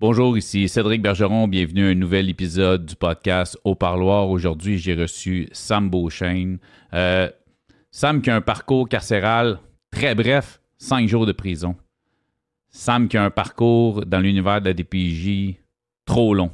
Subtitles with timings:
[0.00, 1.48] Bonjour, ici Cédric Bergeron.
[1.48, 4.30] Bienvenue à un nouvel épisode du podcast Au Parloir.
[4.30, 6.58] Aujourd'hui, j'ai reçu Sam Beauchesne.
[6.94, 7.28] Euh,
[7.90, 9.58] Sam qui a un parcours carcéral
[9.90, 11.74] très bref, cinq jours de prison.
[12.68, 15.56] Sam qui a un parcours dans l'univers de la DPJ
[16.04, 16.52] trop long,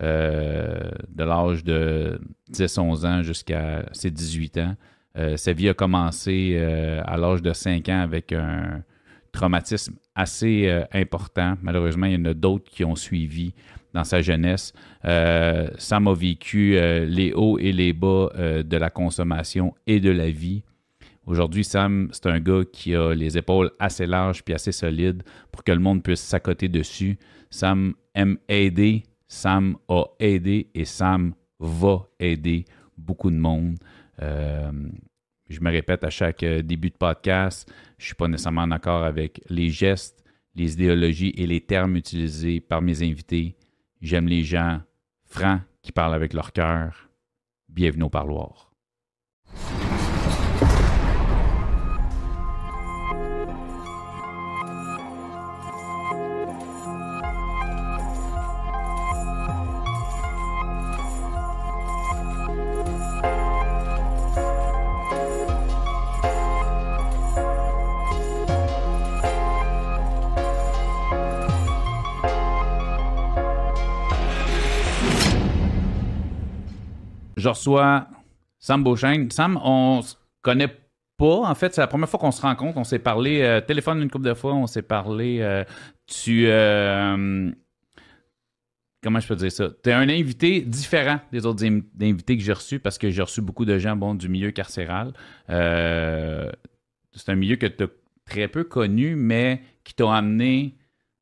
[0.00, 2.20] euh, de l'âge de
[2.52, 4.76] 10-11 ans jusqu'à ses 18 ans.
[5.18, 6.56] Euh, sa vie a commencé
[7.04, 8.84] à l'âge de 5 ans avec un
[9.36, 11.56] traumatisme assez euh, important.
[11.62, 13.52] Malheureusement, il y en a d'autres qui ont suivi
[13.92, 14.72] dans sa jeunesse.
[15.04, 20.00] Euh, Sam a vécu euh, les hauts et les bas euh, de la consommation et
[20.00, 20.62] de la vie.
[21.26, 25.22] Aujourd'hui, Sam, c'est un gars qui a les épaules assez larges puis assez solides
[25.52, 27.18] pour que le monde puisse s'accoter dessus.
[27.50, 32.64] Sam aime aider, Sam a aidé et Sam va aider
[32.96, 33.76] beaucoup de monde.
[34.22, 34.70] Euh,
[35.48, 39.04] je me répète à chaque euh, début de podcast, je ne suis pas nécessairement d'accord
[39.04, 40.22] avec les gestes,
[40.54, 43.56] les idéologies et les termes utilisés par mes invités.
[44.00, 44.80] J'aime les gens
[45.24, 47.08] francs qui parlent avec leur cœur.
[47.68, 48.75] Bienvenue au parloir.
[77.56, 78.06] Je reçois
[78.58, 79.30] Sam Beauchesne.
[79.30, 80.68] Sam, on se connaît
[81.16, 81.40] pas.
[81.48, 82.76] En fait, c'est la première fois qu'on se rencontre.
[82.76, 84.52] On s'est parlé euh, téléphone une couple de fois.
[84.54, 85.38] On s'est parlé.
[85.40, 85.64] euh,
[86.06, 86.44] tu.
[86.48, 87.50] euh,
[89.02, 89.68] comment je peux dire ça?
[89.82, 93.40] Tu es un invité différent des autres invités que j'ai reçus parce que j'ai reçu
[93.40, 95.12] beaucoup de gens bon, du milieu carcéral.
[95.48, 96.50] Euh,
[97.12, 97.88] c'est un milieu que tu as
[98.26, 100.74] très peu connu, mais qui t'a amené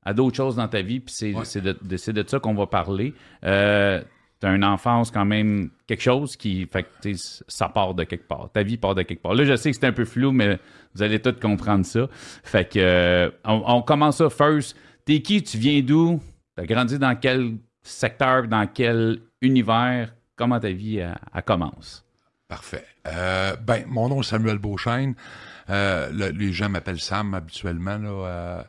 [0.05, 0.98] à d'autres choses dans ta vie.
[1.00, 1.60] Puis c'est Ouais.
[1.62, 3.14] de, de- c'est de ça qu'on va parler.
[3.44, 4.02] Euh,
[4.45, 6.67] tu as une enfance quand même, quelque chose qui.
[6.67, 7.12] Fait que
[7.48, 8.51] ça part de quelque part.
[8.53, 9.35] Ta vie part de quelque part.
[9.35, 10.58] Là, je sais que c'est un peu flou, mais
[10.95, 12.07] vous allez tous comprendre ça.
[12.11, 14.77] Fait que euh, on, commence ça first.
[15.07, 15.42] T'es qui?
[15.42, 16.20] Tu viens d'où?
[16.57, 20.14] T'as grandi dans quel secteur, dans quel univers?
[20.36, 22.05] Comment ta vie elle, elle commence?
[22.47, 22.85] Parfait.
[23.07, 25.14] Euh, ben, mon nom est Samuel Beauchesne.
[25.70, 27.98] Euh, le- les gens m'appellent Sam habituellement.
[28.02, 28.63] Euh,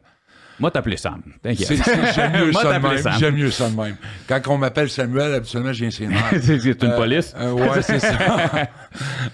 [0.59, 1.21] Moi, t'appelais Sam.
[1.41, 1.69] T'inquiète.
[2.15, 3.03] J'aime mieux, Moi, ça de t'appelais même.
[3.03, 3.19] Sam.
[3.19, 3.97] J'aime mieux ça de même.
[4.27, 5.91] Quand on m'appelle Samuel, habituellement, j'ai un
[6.31, 7.33] c'est c'est une police.
[7.37, 8.17] Euh, ouais, c'est ça.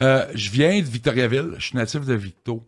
[0.02, 1.52] Euh, je viens de Victoriaville.
[1.59, 2.66] Je suis natif de Victo.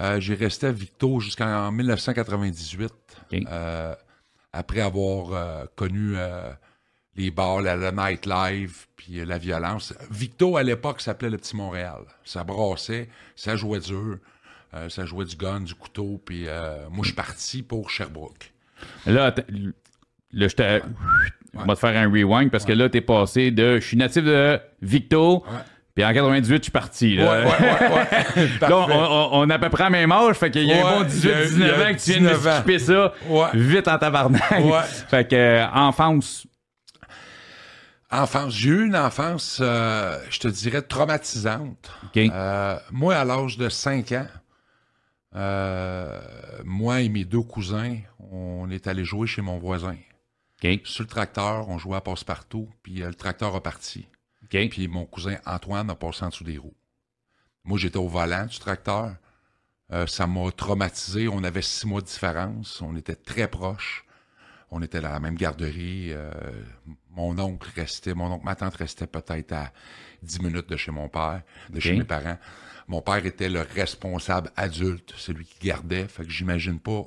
[0.00, 2.92] Euh, j'ai resté à Victo jusqu'en 1998.
[3.32, 3.42] Ok.
[3.50, 3.94] euh,
[4.52, 6.50] après avoir euh, connu euh,
[7.16, 9.94] les bars, la, la nightlife, puis euh, la violence.
[10.10, 12.00] Victo, à l'époque, s'appelait le Petit Montréal.
[12.24, 14.18] Ça brassait, ça jouait dur.
[14.74, 18.52] Euh, ça jouait du gun, du couteau, puis euh, moi, je suis parti pour Sherbrooke.
[19.06, 19.34] Là,
[20.32, 20.82] là, je te-
[21.54, 23.76] on va te faire un rewind parce que là, t'es passé de.
[23.80, 25.44] Je suis natif de Victo,
[25.94, 27.14] puis en 98, je suis parti.
[27.16, 28.48] Là, Ouais, ouais, ouais, ouais.
[28.60, 30.76] Là, on, on- on a à peu près la même âge, fait qu'il y a
[30.86, 32.24] un Ouais, bon il y a- 18-19 il y a ans que tu viens de
[32.24, 32.54] me 19 ans.
[32.56, 33.46] skipper ça Ouais.
[33.54, 34.50] vite en tabarnak.
[34.50, 34.82] Ouais.
[35.08, 36.46] fait que, euh, enfance,
[38.10, 41.90] Enfance, j'ai eu une enfance, euh, je te dirais, traumatisante.
[42.04, 42.16] OK.
[42.18, 44.26] Euh, moi, à l'âge de 5 ans,
[45.36, 46.20] euh,
[46.64, 47.96] moi et mes deux cousins,
[48.30, 49.96] on est allés jouer chez mon voisin.
[50.84, 54.08] Sur le tracteur, on jouait à passe-partout, puis euh, le tracteur a parti.
[54.48, 56.76] Puis mon cousin Antoine a passé en dessous des roues.
[57.64, 59.16] Moi, j'étais au volant du tracteur.
[59.92, 61.28] Euh, ça m'a traumatisé.
[61.28, 62.80] On avait six mois de différence.
[62.80, 64.04] On était très proches.
[64.70, 66.12] On était dans la même garderie.
[67.10, 69.72] Mon oncle restait, mon oncle, ma tante restait peut-être à
[70.22, 72.38] 10 minutes de chez mon père, de chez mes parents.
[72.88, 76.06] Mon père était le responsable adulte, celui qui gardait.
[76.08, 77.02] Fait que j'imagine pas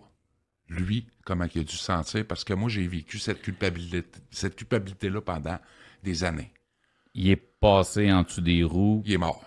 [0.70, 4.56] lui comment il a dû se sentir parce que moi j'ai vécu cette culpabilité, cette
[4.56, 5.58] culpabilité-là pendant
[6.04, 6.52] des années.
[7.14, 9.02] Il est passé en dessous des roues.
[9.06, 9.44] Il est mort.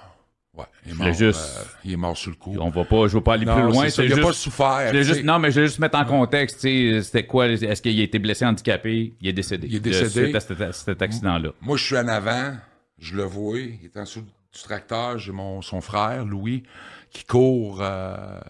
[0.55, 1.13] Ouais, il est mort.
[1.13, 2.57] juste- euh, il est mort sur le coup.
[2.59, 3.89] On va pas, je veux pas aller Non, plus loin.
[3.89, 4.93] ça, il a juste- pas souffert.
[4.95, 8.03] je juste- non, mais je voulais juste mettre en contexte, c'était quoi, est-ce qu'il a
[8.03, 9.69] été blessé, handicapé, il est décédé.
[9.69, 10.25] Il est de décédé.
[10.25, 11.51] suite à cet, à cet accident-là.
[11.60, 12.57] Moi, je suis en avant,
[12.99, 16.63] je le vois, il est en dessous du tracteur, j'ai mon son frère, Louis,
[17.11, 18.41] qui court euh,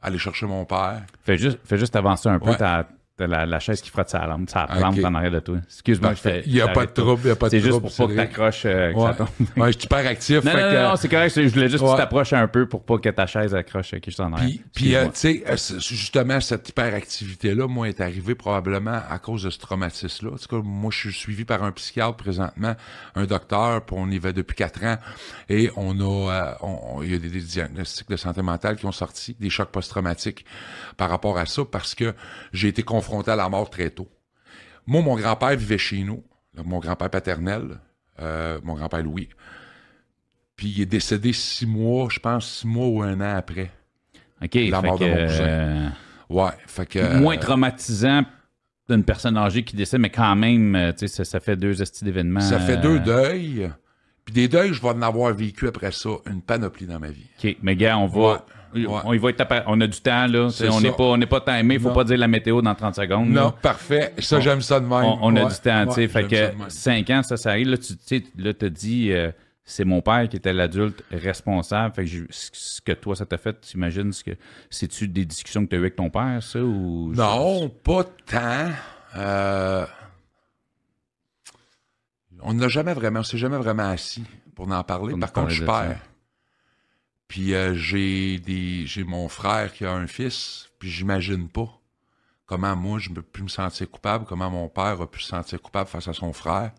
[0.00, 1.02] aller chercher mon père.
[1.24, 2.56] Fais juste, fais juste avancer un peu Ouais.
[2.56, 2.86] ta,
[3.18, 5.04] ta- la, la chaise qui frotte sa lampe, ça plante Ok.
[5.04, 5.58] en arrière de toi.
[5.66, 6.42] Excuse-moi, je fais.
[6.46, 7.96] Il y a pas de trouble, il y a pas de C'est juste trouble, pour
[7.96, 9.10] pas que t'accroches, euh, Ouais.
[9.56, 10.44] Ouais, je suis hyper actif.
[10.44, 11.34] Non, non, non, non, c'est correct.
[11.42, 13.98] Je voulais juste que tu t'approches un peu pour pas que ta chaise accroche euh,
[13.98, 14.58] qui est en arrière.
[14.74, 19.50] Puis, euh, tu sais, euh, justement, cette hyperactivité-là, moi, est arrivée probablement à cause de
[19.50, 20.34] ce traumatisme-là.
[20.34, 22.74] En tout cas, moi, je suis suivi par un psychiatre présentement,
[23.14, 24.96] un docteur, puis on y va depuis quatre ans,
[25.48, 26.56] et on a,
[27.02, 30.44] il y a des, des diagnostics de santé mentale qui ont sorti, des chocs post-traumatiques
[30.96, 32.14] par rapport à ça, parce que
[32.52, 34.08] j'ai été confronté à la mort très tôt.
[34.86, 36.22] Moi, mon grand-père vivait chez nous,
[36.64, 37.78] mon grand-père paternel,
[38.20, 39.28] euh, mon grand-père Louis.
[40.56, 43.70] Puis il est décédé six mois, je pense, six mois ou un an après.
[44.42, 44.54] OK.
[44.54, 45.44] La mort de mon cousin.
[45.44, 45.88] euh,
[46.30, 47.18] Ouais, fait que.
[47.18, 48.22] moins euh, traumatisant
[48.88, 52.04] d'une personne âgée qui décède, mais quand même, tu sais, ça, ça fait deux estis
[52.04, 52.40] d'événements.
[52.40, 53.70] Ça fait deux deuils.
[54.24, 57.26] Puis des deuils, je vais en avoir vécu après ça une panoplie dans ma vie.
[57.42, 58.20] OK, mais gars, on va.
[58.20, 58.38] Ouais,
[58.74, 58.86] ouais.
[59.04, 60.50] On, y va être appa- on a du temps, là.
[60.50, 61.74] C'est On n'est pas, on n'est pas timé.
[61.74, 61.94] Il faut Non.
[61.94, 63.28] pas dire la météo dans 30 secondes.
[63.30, 63.54] Non, là.
[63.62, 64.14] parfait.
[64.18, 65.04] Ça, j'aime ça de même.
[65.04, 66.00] On, on a Ouais, du temps, tu sais.
[66.02, 66.70] ouais, fait j'aime ça de que même.
[66.70, 67.68] 5 ans, ça, ça arrive.
[67.68, 69.30] Là, tu tu sais, là, t'as dit, euh,
[69.64, 71.94] c'est mon père qui était l'adulte responsable.
[71.94, 74.30] Fait que je- ce ce que toi, ça t'a fait, tu imagines, ce que,
[74.70, 77.12] c'est-tu des discussions que tu as eues avec ton père, ça, ou...
[77.14, 78.68] Non, pas tant.
[79.16, 79.84] Euh,
[82.42, 84.22] On n'a jamais vraiment, on s'est jamais vraiment assis
[84.54, 85.10] pour en parler.
[85.12, 85.96] Pour Par contre, je perds.
[87.28, 91.68] Puis euh, j'ai des, j'ai mon frère qui a un fils, puis j'imagine pas
[92.46, 95.60] comment moi je peux plus me sentir coupable, comment mon père a pu se sentir
[95.60, 96.72] coupable face à son frère,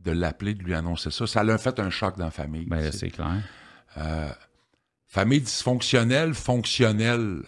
[0.00, 1.26] de l'appeler, de lui annoncer ça.
[1.26, 2.66] Ça l'a fait un choc dans la famille.
[2.66, 3.42] Ben, c'est clair.
[5.06, 7.42] Famille dysfonctionnelle, fonctionnelle.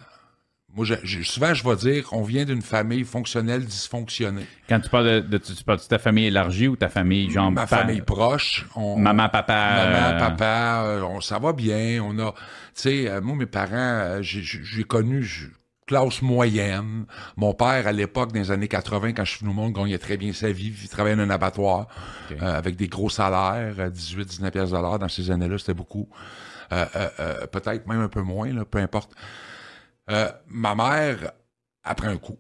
[0.75, 4.47] Moi, je- je- souvent, je vais dire, on vient d'une famille fonctionnelle dysfonctionnée.
[4.69, 7.31] Quand tu parles de, de- tu, tu parles de ta famille élargie ou ta famille,
[7.31, 7.51] genre...
[7.51, 8.67] Ma pa- famille proche.
[8.77, 9.55] On, Maman, papa...
[9.55, 12.03] Maman, euh, papa, euh, on, ça va bien.
[12.05, 12.39] On a, tu
[12.75, 15.27] sais, euh, moi, mes parents, euh, j'ai- connu
[15.87, 17.07] classe moyenne.
[17.39, 19.97] Mon père, à l'époque, dans les années 80, quand je suis venu au monde, gagnait
[19.97, 20.71] très bien sa vie.
[20.83, 21.87] Il travaillait dans un abattoir
[22.31, 24.99] euh, avec des gros salaires, euh, 18, 19 pièces de l'heure.
[24.99, 26.07] Dans ces années-là, c'était beaucoup.
[26.73, 29.13] Euh, euh, euh, Peut-être même un peu moins, là, peu importe.
[30.11, 31.33] Euh, ma mère,
[31.83, 32.39] après un coup.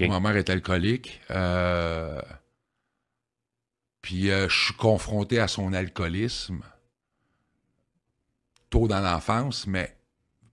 [0.00, 1.20] Ma mère est alcoolique.
[1.30, 2.20] Euh,
[4.02, 6.62] puis euh, je suis confronté à son alcoolisme
[8.70, 9.96] tôt dans l'enfance, mais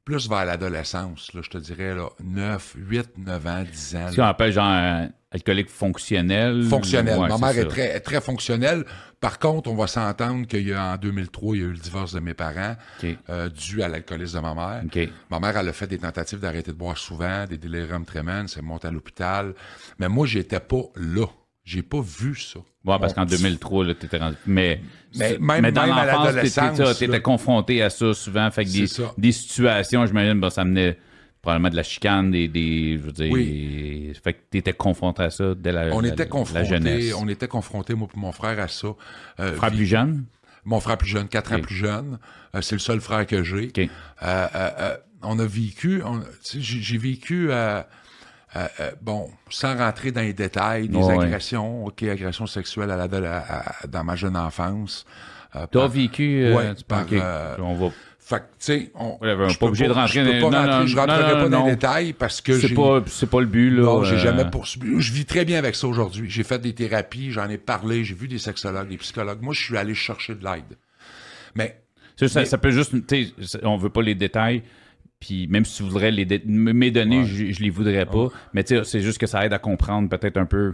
[0.05, 4.07] plus vers l'adolescence, là, je te dirais là, 9, 8, 9 ans, 10 ans.
[4.11, 6.63] Ce qu'on appelle genre alcoolique fonctionnel.
[6.63, 7.19] Fonctionnel.
[7.19, 8.83] Ouais, Ma mère est très, très fonctionnelle.
[9.19, 11.77] Par contre, on va s'entendre qu'il y a en 2003, il y a eu le
[11.77, 13.15] divorce de mes parents OK.
[13.29, 14.81] euh, dû à l'alcoolisme de ma mère.
[14.85, 15.09] OK.
[15.29, 18.61] Ma mère, elle a fait des tentatives d'arrêter de boire souvent, des déliriums tremens, c'est
[18.63, 19.53] monté à l'hôpital.
[19.99, 21.27] Mais moi, j'étais pas là.
[21.63, 22.59] J'ai pas vu ça.
[22.83, 24.35] Ouais, parce qu'en 2003, là, t'étais rendu.
[24.47, 24.81] Mais,
[25.15, 28.49] Mais même- dans même à l'enfance, t'étais- confronté à ça souvent.
[28.49, 29.13] Fait que des, C'est ça.
[29.17, 30.97] des situations, j'imagine, ben, ça menait
[31.41, 32.47] probablement de la chicane, des.
[32.47, 33.31] des je veux dire.
[33.31, 34.11] Oui.
[34.23, 37.13] Fait que t'étais confronté à ça dès la, On la- était la jeunesse.
[37.15, 38.87] on était confrontés, moi et mon frère, à ça.
[39.39, 40.25] Euh, Frère plus jeune?
[40.65, 42.17] Mon frère plus jeune, quatre ans plus jeune.
[42.55, 43.71] Euh, c'est le seul frère que j'ai.
[43.77, 43.87] Euh,
[44.23, 46.01] euh, euh, on a vécu,
[46.57, 47.81] j'ai vécu, euh,
[48.55, 51.25] euh, euh, bon, sans rentrer dans les détails, des Ouais, ouais.
[51.25, 55.05] agressions, ok, agressions sexuelles à la, à- à- dans ma jeune enfance.
[55.55, 56.43] Euh, T'as par- vécu.
[56.43, 57.13] euh, Ouais, tu par, OK.
[57.13, 57.89] euh, On va.
[58.19, 59.17] Fait que, tu sais, on.
[59.19, 62.13] Whatever, je pas obligé de rentrer dans- non, je rentrerai non, pas dans les détails
[62.13, 63.81] parce que C'est pas, c'est pas le but, là.
[63.83, 65.01] Non, j'ai euh, jamais poursuivi.
[65.01, 66.29] Je vis très bien avec ça aujourd'hui.
[66.29, 69.41] J'ai fait des thérapies, j'en ai parlé, j'ai vu des sexologues, des psychologues.
[69.41, 70.77] Moi, je suis allé chercher de l'aide.
[71.55, 71.81] Mais
[72.17, 72.93] ça, Mais- ça peut juste.
[73.07, 74.63] tu sais, On veut pas les détails.
[75.21, 77.25] Puis même si tu voudrais les mes données, Ouais.
[77.25, 78.27] je, je les voudrais pas.
[78.53, 80.73] Mais tu sais, c'est juste que ça aide à comprendre peut-être un peu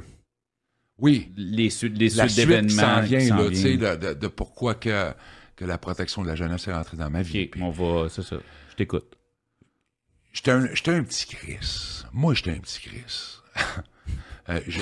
[1.00, 3.02] oui, les suites, les suites suite d'événements.
[3.04, 5.12] qui vient, là, tu sais, de, de- de pourquoi que,
[5.56, 7.44] que la protection de la jeunesse est rentrée dans ma vie.
[7.44, 8.08] Ok, Puis on va.
[8.10, 8.38] C'est ça.
[8.72, 9.16] Je t'écoute.
[10.34, 12.04] J'étais un, un petit Chris.
[12.14, 13.40] Moi, j'étais un petit Chris.
[14.50, 14.80] Euh, je-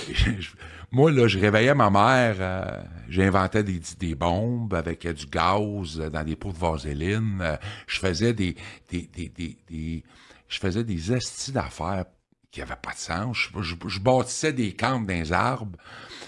[0.95, 5.97] moi, là, je réveillais ma mère, euh, j'inventais des, des bombes avec euh, du gaz
[5.97, 7.39] dans des pots de vaseline.
[7.41, 8.55] euh, je faisais des,
[8.89, 10.03] des, des, des,
[10.47, 12.05] je faisais des estis d'affaires
[12.49, 13.49] qui n'avaient pas de sens.
[13.61, 15.77] Je, bâtissais des camps dans les arbres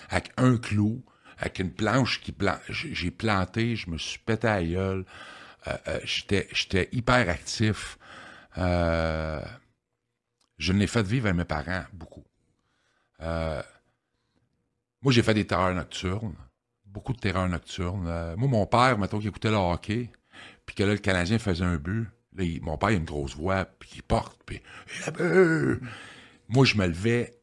[0.09, 1.01] avec un clou,
[1.39, 5.05] avec une planche qui plan- j'ai planté, je me suis pété à gueule.
[6.03, 7.97] J'étais, hyper actif.
[8.57, 9.41] Je
[10.73, 12.25] l'ai fait vivre à mes parents beaucoup.
[13.21, 13.61] Euh,
[15.07, 16.35] moi, j'ai fait des terreurs nocturnes,
[16.85, 18.07] beaucoup de terreurs nocturnes.
[18.09, 20.09] Euh, moi, mon père, mettons qu'il écoutait le hockey,
[20.65, 23.05] puis que là, le Canadien faisait un but, là, il- mon père, il a une
[23.05, 24.59] grosse voix, puis il porte, puis
[24.99, 25.79] il a but!
[26.49, 27.39] Moi, je me levais,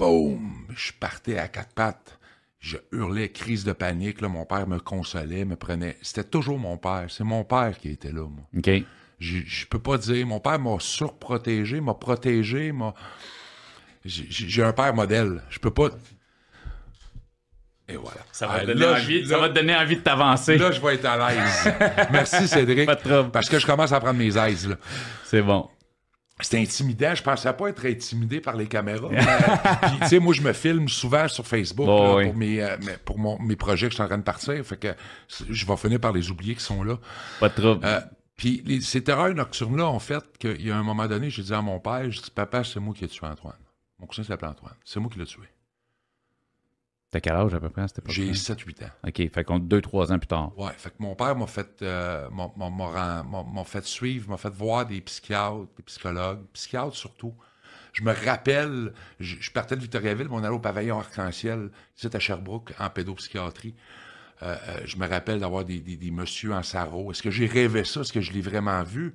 [0.00, 2.18] boum, je partais à quatre pattes.
[2.58, 4.20] Je hurlais, crise de panique.
[4.20, 5.96] Là, mon père me consolait, me prenait.
[6.02, 7.06] C'était toujours mon père.
[7.08, 8.44] C'est mon père qui était là, moi.
[8.56, 8.68] OK.
[9.20, 10.26] Je, je peux pas dire.
[10.26, 12.94] Mon père m'a surprotégé, m'a protégé, m'a.
[14.04, 15.42] J'ai j'ai un père modèle.
[15.50, 15.90] Je peux pas.
[17.92, 18.20] Et voilà.
[18.32, 20.56] Ça va, Ah, te donner là, envie, ça va te donner envie de t'avancer.
[20.58, 21.74] Là, je vais être à l'aise.
[22.12, 22.86] Merci, Cédric.
[22.86, 23.30] Pas de trouble.
[23.30, 24.76] Parce que je commence à prendre mes aises, là.
[25.24, 25.68] C'est bon.
[26.42, 27.14] C'était intimidant.
[27.14, 29.10] Je pensais pas être intimidé par les caméras.
[30.00, 32.24] tu sais, moi, je me filme souvent sur Facebook Bon, là, oui.
[32.26, 34.64] pour, mes, euh, mes- pour mon- mes projets que je suis en train de partir.
[34.64, 34.88] Fait que
[35.50, 36.96] je vais finir par les oublier qui sont là.
[37.40, 37.84] Pas de trouble.
[37.84, 38.00] Euh,
[38.36, 41.52] puis les- ces terreurs nocturnes-là ont fait qu'il y a un moment donné, j'ai dit
[41.52, 43.52] à mon père, je dis, papa, c'est moi qui ai tué Antoine.
[43.98, 44.72] Mon cousin s'appelle Antoine.
[44.82, 45.42] C'est moi qui l'ai tué.
[47.10, 48.90] T'as quel âge à peu près à cette époque J'ai 7-8 ans.
[49.06, 50.56] OK, fait qu'on deux, trois ans plus tard.
[50.56, 55.00] Ouais, fait que mon père m'a fait, euh, m'a- fait suivre, m'a fait voir des
[55.00, 57.34] psychiatres, des psychologues, psychiatres surtout.
[57.92, 62.08] Je me rappelle, je, je partais de Victoriaville, mais on allait au pavillon Arc-en-Ciel, ici
[62.12, 63.74] à Sherbrooke, en pédopsychiatrie.
[64.42, 67.10] Euh, euh, je me rappelle d'avoir des, des, des messieurs en sarrau.
[67.10, 68.02] Est-ce que j'ai rêvé ça?
[68.02, 69.14] Est-ce que je l'ai vraiment vu?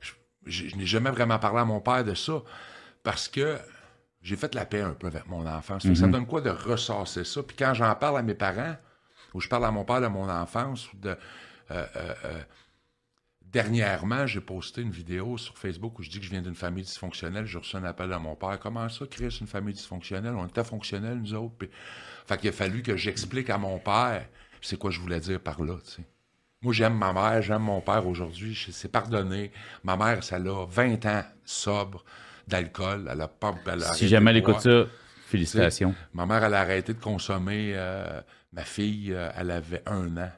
[0.00, 0.12] Je,
[0.46, 2.42] je- je n'ai jamais vraiment parlé à mon père de ça
[3.02, 3.58] parce que
[4.26, 5.82] j'ai fait la paix un peu avec mon enfance.
[5.82, 7.42] Ça me donne quoi de ressasser ça?
[7.42, 8.76] Puis quand j'en parle à mes parents,
[9.34, 11.10] ou je parle à mon père de mon enfance, ou de...
[11.10, 11.16] euh,
[11.70, 12.42] euh, euh,
[13.42, 16.82] Dernièrement, j'ai posté une vidéo sur Facebook où je dis que je viens d'une famille
[16.82, 17.46] dysfonctionnelle.
[17.46, 18.58] J'ai reçu un appel de mon père.
[18.58, 20.34] Comment ça, Chris, une famille dysfonctionnelle?
[20.34, 21.54] On était fonctionnels, nous autres.
[21.56, 21.70] Puis...
[22.26, 24.26] Fait qu'il a fallu que j'explique à mon père
[24.60, 26.04] c'est quoi je voulais dire par là, tu sais.
[26.62, 28.54] Moi, j'aime ma mère, j'aime mon père aujourd'hui.
[28.54, 29.52] Je sais pardonner.
[29.84, 32.04] Ma mère, ça a 20 ans sobre
[32.46, 33.08] d'alcool.
[33.10, 33.54] Elle a pas.
[33.66, 34.84] elle a Si jamais elle écoute ça,
[35.26, 35.94] félicitations.
[36.14, 37.72] Ma mère, elle a arrêté de consommer.
[37.74, 38.20] euh,
[38.52, 40.30] ma fille, euh, elle avait un an.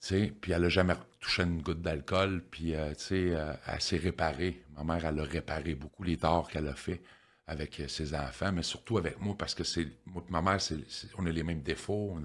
[0.00, 2.42] Tu sais, puis elle a jamais touché une goutte d'alcool.
[2.50, 4.62] Puis, euh, tu sais, euh, elle s'est réparée.
[4.76, 7.02] Ma mère, elle a réparé beaucoup les torts qu'elle a fait
[7.48, 10.58] avec ses enfants, mais surtout avec moi, parce que c'est moi et ma mère,
[11.18, 12.16] on a les mêmes défauts.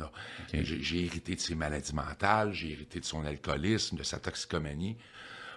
[0.53, 4.95] J'ai hérité de ses maladies mentales, j'ai hérité de son alcoolisme, de sa toxicomanie,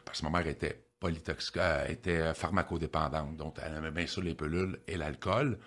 [0.04, 4.34] parce que ma mère était polytoxique, euh, était pharmacodépendante, donc elle aimait bien ça les
[4.34, 5.58] pilules et l'alcool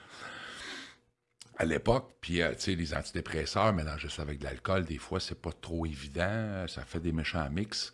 [1.58, 5.20] à l'époque, puis euh, tu sais, les antidépresseurs, mélanger ça avec de l'alcool, des fois,
[5.20, 7.94] c'est pas trop évident, euh, ça fait des méchants mix,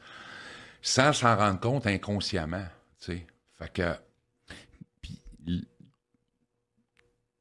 [0.82, 2.66] sans s'en rendre compte inconsciemment,
[3.00, 3.28] tu sais.
[3.58, 3.94] Fait que,
[5.02, 5.20] Puis,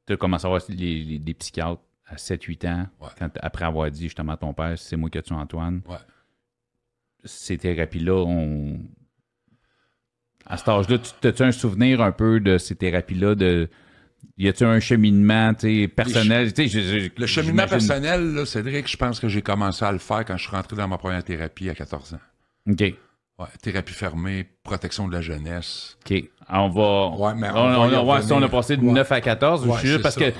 [0.05, 3.07] tu as commencé à voir les, les- des psychiatres à 7-8 ans, Ouais.
[3.17, 5.81] quand, après avoir dit justement à ton père, c'est moi qui ai tué Antoine.
[5.87, 5.97] ouais.
[7.25, 8.79] Ces thérapies-là, on.
[10.49, 13.35] À cet âge-là, tu as-tu un souvenir un peu de ces thérapies-là?
[13.35, 13.69] De...
[14.37, 15.53] Y a-tu un cheminement
[15.95, 16.51] personnel?
[16.57, 20.25] Je- je- Le cheminement personnel, là, Cédric, je pense que j'ai commencé à le faire
[20.25, 22.19] quand je suis rentré dans ma première thérapie à 14 ans.
[22.71, 22.79] OK.
[22.81, 25.97] Ouais, thérapie fermée, protection de la jeunesse.
[26.09, 26.23] OK.
[26.49, 27.07] On va.
[27.15, 28.91] Ouais, mais on on, va y on- ouais, si on a passé de Ouais.
[28.91, 30.33] 9 à 14, Ouais, je suis juste parce ça, que,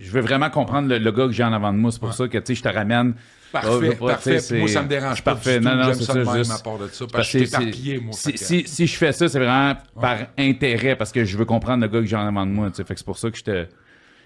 [0.00, 1.90] je veux vraiment comprendre le, le gars que j'ai en avant de moi.
[1.92, 3.14] C'est pour ça que, je te ramène.
[3.52, 4.58] Parfait, parfait.
[4.58, 5.60] Moi, ça me dérange pas Parfait.
[5.60, 5.70] du tout.
[5.72, 7.48] J'aime c'est ça de même juste- à part de ça, parce parce que je que
[7.50, 11.24] suis éparpillé, moi, Si, si, si je fais ça, c'est vraiment par intérêt, parce que
[11.24, 12.70] je veux comprendre le gars que j'ai en avant de moi.
[12.70, 12.84] tu sais.
[12.84, 13.66] Fait que c'est pour ça que je te.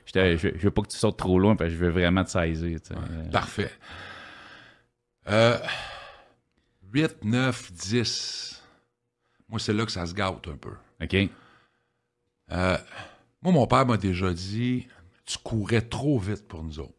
[0.06, 2.23] je te- Je, veux pas que tu sautes trop loin, parce que je veux vraiment
[2.25, 2.78] te saisir.
[2.80, 3.30] tu sais.
[3.33, 3.71] Parfait.
[5.28, 5.59] Euh,
[6.92, 8.62] 8, 9, 10.
[9.49, 10.71] Moi, c'est là que ça se gâte un peu.
[11.02, 11.30] OK.
[12.52, 12.78] Euh,
[13.42, 14.87] moi, mon père m'a déjà dit
[15.25, 16.92] Tu courais trop vite pour nous autres.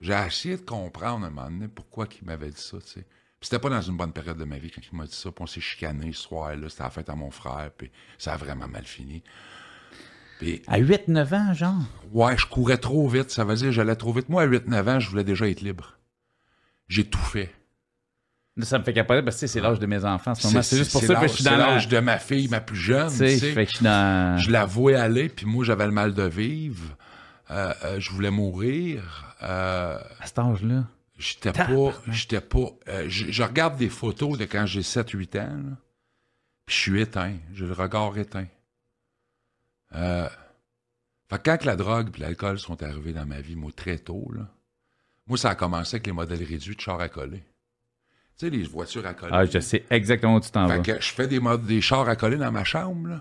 [0.00, 2.78] J'ai essayé de comprendre à un moment donné pourquoi il m'avait dit ça.
[2.78, 3.06] tu sais.
[3.42, 5.30] C'était pas dans une bonne période de ma vie quand il m'a dit ça.
[5.30, 6.68] Puis on s'est chicané ce soir-là.
[6.68, 7.70] C'était la fête à mon frère.
[7.76, 9.22] Puis ça a vraiment mal fini.
[10.38, 11.82] Puis, À 8-9 ans, genre?
[12.12, 13.30] ouais, je courais trop vite.
[13.30, 14.28] Ça veut dire que j'allais trop vite.
[14.30, 15.98] Moi, à 8-9 ans, je voulais déjà être libre.
[16.88, 17.54] J'ai tout fait.
[18.62, 20.46] Ça me fait capoter parce que tu sais, c'est l'âge de mes enfants en ce
[20.46, 20.60] moment.
[20.62, 21.72] C'est juste pour ça que je suis dans la.
[21.72, 23.08] l'âge de ma fille, ma plus jeune.
[23.10, 23.52] Tu sais, tu sais.
[23.52, 24.36] fait que je suis dans.
[24.38, 26.96] Je la voyais aller, puis moi, j'avais le mal de vivre.
[27.50, 29.34] Euh, euh, je voulais mourir.
[29.42, 30.84] Euh, À cet âge-là?
[31.18, 31.92] j'étais pas.
[32.08, 32.68] J'étais pas.
[32.88, 35.76] euh, je, je regarde des photos de quand j'ai 7-8 ans, là,
[36.64, 37.34] puis je suis éteint.
[37.52, 38.46] J'ai le regard éteint.
[39.92, 43.98] Fait que quand que la drogue et l'alcool sont arrivés dans ma vie, moi, très
[43.98, 44.48] tôt, là,
[45.26, 47.38] moi, ça a commencé avec les modèles réduits de chars à coller.
[48.38, 49.32] Tu sais, les voitures à coller.
[49.34, 50.76] Ah, je sais exactement où tu t'en vas.
[50.82, 53.20] Fait que je fais des, mod- des chars à coller dans ma chambre, là.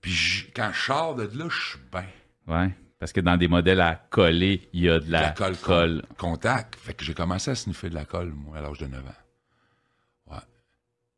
[0.00, 2.04] Puis je- quand je sors de là, je suis bien.
[2.48, 2.74] Ouais.
[3.02, 6.02] Parce que dans des modèles à coller, il y a de la, la colle, colle.
[6.16, 6.76] con- contact.
[6.76, 10.32] Fait que j'ai commencé à sniffer de la colle, moi, à l'âge de 9 ans.
[10.32, 10.40] Ouais.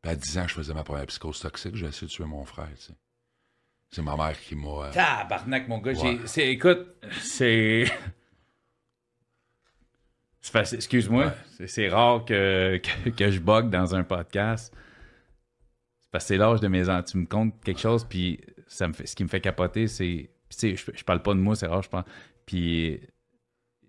[0.01, 1.77] Puis à 10 ans, je faisais ma première psychose toxique.
[1.77, 2.95] J'ai essayé de tuer mon frère, tu sais.
[3.91, 4.87] C'est ma mère qui m'a...
[4.87, 5.93] euh, Tabarnak, mon gars.
[5.93, 6.21] j'ai- Ouais.
[6.25, 6.87] c'est- écoute,
[7.21, 7.85] c'est.
[10.73, 11.27] Excuse-moi.
[11.59, 11.67] Ouais.
[11.67, 14.75] C'est, rare que, que, que je bug dans un podcast.
[16.01, 17.03] C'est parce que c'est l'âge de mes enfants.
[17.03, 20.31] Tu me comptes quelque chose, puis ça me fait, ce qui me fait capoter, c'est.
[20.57, 22.05] Tu sais, je, je parle pas de moi, c'est rare, je pense.
[22.47, 23.01] Puis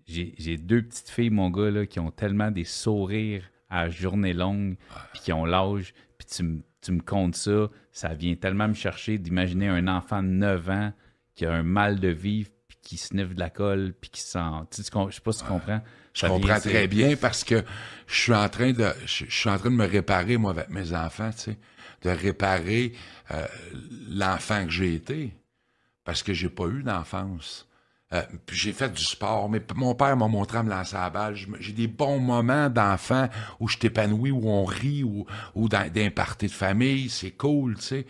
[0.06, 4.76] j'ai, deux petites filles, mon gars, là, qui ont tellement des sourires à journée longue,
[5.12, 8.74] puis qui ont l'âge, puis tu, me- tu me comptes ça, ça vient tellement me
[8.74, 10.92] chercher d'imaginer un enfant de 9 ans
[11.34, 14.38] qui a un mal de vivre, puis qui sniffe de la colle, puis qui sent.
[14.70, 15.80] Tu sais, je sais pas si tu comprends.
[16.14, 17.62] Je comprends très bien parce que
[18.06, 20.70] je suis en train de je, je suis en train de me réparer moi avec
[20.70, 21.58] mes enfants, tu sais,
[22.02, 22.92] de réparer
[23.32, 23.44] euh,
[24.08, 25.34] l'enfant que j'ai été
[26.06, 27.68] parce que j'ai pas eu d'enfance.
[28.14, 31.02] Euh, puis j'ai fait du sport, mais mon père m'a montré à me lancer à
[31.02, 31.36] la balle.
[31.58, 36.46] J'ai des bons moments d'enfant où je t'épanouis, où on rit, ou ou dans, party
[36.46, 38.06] de famille, c'est cool, tu sais.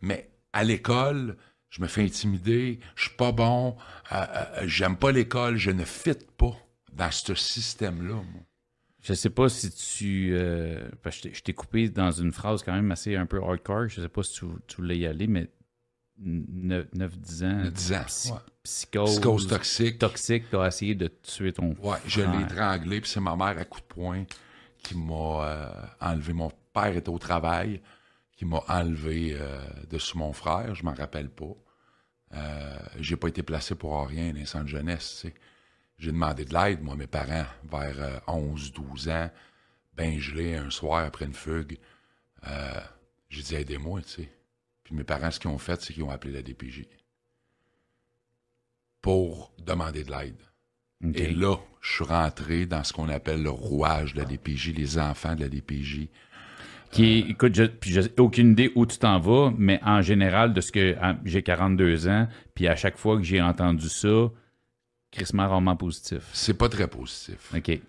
[0.00, 1.36] Mais à l'école,
[1.68, 3.76] je me fais intimider, je suis pas bon,
[4.12, 6.56] euh, euh, j'aime pas l'école, je ne fit pas
[6.94, 8.22] dans ce système-là.
[9.02, 10.30] Je sais pas si tu.
[10.34, 13.26] euh, parce que je t'ai- je t'ai coupé dans une phrase quand même assez un
[13.26, 13.88] peu hardcore.
[13.88, 15.48] Je sais pas si tu, tu voulais y aller, mais
[16.22, 17.70] 9-10 ans.
[17.70, 18.04] 10 ans.
[18.06, 18.38] psy- ouais.
[18.62, 19.10] Psychose.
[19.12, 19.98] Psychose toxique.
[19.98, 21.74] toxique, t'as essayé de tuer ton.
[21.82, 24.24] Ouais, je l'ai étranglé, puis c'est ma mère à coup de poing
[24.82, 26.32] qui m'a euh, enlevé.
[26.32, 27.80] Mon père était au travail,
[28.36, 31.54] qui m'a enlevé euh, de sous mon frère, je m'en rappelle pas.
[32.34, 35.34] Euh, j'ai pas été placé pour rien dans les centres de jeunesse, tu sais.
[35.98, 39.30] J'ai demandé de l'aide, moi, mes parents, vers euh, 11, 12 ans,
[39.94, 41.78] ben gelé un soir après une fugue.
[42.46, 42.80] Euh,
[43.30, 44.28] j'ai dit, aidez-moi, tu sais.
[44.86, 46.86] Puis mes parents, ce qu'ils ont fait, c'est qu'ils ont appelé la DPJ
[49.02, 50.36] pour demander de l'aide.
[51.14, 54.96] Et là, je suis rentré dans ce qu'on appelle le rouage de la DPJ, les
[54.98, 56.08] enfants de la DPJ.
[56.92, 60.60] Qui est- écoute, je- j'ai aucune idée où tu t'en vas, mais en général, de
[60.60, 64.30] ce que à- j'ai 42 ans, puis à chaque fois que j'ai entendu ça,
[65.10, 66.22] crissement rarement positif.
[66.32, 67.52] C'est pas très positif.
[67.54, 67.80] OK.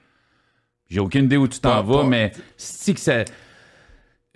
[0.89, 3.23] J'ai aucune idée où tu t'en vas, pas- mais si que ça.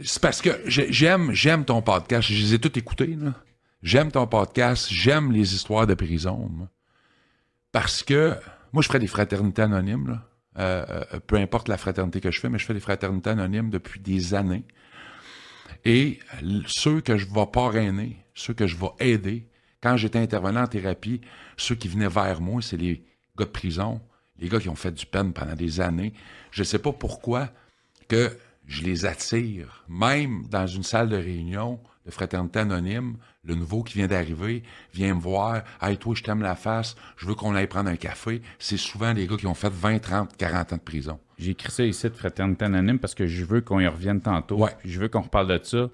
[0.04, 2.28] C'est parce que j'ai- j'aime, j'aime ton podcast.
[2.32, 3.34] Je les ai tous écoutés, là.
[3.84, 4.88] J'aime ton podcast.
[4.92, 6.50] J'aime les histoires de prison.
[7.72, 8.36] Parce que
[8.74, 10.28] moi, je ferais des fraternités anonymes, là.
[10.60, 13.70] Euh, euh, peu importe la fraternité que je fais, mais je fais des fraternités anonymes
[13.70, 14.66] depuis des années.
[15.86, 16.20] Et
[16.68, 19.48] ceux que je vais parrainer, ceux que je vais aider,
[19.82, 21.22] quand j'étais intervenant en thérapie,
[21.58, 23.04] ceux qui venaient vers moi, c'est les
[23.38, 24.02] gars de prison,
[24.40, 26.14] les gars qui ont fait du peine pendant des années.
[26.52, 27.50] Je sais pas pourquoi
[28.10, 28.36] que
[28.72, 33.96] je les attire, même dans une salle de réunion de fraternité anonyme, le nouveau qui
[33.96, 34.64] vient d'arriver
[34.94, 37.96] vient me voir, hey toi je t'aime la face, je veux qu'on aille prendre un
[37.96, 38.42] café.
[38.60, 41.20] C'est souvent des gars qui ont fait 20, 30, 40 ans de prison.
[41.38, 44.58] J'ai écrit ça ici de Fraternité Anonyme parce que je veux qu'on y revienne tantôt.
[44.58, 44.72] Ouais.
[44.80, 45.90] Puis je veux qu'on reparle de ça.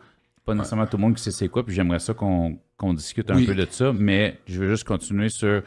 [0.46, 2.58] Pas nécessairement tout le monde qui sait c'est quoi, puis j'aimerais ça qu'on
[2.94, 3.46] discute un Oui.
[3.46, 5.62] peu de ça, mais je veux juste continuer sur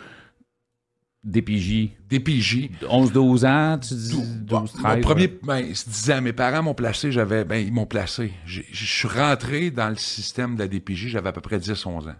[1.22, 1.90] DPJ.
[2.08, 4.14] DPJ, 11-12 ans, tu dis
[4.46, 5.00] Bon, 12, mon 13.
[5.02, 5.38] premier, ouais.
[5.42, 6.22] ben, c'est 10 ans.
[6.22, 8.32] Mes parents m'ont placé, j'avais, ben, ils m'ont placé.
[8.46, 12.14] Je suis rentré dans le système de la DPJ, j'avais à peu près 10-11 ans.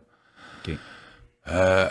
[0.67, 0.75] OK.
[1.49, 1.89] Euh,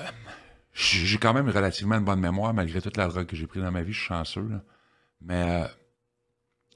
[0.74, 3.72] j'ai quand même relativement une bonne mémoire, malgré toute la drogue que j'ai pris dans
[3.72, 4.62] ma vie, je suis chanceux, là.
[5.22, 5.68] Mais, euh,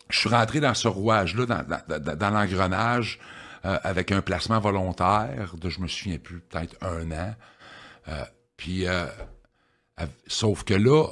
[0.10, 3.20] je suis rentré dans ce rouage-là, dans, dans- dans- dans l'engrenage,
[3.66, 7.36] euh, avec un placement volontaire de, je me souviens plus, peut-être un an.
[8.58, 9.06] Puis, euh,
[10.28, 11.08] sauf que là,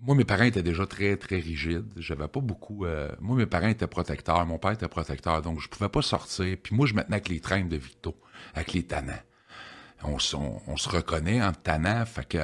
[0.00, 1.90] moi, mes parents étaient déjà très, très rigides.
[1.96, 2.84] J'avais pas beaucoup.
[2.84, 4.46] euh, moi, mes parents étaient protecteurs.
[4.46, 5.42] Mon père était protecteur.
[5.42, 6.56] Donc, je pouvais pas sortir.
[6.62, 8.16] Puis moi, je me tenais avec les traînes de Victo,
[8.54, 9.18] avec les tannants.
[10.04, 12.06] On, se reconnaît en tannant.
[12.06, 12.38] Fait que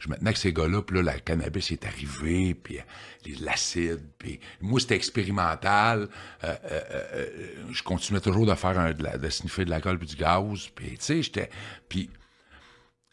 [0.00, 0.82] je me tenais avec ces gars-là.
[0.82, 2.54] Puis là, la cannabis est arrivé.
[2.54, 4.02] Puis euh, l'acide.
[4.18, 6.08] Puis moi, c'était expérimental.
[6.42, 7.26] Euh, euh,
[7.70, 10.66] je continuais toujours de faire un, de, la- de sniffer de l'alcool puis du gaz.
[10.74, 11.50] Puis, tu sais, j'étais.
[11.88, 12.10] Puis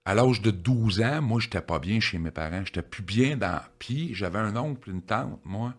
[0.05, 2.65] à l'âge de 12 ans, moi, j'étais pas bien chez mes parents.
[2.65, 3.61] J'étais plus bien dans.
[3.79, 5.73] Puis, j'avais un oncle, une tante, moi,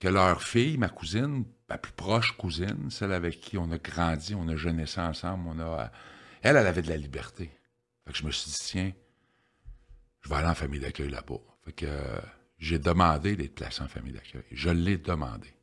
[0.00, 4.34] que leur fille, ma cousine, ma plus proche cousine, celle avec qui on a grandi,
[4.34, 5.90] on a jeunessé ensemble, on a.
[6.42, 7.50] Elle, elle avait de la liberté.
[8.04, 8.92] Fait que je me suis dit, tiens,
[10.20, 11.40] je vais aller en famille d'accueil là-bas.
[11.64, 12.20] Fait que euh,
[12.58, 14.42] j'ai demandé d'être placé en famille d'accueil.
[14.50, 15.54] Je l'ai demandé.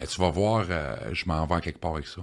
[0.00, 2.22] Et tu vas voir, euh, je m'en vais quelque part avec ça.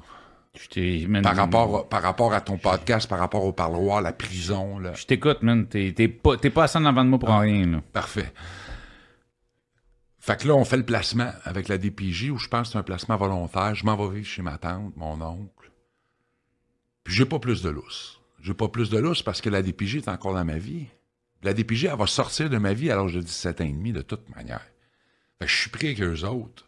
[1.08, 4.94] Man, Par rapport, par rapport à ton podcast, par rapport au parloir, la prison, là.
[4.94, 5.68] Je t'écoute, man.
[5.68, 7.82] T'es pas, pas assis en avant de moi pour rien, là.
[7.94, 8.32] Parfait.
[10.20, 12.80] Fait que là, on fait le placement avec la DPJ, où je pense que c'est
[12.80, 13.76] un placement volontaire.
[13.76, 15.72] Je m'en vais vivre chez ma tante, mon oncle.
[17.04, 18.20] Puis j'ai pas plus de lousse.
[18.42, 20.88] J'ai pas plus de lousse parce que la DPJ est encore dans ma vie.
[21.44, 23.94] La DPJ, elle va sortir de ma vie à l'âge de 17 ans et demi,
[23.94, 24.62] de toute manière.
[25.38, 26.68] Fait que je suis pris avec eux autres.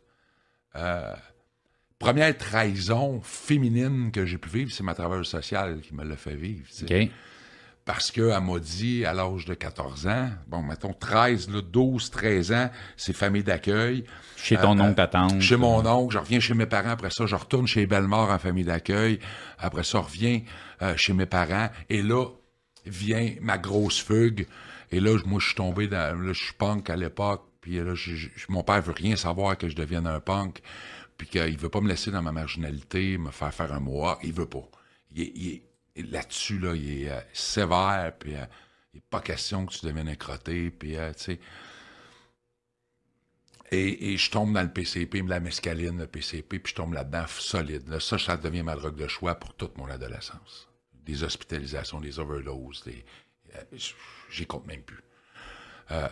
[0.75, 1.15] Euh,
[1.99, 6.35] première trahison féminine que j'ai pu vivre, c'est ma travailleuse sociale qui me l'a fait
[6.35, 6.65] vivre.
[7.85, 12.51] parce qu'elle m'a dit à l'âge de 14 ans, bon, mettons 13, là, 12, 13
[12.51, 14.03] ans, c'est famille d'accueil.
[14.35, 15.39] Chez ton Euh, oncle, ta tante.
[15.39, 18.39] Chez mon oncle, je reviens chez mes parents, après ça, je retourne chez Bellemare en
[18.39, 19.19] famille d'accueil,
[19.57, 20.41] après ça, je reviens
[20.81, 22.25] euh, chez mes parents, et là,
[22.85, 24.47] vient ma grosse fugue,
[24.91, 27.95] et là, moi, je suis tombé dans, là, je suis punk à l'époque, puis là,
[27.95, 30.59] je- je- mon père veut rien savoir que je devienne un punk,
[31.17, 34.33] puis qu'il veut pas me laisser dans ma marginalité, me faire faire un mohawk, il
[34.33, 34.67] veut pas.
[35.15, 35.61] Il
[35.95, 38.45] là-dessus, là, il est euh, sévère, puis euh,
[38.93, 41.39] il n'est pas question que tu deviennes un crotté, puis, euh, tu sais.
[43.71, 47.99] Et, je tombe dans le PCP, la mescaline, le PCP, puis je tombe là-dedans solide.
[47.99, 50.69] Ça, ça devient ma drogue de choix pour toute mon adolescence.
[50.93, 53.03] Des hospitalisations, des overdoses, des...
[54.29, 55.03] J'y compte même plus.
[55.91, 56.07] Euh,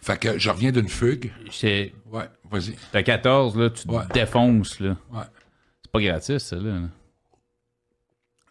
[0.00, 1.32] fait que je reviens d'une fugue.
[1.50, 2.76] C'est- Ouais, vas-y.
[2.92, 4.04] T'as 14, là, tu te Ouais.
[4.14, 4.96] défonces, là.
[5.10, 5.24] Ouais.
[5.82, 6.80] C'est pas gratis, ça, là.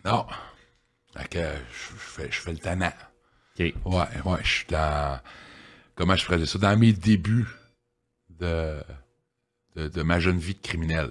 [0.06, 0.26] Non.
[1.16, 2.94] Fait que je, je fais, je fais le tannant.
[3.60, 3.74] OK.
[3.86, 5.20] Ouais, ouais, je suis dans.
[5.96, 6.60] Comment je faisais ça?
[6.60, 7.48] Dans mes débuts
[8.30, 8.80] de,
[9.76, 11.10] de, de ma jeune vie de criminel.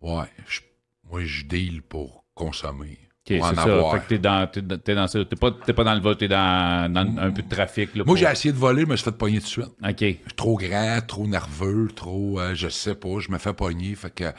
[0.00, 0.60] Ouais, je-
[1.04, 2.98] moi, je deal pour consommer.
[3.28, 3.62] C'est ça.
[3.62, 3.92] avoir.
[3.94, 5.24] Fait que t'es dans, t'es, t'es dans ça.
[5.24, 7.90] T'es pas, t'es pas dans le vol, t'es dans, dans un peu de trafic.
[7.94, 9.66] Là, Moi, pour- j'ai essayé de voler, je me suis fait pogner tout de suite.
[9.66, 9.96] OK.
[10.00, 12.40] Je suis trop grand, trop nerveux, trop.
[12.40, 13.94] euh, je sais pas, je me fais pogner.
[13.94, 14.32] Fait que.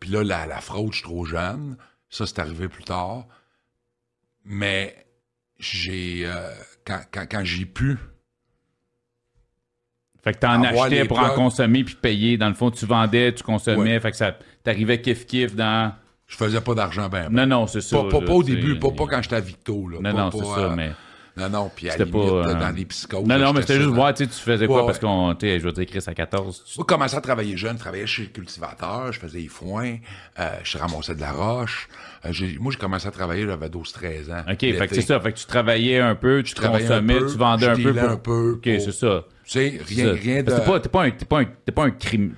[0.00, 1.76] Puis là, la, la fraude, je suis trop jeune.
[2.10, 3.26] Ça, c'est arrivé plus tard.
[4.44, 4.96] Mais
[5.58, 6.22] j'ai.
[6.24, 6.50] euh,
[6.84, 7.98] quand quand, quand j'ai pu.
[10.24, 12.36] Fait que t'en achetais pour en consommer puis payer.
[12.36, 13.92] Dans le fond, tu vendais, tu consommais.
[13.94, 14.00] Ouais.
[14.00, 15.94] Fait que ça t'arrivait kiff-kiff dans.
[16.28, 17.28] Je faisais pas d'argent ben.
[17.30, 17.46] ben.
[17.46, 17.96] Non, non, c'est ça.
[17.96, 19.88] Pas, pas, là, pas au tu début, pas, pas quand j'étais à Victo.
[19.88, 19.98] Là.
[20.00, 20.92] Non, non, c'est ça, euh, mais.
[21.38, 23.24] Non, non, puis à la C'était limite, pas, euh, dans les psychoses.
[23.24, 24.84] Non, non, mais c'était juste voir, tu sais, tu faisais quoi?
[24.84, 27.20] Parce qu'on, tu sais, je veux dire, Chris, à 14, tu- Moi, j'ai commencé à
[27.20, 29.98] travailler jeune, je travaillais chez le cultivateur, je faisais les foins,
[30.40, 31.88] euh, je ramassais de la roche.
[32.26, 34.42] Euh, moi, j'ai commencé à travailler, j'avais 12-13 ans.
[34.50, 35.20] OK, fait que c'est ça.
[35.20, 37.94] Fait que tu travaillais un peu, tu travaillais un consommais, peu, tu vendais un peu.
[37.94, 38.10] Pour...
[38.10, 39.24] un peu OK, c'est ça.
[39.44, 40.50] Tu sais, C'est rien, rien de...
[40.50, 42.34] T'es pas, un, pas un crime.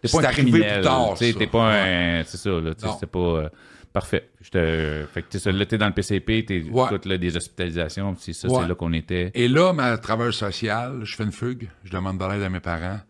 [0.00, 0.74] T'es, C'est pas un arrivé criminel.
[0.80, 1.14] plus tard.
[1.18, 2.24] T'es pas un.
[2.24, 2.70] C'est ça, là.
[2.76, 3.18] C'était pas.
[3.18, 3.48] euh,
[3.92, 4.30] parfait.
[4.40, 6.88] Je te- Fait que ça, là, t'es dans le PCP, t'es Ouais.
[6.88, 8.62] tout, là, des hospitalisations, c'est ça, Ouais.
[8.62, 9.30] c'est là qu'on était.
[9.34, 12.60] Et là, ma travailleuse sociale, je fais une fugue, je demande de l'aide à mes
[12.60, 13.00] parents.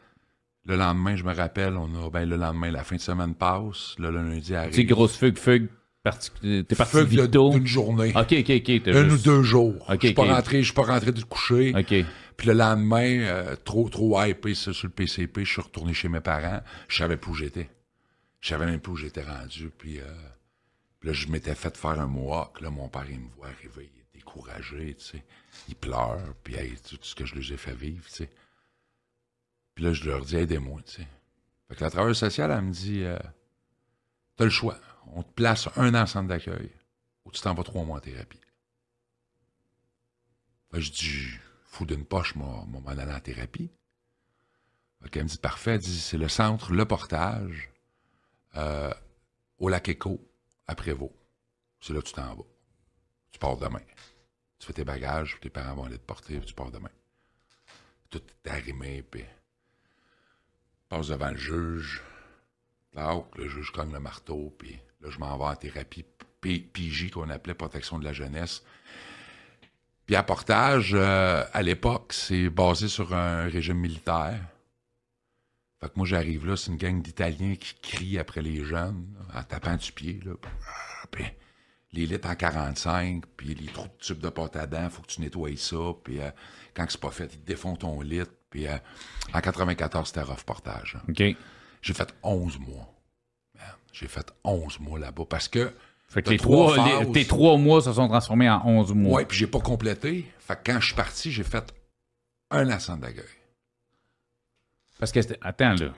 [0.66, 3.94] Le lendemain, je me rappelle, on a, ben, le lendemain, la fin de semaine passe,
[3.98, 4.70] le lundi arrive.
[4.70, 5.66] Tu sais, grosse fugue, fugue,
[6.03, 7.50] t'es parti fugue de- vito.
[7.50, 8.12] d'une journée.
[8.16, 8.83] OK, OK, OK.
[8.83, 9.74] t'as Un ou juste- deux jours.
[9.88, 11.72] Ok, je suis pas rentré, je suis pas rentré du coucher.
[11.76, 12.05] OK.
[12.40, 16.09] Puis le lendemain, euh, trop, trop hypé ça, sur le PCP, je suis retourné chez
[16.09, 16.62] mes parents.
[16.88, 17.68] Je savais plus où j'étais.
[18.40, 19.68] Je savais même plus où j'étais rendu.
[19.68, 20.05] Puis, euh,
[20.98, 22.62] puis là, je m'étais fait faire un mohawk.
[22.62, 25.24] Là, mon père, il me voit arriver, il est découragé, tu sais.
[25.68, 26.55] Il pleure, puis
[26.88, 28.26] tout ce que je lui ai fait vivre, tu.
[29.74, 31.09] Puis là, je leur dis, aidez-moi, tu sais.
[31.68, 33.18] Fait que la travailleuse sociale, elle me dit, euh,
[34.37, 34.79] t'as le choix.
[35.09, 36.70] On te place un an en centre d'accueil
[37.26, 38.40] ou tu t'en vas trois mois en thérapie.
[40.72, 41.29] Je dis,
[41.70, 43.70] fou d'une poche, m'en aller en thérapie.
[45.11, 47.70] Qu'elle me dit, parfait, elle dit, c'est le centre Le Portage,
[48.56, 48.92] euh,
[49.59, 50.20] au lac Éco,
[50.66, 51.14] à Prévost.
[51.80, 52.44] C'est là que tu t'en vas.
[53.33, 53.80] Tu pars demain.
[54.59, 56.90] Tu fais tes bagages, tes parents vont aller te porter, tu pars demain.
[58.11, 59.24] Tout est arrimé, puis
[60.88, 62.02] passe devant le juge.
[62.92, 66.04] Là, le juge cogne le marteau, puis là, je m'en vais en thérapie
[66.40, 68.62] PJ, qu'on appelait protection de la jeunesse.
[70.11, 74.40] Puis à Portage, euh, à l'époque, c'est basé sur un régime militaire.
[75.81, 79.38] Fait que moi, j'arrive là, c'est une gang d'Italiens qui crient après les jeunes, là,
[79.38, 80.18] en tapant du pied.
[80.25, 80.33] Là.
[81.12, 81.25] Puis
[81.92, 85.07] les litres en 45, puis les trous de tube de pâte à dents, faut que
[85.07, 85.77] tu nettoies ça.
[86.03, 86.29] Puis euh,
[86.75, 88.33] quand c'est pas fait, ils te défont ton litre.
[88.51, 88.79] Puis euh,
[89.33, 90.96] en 94, c'était rough portage.
[90.99, 91.05] hein.
[91.09, 91.23] OK.
[91.83, 92.92] J'ai fait 11 mois.
[93.92, 95.73] J'ai fait 11 mois là-bas parce que.
[96.11, 99.18] Fait que t'as les trois, les- tes trois mois se sont transformés en 11 mois.
[99.18, 100.27] Ouais, puis j'ai pas complété.
[100.40, 101.73] Fait que quand je suis parti, j'ai fait
[102.51, 103.25] un an sans d'accueil.
[104.99, 105.92] Parce que, attends, là.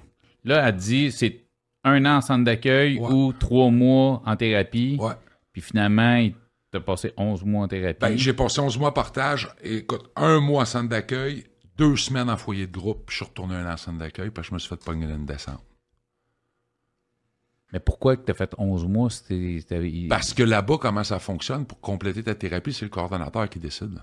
[0.45, 1.45] Là, elle dit, c'est
[1.85, 3.11] un an en centre d'accueil Ouais.
[3.13, 4.97] ou trois mois en thérapie.
[5.01, 5.15] Ouais.
[5.53, 6.35] Puis finalement, il
[6.71, 7.99] t'a passé 11 mois en thérapie.
[8.01, 9.49] Ben, j'ai passé 11 mois partage.
[9.63, 11.45] Et, écoute, un mois en centre d'accueil,
[11.77, 14.31] deux semaines en foyer de groupe, puis je suis retourné un an en centre d'accueil,
[14.33, 15.63] que je me suis fait pogner une descente.
[17.73, 19.09] Mais pourquoi que t'as fait 11 mois?
[19.31, 23.59] Il- Parce que là-bas, comment ça fonctionne pour compléter ta thérapie, c'est le coordonnateur qui
[23.59, 23.99] décide.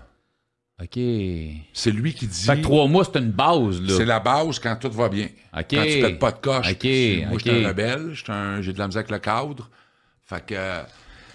[0.82, 0.94] OK.
[0.94, 2.46] Fait C'est lui qui dit.
[2.46, 3.94] que trois mois, c'est une base, là.
[3.96, 5.26] C'est la base quand tout va bien.
[5.56, 5.66] OK.
[5.70, 6.70] Quand tu pètes pas de coche.
[6.72, 6.84] OK,
[7.28, 8.12] moi, j'étais un rebelle,
[8.62, 9.68] j'ai de la misère avec le cadre.
[10.24, 10.82] Fait que euh,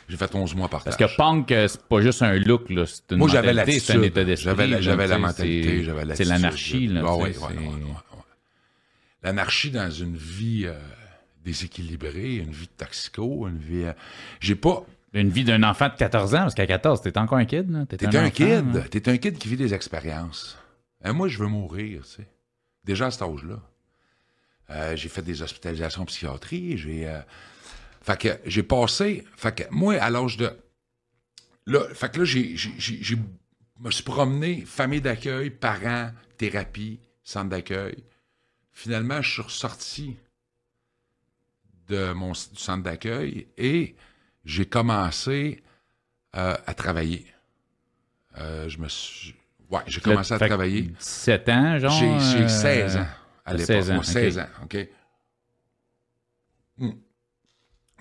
[0.09, 0.97] j'ai fait 11 mois partage.
[0.97, 2.85] Parce que punk, euh, c'est pas juste un look, là.
[2.85, 4.45] C'est une Moi, j'avais c'est un état d'esprit.
[4.49, 7.03] J'avais la, j'avais tu mentalité, c'est- j'avais C'est l'anarchie, là.
[7.05, 7.39] Ah tu.
[9.23, 10.73] L'anarchie dans une vie euh,
[11.45, 13.83] déséquilibrée, une vie de toxico, une vie.
[13.83, 13.93] euh,
[14.39, 14.83] j'ai pas.
[15.13, 17.85] Une vie d'un enfant de 14 ans, parce qu'à 14, t'étais encore un kid, là.
[17.85, 18.73] T'étais T'es un, kid.
[18.73, 18.81] là.
[18.89, 20.57] T'es un kid qui vit des expériences.
[21.05, 22.27] Euh, moi, je veux mourir, tu sais.
[22.83, 23.61] Déjà à cet âge-là.
[24.71, 26.77] Euh, j'ai fait des hospitalisations en psychiatrie.
[26.77, 27.07] J'ai.
[27.07, 27.19] euh,
[28.01, 29.23] fait que j'ai passé.
[29.37, 30.51] Fait que moi, à l'âge de.
[31.65, 32.57] Là, fait que là, j'ai.
[32.57, 33.17] j'ai- j'ai- j'ai-
[33.79, 38.03] me suis promené, famille d'accueil, parents, thérapie, centre d'accueil.
[38.71, 40.15] Finalement, je suis ressorti
[41.87, 43.95] de mon du centre d'accueil et
[44.43, 45.63] j'ai commencé
[46.35, 47.25] euh, à travailler.
[48.37, 49.35] Euh, je me suis.
[49.69, 50.81] Ouais, j'ai commencé à travailler.
[50.83, 51.91] 17 ans, genre.
[51.91, 53.07] J'ai j'ai euh, 16 ans
[53.45, 53.65] à l'époque.
[53.67, 54.43] 16 ans, moi, 16 ok.
[54.43, 54.89] ans, OK?
[56.77, 56.91] Hmm.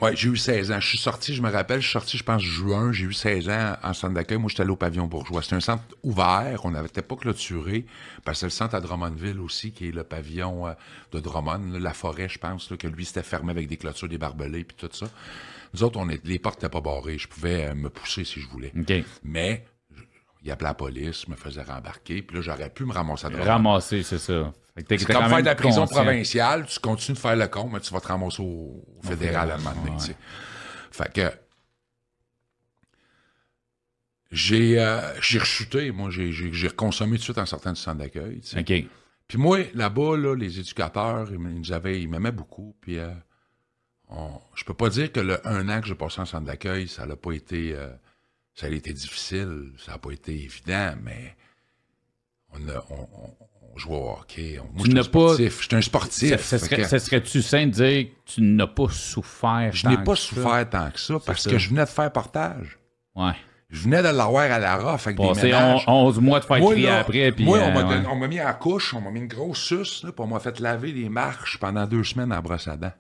[0.01, 0.81] Ouais, j'ai eu 16 ans.
[0.81, 3.49] Je suis sorti, je me rappelle, je suis sorti, je pense, juin, j'ai eu 16
[3.49, 4.39] ans en centre d'accueil.
[4.39, 5.41] Moi, j'étais allé au pavillon bourgeois.
[5.41, 7.87] C'était un centre ouvert, on n'avait pas clôturé,
[8.25, 10.73] parce que c'est le centre à Drummondville aussi, qui est le pavillon euh,
[11.13, 14.19] de Drummond, la forêt, je pense, là, que lui, c'était fermé avec des clôtures, des
[14.19, 15.07] barbelés, puis tout ça.
[15.73, 17.19] Nous autres, on est, les portes n'étaient pas barrées.
[17.19, 18.73] Je pouvais euh, me pousser si je voulais.
[18.77, 18.93] OK.
[19.23, 19.65] Mais,
[20.43, 23.45] il appelait la police, me faisait rembarquer, puis là, j'aurais pu me ramasser à Drummond.
[23.45, 24.53] Ramasser, c'est ça.
[24.77, 26.03] C'est comme faire de la prison conscient.
[26.03, 29.51] provinciale, tu continues de faire le con, mais tu vas te ramasser au, au fédéral
[29.51, 30.17] à un moment donné, tu sais.
[30.91, 31.31] Fait que
[34.33, 36.31] j'ai euh, j'ai rechuté, moi, j'ai-
[36.69, 38.41] reconsommé tout de suite en sortant du centre d'accueil.
[38.41, 38.61] tu sais.
[38.61, 38.89] OK.
[39.29, 42.77] Puis moi, là-bas, là, les éducateurs, ils nous avaient, ils m'aimaient beaucoup.
[42.81, 43.11] Puis euh,
[44.09, 46.89] on- je peux pas dire que le un an que j'ai passé en centre d'accueil,
[46.89, 47.89] ça n'a pas été, euh,
[48.55, 51.37] ça a été difficile, ça n'a pas été évident, mais
[52.55, 53.35] on, a, on, on-
[53.75, 54.59] on jouait au hockey.
[54.61, 55.62] On- moi, Tu j'étais n'as un pas- sportif.
[55.62, 56.40] J'étais un sportif.
[56.43, 60.23] Ça, serait, serait-tu sain de dire que tu n'as pas souffert je n'ai pas ça?
[60.23, 61.51] souffert tant que ça parce ça.
[61.51, 62.79] que je venais de faire portage.
[63.17, 63.33] Ouais.
[63.71, 65.83] Je venais de l'avoir à la RAF avec des ménages.
[65.88, 67.33] 11 mois de faire Moi, crier là, après.
[67.33, 67.73] Puis, moi, euh, on
[68.14, 68.29] m'a ouais.
[68.29, 70.93] mis en couche, on m'a mis une grosse suce, là, puis on m'a fait laver
[70.93, 72.93] les marches pendant deux semaines en brosse à dents.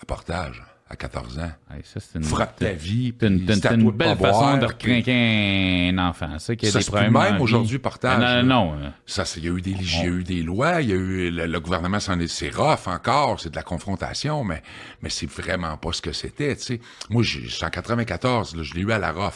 [0.00, 1.50] À portage, à 14 ans.
[1.84, 6.38] Ça, c'est une, Frappe ta vie, c'est une, belle façon de recrinquer un enfant.
[6.38, 7.12] Ça, qui a Ça, des problèmes.
[7.12, 8.92] même aujourd'hui, portage, Non, non, non.
[9.06, 10.96] Ça, il y a eu des, il y a eu des lois, il y a
[10.96, 14.62] eu, le, le gouvernement s'en est, c'est rough encore, c'est de la confrontation, mais,
[15.00, 16.80] mais c'est vraiment pas ce que c'était, tu sais.
[17.08, 19.32] Moi, j'ai, en 94, là, je l'ai eu à la là.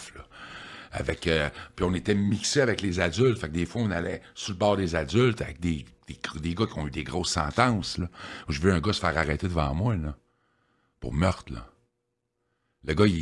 [0.93, 4.23] Avec, euh, puis on était mixés avec les adultes, fait que des fois, on allait
[4.35, 7.33] sur le bord des adultes avec des, des, des gars qui ont eu des grosses
[7.33, 8.09] sentences, là.
[8.49, 10.17] Je vu un gars se faire arrêter devant moi, là.
[11.07, 11.65] Pour meurtre, là.
[12.85, 13.15] Le gars, il,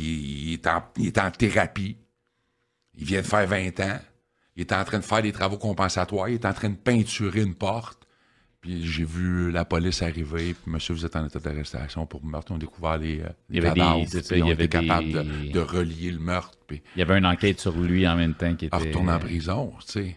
[0.49, 1.97] il est en, il est en thérapie.
[2.95, 3.99] Il vient de faire 20 ans.
[4.55, 6.29] Il est en train de faire des travaux compensatoires.
[6.29, 8.07] Il est en train de peinturer une porte.
[8.61, 10.55] Puis j'ai vu la police arriver.
[10.55, 12.51] Puis monsieur, vous êtes en état d'arrestation pour meurtre.
[12.53, 14.07] On a découvert les, euh, Il y les avait des- cadavres.
[14.07, 16.57] ça, puis il y avait était capable des- de, de relier le meurtre.
[16.65, 18.75] Puis Il y avait une enquête sur lui en même temps qui était.
[18.75, 20.15] à retourner en prison, tu sais.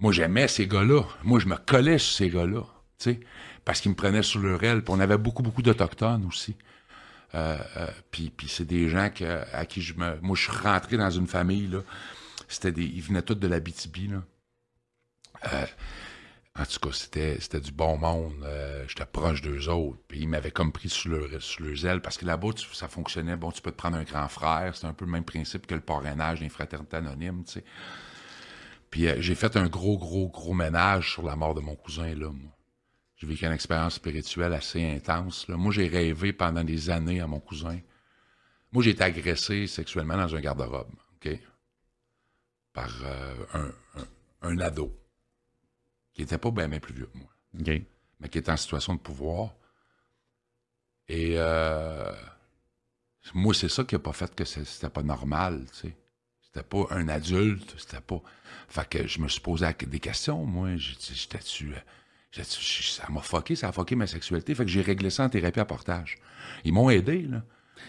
[0.00, 1.02] Moi, j'aimais ces gars-là.
[1.22, 2.62] Moi, je me collais sur ces gars-là,
[2.98, 3.20] tu sais,
[3.64, 4.82] parce qu'ils me prenaient sur leur aile.
[4.82, 6.56] Puis on avait beaucoup, beaucoup d'Autochtones aussi.
[7.34, 9.10] Euh, euh, puis, c'est des gens
[9.52, 10.18] à qui je me...
[10.20, 11.80] Moi, je suis rentré dans une famille, là.
[12.48, 12.84] C'était des...
[12.84, 14.22] Ils venaient tous de la BTB, là.
[15.52, 15.66] Euh,
[16.58, 18.34] en tout cas, c'était, c'était du bon monde.
[18.44, 19.98] Euh, j'étais proche d'eux autres.
[20.08, 22.00] Puis ils m'avaient comme pris sur, leur, sur leurs ailes.
[22.00, 23.36] Parce que là-bas, ça fonctionnait.
[23.36, 24.74] Bon, tu peux te prendre un grand frère.
[24.74, 27.64] C'est un peu le même principe que le parrainage des fraternités anonymes, tu sais.
[28.90, 32.30] Puis j'ai fait un gros, gros, gros ménage sur la mort de mon cousin, là,
[32.30, 32.55] moi.
[33.16, 35.48] J'ai vécu une expérience spirituelle assez intense.
[35.48, 35.56] Là.
[35.56, 37.80] Moi, j'ai rêvé pendant des années à mon cousin.
[38.72, 41.38] Moi, j'ai été agressé sexuellement dans un garde-robe, OK?
[42.74, 44.06] Par euh, un, un,
[44.42, 44.94] un ado
[46.12, 47.82] qui était pas bien, bien plus vieux que moi, OK.
[48.20, 49.54] mais qui était en situation de pouvoir.
[51.08, 52.12] Et euh,
[53.32, 55.96] moi, c'est ça qui a pas fait que c'était pas normal, tu sais.
[56.42, 58.22] C'était pas un adulte, c'était pas...
[58.68, 60.76] Fait que je me suis posé des questions, moi.
[60.76, 61.74] J'étais-tu...
[62.44, 64.54] Ça m'a fucké, ça a fucké ma sexualité.
[64.54, 66.16] Fait que j'ai réglé ça en thérapie à portage.
[66.64, 67.42] Ils m'ont aidé, là.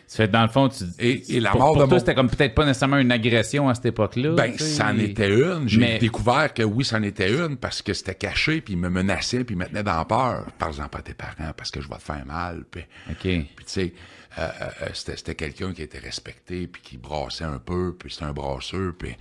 [0.05, 1.99] Ça fait, dans le fond, tu, Et- et la pour, mort pour de toi, mon-
[1.99, 4.36] c'était comme peut-être pas nécessairement une agression à cette époque-là.
[4.36, 4.65] Ben, tu sais.
[4.65, 5.67] ça en était une.
[5.67, 8.79] J'ai Mais- découvert que oui, ça en était une parce que c'était caché, puis ils
[8.79, 10.45] me menaçaient, puis ils me tenaient dans peur.
[10.60, 12.63] Par-exemple, à tes parents, parce que je vais te faire mal.
[12.69, 13.17] Puis, OK.
[13.21, 13.93] puis tu sais,
[14.38, 18.12] euh, euh, euh, c'était, c'était quelqu'un qui était respecté, puis qui brassait un peu, puis
[18.12, 19.15] c'était un brasseur, puis...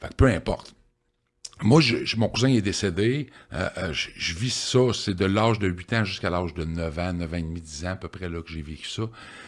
[0.00, 0.74] Fait que peu importe.
[1.62, 1.80] Moi,
[2.16, 3.30] mon cousin est décédé.
[3.52, 6.98] Euh, euh, je, vis ça, c'est de l'âge de 8 ans jusqu'à l'âge de 9
[7.00, 9.02] ans, 9 ans et demi, 10 ans à peu près là que j'ai vécu ça.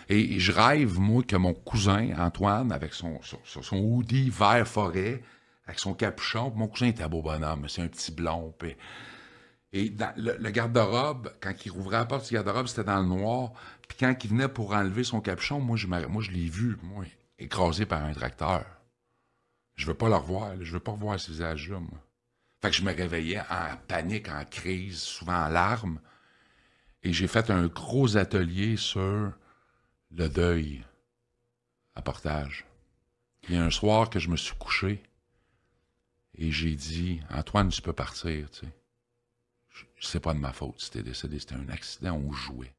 [0.09, 5.23] Et, je rêve, moi, que mon cousin, Antoine, avec son, son, son- hoodie vert forêt,
[5.67, 8.53] avec son capuchon, mon cousin était un beau bonhomme, c'est un petit blond.
[9.73, 13.53] et le, garde-robe, quand il rouvrait la porte du garde-robe, c'était dans le noir.
[13.87, 17.05] Puis quand il venait pour enlever son capuchon, moi, je, moi, je l'ai vu, moi,
[17.39, 18.65] écrasé par un tracteur.
[19.81, 20.63] Je veux pas le revoir, là.
[20.63, 21.99] je veux pas revoir ce visage-là, moi.
[22.61, 26.01] Fait que je me réveillais en panique, en crise, souvent en larmes.
[27.03, 29.33] Et j'ai fait un gros atelier sur
[30.11, 30.85] le deuil
[31.95, 32.67] à portage.
[33.49, 35.03] Il y a un soir que je me suis couché
[36.35, 38.73] et j'ai dit Antoine, tu peux partir, tu sais.
[39.99, 42.75] C'est pas de ma faute si t'es décédé, c'était un accident, on jouait.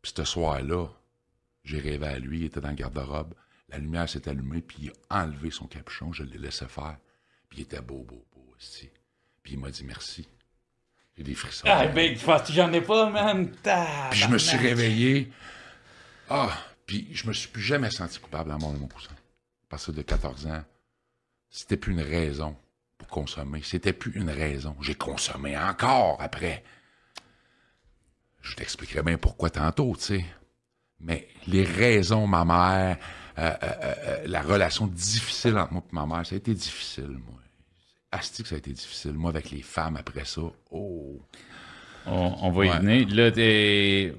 [0.00, 0.88] Puis ce soir-là,
[1.62, 3.34] j'ai rêvé à lui, il était dans le garde-robe.
[3.68, 6.98] La lumière s'est allumée, puis il a enlevé son capuchon, je l'ai laissé faire.
[7.48, 8.90] Puis il était beau, beau, beau aussi.
[9.42, 10.28] Puis il m'a dit merci.
[11.16, 11.66] J'ai des frissons.
[11.68, 13.50] Ah, big, que j'en ai pas, man.
[14.10, 15.32] Puis je me suis réveillé.
[16.28, 16.50] Ah,
[16.84, 19.10] puis je me suis plus jamais senti coupable à mort de mon cousin.
[19.68, 20.62] Parce que de 14 ans,
[21.48, 22.56] c'était plus une raison
[22.98, 23.62] pour consommer.
[23.62, 24.76] C'était plus une raison.
[24.80, 26.62] J'ai consommé encore après.
[28.42, 30.24] je t'expliquerai bien pourquoi tantôt, tu sais.
[31.00, 32.98] Mais les raisons, ma mère,
[33.38, 37.08] euh, euh, euh, la relation difficile entre moi et ma mère, ça a été difficile,
[37.08, 37.40] moi.
[38.12, 39.12] Asti que ça a été difficile.
[39.12, 41.20] Moi, avec les femmes après ça, oh.
[42.06, 43.08] On, on va y venir.
[43.14, 44.14] Là, t'es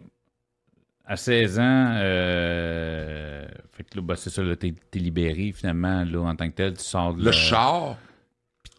[1.08, 6.04] à 16 ans, euh, fait que là, bah, c'est ça, là, t'es, t'es libéré finalement,
[6.04, 7.98] là, en tant que tel, tu sors de Le char,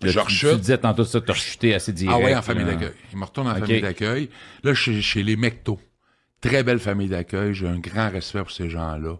[0.02, 2.20] là, je tu, tu disais tantôt ça, t'as chuté assez direct.
[2.20, 2.72] Ah ouais, en famille là.
[2.74, 2.92] d'accueil.
[3.12, 4.28] Il me retourne en famille d'accueil.
[4.62, 5.80] Là, je suis chez les Mecto.
[6.42, 7.54] Très belle famille d'accueil.
[7.54, 9.16] J'ai un grand respect pour ces gens-là.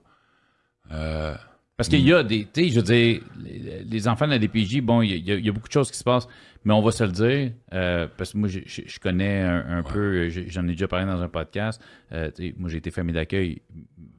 [0.93, 1.35] Euh,
[1.77, 4.39] Parce qu'il y a des, tu sais, je veux dire, les, les enfants de la
[4.39, 6.27] DPJ, bon, il y, a- il y a beaucoup de choses qui se passent,
[6.65, 9.79] mais on va se le dire, euh, parce que moi, je, je- je connais un,
[9.79, 11.81] un peu, je- j'en ai déjà parlé dans un podcast,
[12.13, 13.61] euh, moi, j'ai été famille d'accueil,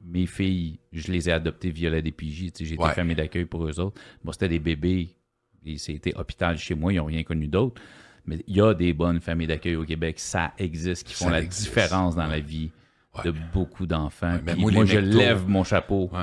[0.06, 3.78] mes filles, je les ai adoptées via la DPJ, j'ai été famille d'accueil pour eux
[3.78, 4.00] autres.
[4.24, 5.10] Moi, c'était des bébés,
[5.66, 7.80] et c'était hôpital chez moi, ils n'ont rien connu d'autre,
[8.26, 11.32] mais il y a des bonnes familles d'accueil au Québec, ça existe, qui font Ça
[11.32, 11.68] la existe.
[11.68, 12.70] différence dans la vie
[13.24, 14.38] de beaucoup d'enfants.
[14.56, 16.20] Moi, je lève mon chapeau ouais.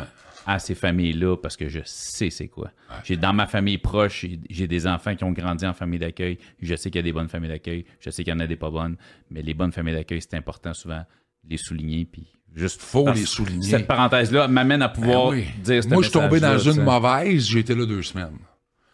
[0.50, 2.72] À ces familles-là parce que je sais c'est quoi.
[3.04, 6.40] J'ai dans ma famille proche, j'ai- des enfants qui ont grandi en famille d'accueil.
[6.62, 7.84] Je sais qu'il y a des bonnes familles d'accueil.
[8.00, 8.96] Je sais qu'il y en a des pas bonnes.
[9.30, 11.00] Mais les bonnes familles d'accueil, c'est important souvent
[11.44, 12.06] de les souligner.
[12.06, 13.62] Puis juste Faut les souligner.
[13.70, 15.46] Cette parenthèse-là m'amène à pouvoir Ben oui.
[15.64, 17.46] dire Moi, je suis tombé dans une mauvaise.
[17.48, 18.38] J'ai été là deux semaines.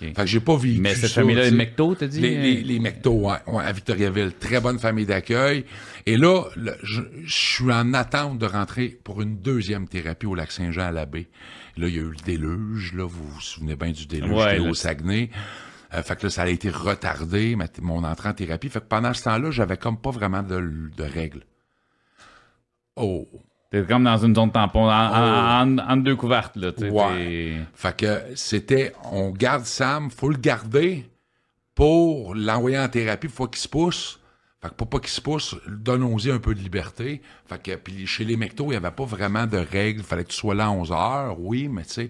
[0.08, 1.56] Fait que j'ai pas vécu Mais cette famille-là, les.
[1.56, 2.20] McTo, t'as dit?
[2.20, 4.34] Les, les, les Mecto, ouais, ouais, à Victoriaville.
[4.39, 5.66] Très bonne famille d'accueil.
[6.06, 10.36] Et là, le- je, je suis en attente de rentrer pour une deuxième thérapie au
[10.36, 11.28] lac Saint-Jean à la baie.
[11.78, 14.52] Là, il y a eu le déluge, là, vous vous souvenez bien du déluge, Ouais,
[14.52, 15.30] j'étais là, au Saguenay.
[15.94, 18.70] Euh, fait que là, ça a été retardé, ma- mon entrée en thérapie.
[18.70, 20.60] Fait que pendant ce temps-là, j'avais comme pas vraiment de,
[20.96, 21.44] de règles.
[22.96, 23.28] Oh!
[23.74, 26.72] T'es comme dans une zone tampon, en, en- en- entre deux couvertes, là.
[26.92, 27.58] Ouais.
[27.74, 31.10] Fait que c'était, on garde Sam, faut le garder
[31.76, 34.20] pour l'envoyer en thérapie, faut qu'il se pousse.
[34.62, 37.22] Fait que pour pas qu'il se pousse, donnons-y un peu de liberté.
[37.48, 40.04] Fait que, puis chez les mectos, il n'y avait pas vraiment de règles.
[40.04, 42.10] Fallait que tu sois là à 11 heures, oui, mais tu sais,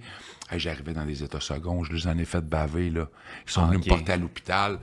[0.52, 3.08] hey, j'arrivais dans des états seconds, je les en ai fait baver, là.
[3.48, 4.80] Ils sont venus me porter à l'hôpital.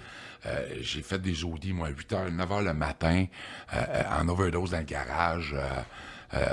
[0.46, 3.26] Euh, j'ai fait des audits, moi, à 8 h, 9 h le matin,
[3.74, 5.54] euh, euh, en overdose dans le garage.
[5.54, 5.68] euh,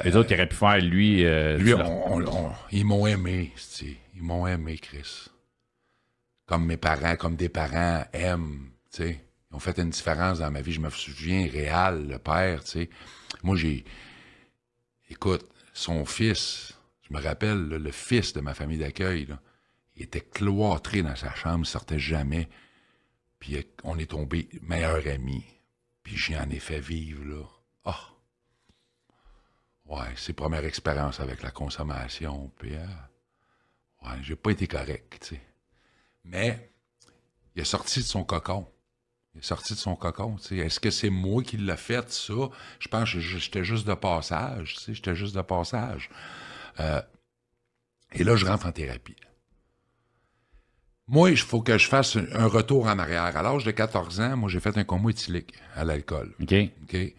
[0.04, 1.24] Les autres qui auraient pu faire, lui.
[1.26, 3.98] euh, lui, tu leur- on- on- on- ils m'ont aimé, c'ti.
[4.16, 5.28] ils m'ont aimé, Chris.
[6.48, 9.24] Comme mes parents, comme des parents aiment, tu sais.
[9.52, 12.72] Ils ont fait une différence dans ma vie, je me souviens, réel, le père, tu
[12.72, 12.90] sais.
[13.44, 13.86] Moi, j'ai...
[15.10, 16.74] Écoute, son fils,
[17.08, 19.28] je me rappelle, là, le fils de ma famille d'accueil,
[19.96, 22.48] il était cloîtré dans sa chambre, il sortait jamais.
[23.40, 25.44] Puis euh, on est tombé meilleurs amis.
[26.04, 27.44] Puis j'en ai fait vivre, là.
[27.86, 28.00] Ah!
[29.88, 32.86] Ouais, ses premières expériences avec la consommation, puis euh,
[34.04, 35.42] ouais, j'ai pas été correct, tu sais.
[36.26, 36.72] Mais
[37.56, 38.68] il est sorti de son cocon.
[39.34, 40.58] Il est sorti de son cocon, tu sais.
[40.58, 42.34] Est-ce que c'est moi qui l'ai fait, ça?
[42.80, 46.10] Je pense que j'étais juste de passage, tu sais, j'étais juste de passage.
[46.82, 47.02] Euh,
[48.12, 49.16] et là, je rentre en thérapie.
[51.08, 53.38] Moi, il faut que je fasse un, retour en arrière.
[53.38, 56.34] À l'âge de 14 ans, moi, j'ai fait un coma éthylique à l'alcool.
[56.42, 56.54] OK.
[56.84, 57.14] OK?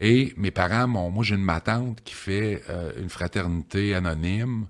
[0.00, 1.10] Et mes parents m'ont.
[1.10, 4.66] Moi, j'ai une ma tante qui fait euh, une fraternité anonyme,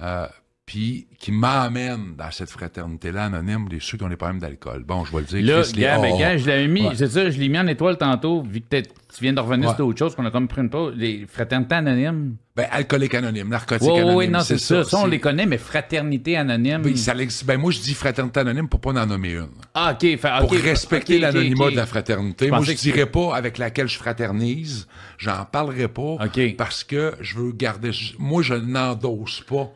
[0.00, 0.26] euh,
[0.66, 4.82] puis qui m'emmène dans cette fraternité-là anonyme des ceux qui ont des problèmes d'alcool.
[4.86, 5.56] Bon, je vais le dire.
[5.56, 6.94] Là, Chris, les gars, ben, gars, je l'avais mis, Ouais.
[6.96, 8.84] c'est ça, je l'ai mis en étoile tantôt, vu que tu
[9.20, 9.74] viens de revenir Ouais.
[9.76, 10.94] sur autre chose, qu'on a comme pris une pause.
[10.96, 12.36] Les fraternités anonymes?
[12.56, 14.16] Ben, alcoolique anonyme, narcotique Oui, anonyme.
[14.16, 14.84] oui, non, c'est ça.
[14.84, 16.80] Ça, on les connaît, mais fraternité anonyme.
[16.82, 19.48] Ben, ça ben, moi, je dis fraternité anonyme pour pas en nommer une.
[19.74, 20.18] Ah, OK.
[20.40, 22.46] Pour respecter l'anonymat de la fraternité.
[22.46, 24.88] Je Moi, je dirais pas avec laquelle je fraternise.
[25.18, 26.16] J'en parlerai pas.
[26.56, 27.90] Parce que je veux garder.
[28.18, 29.70] Moi, je n'endosse pas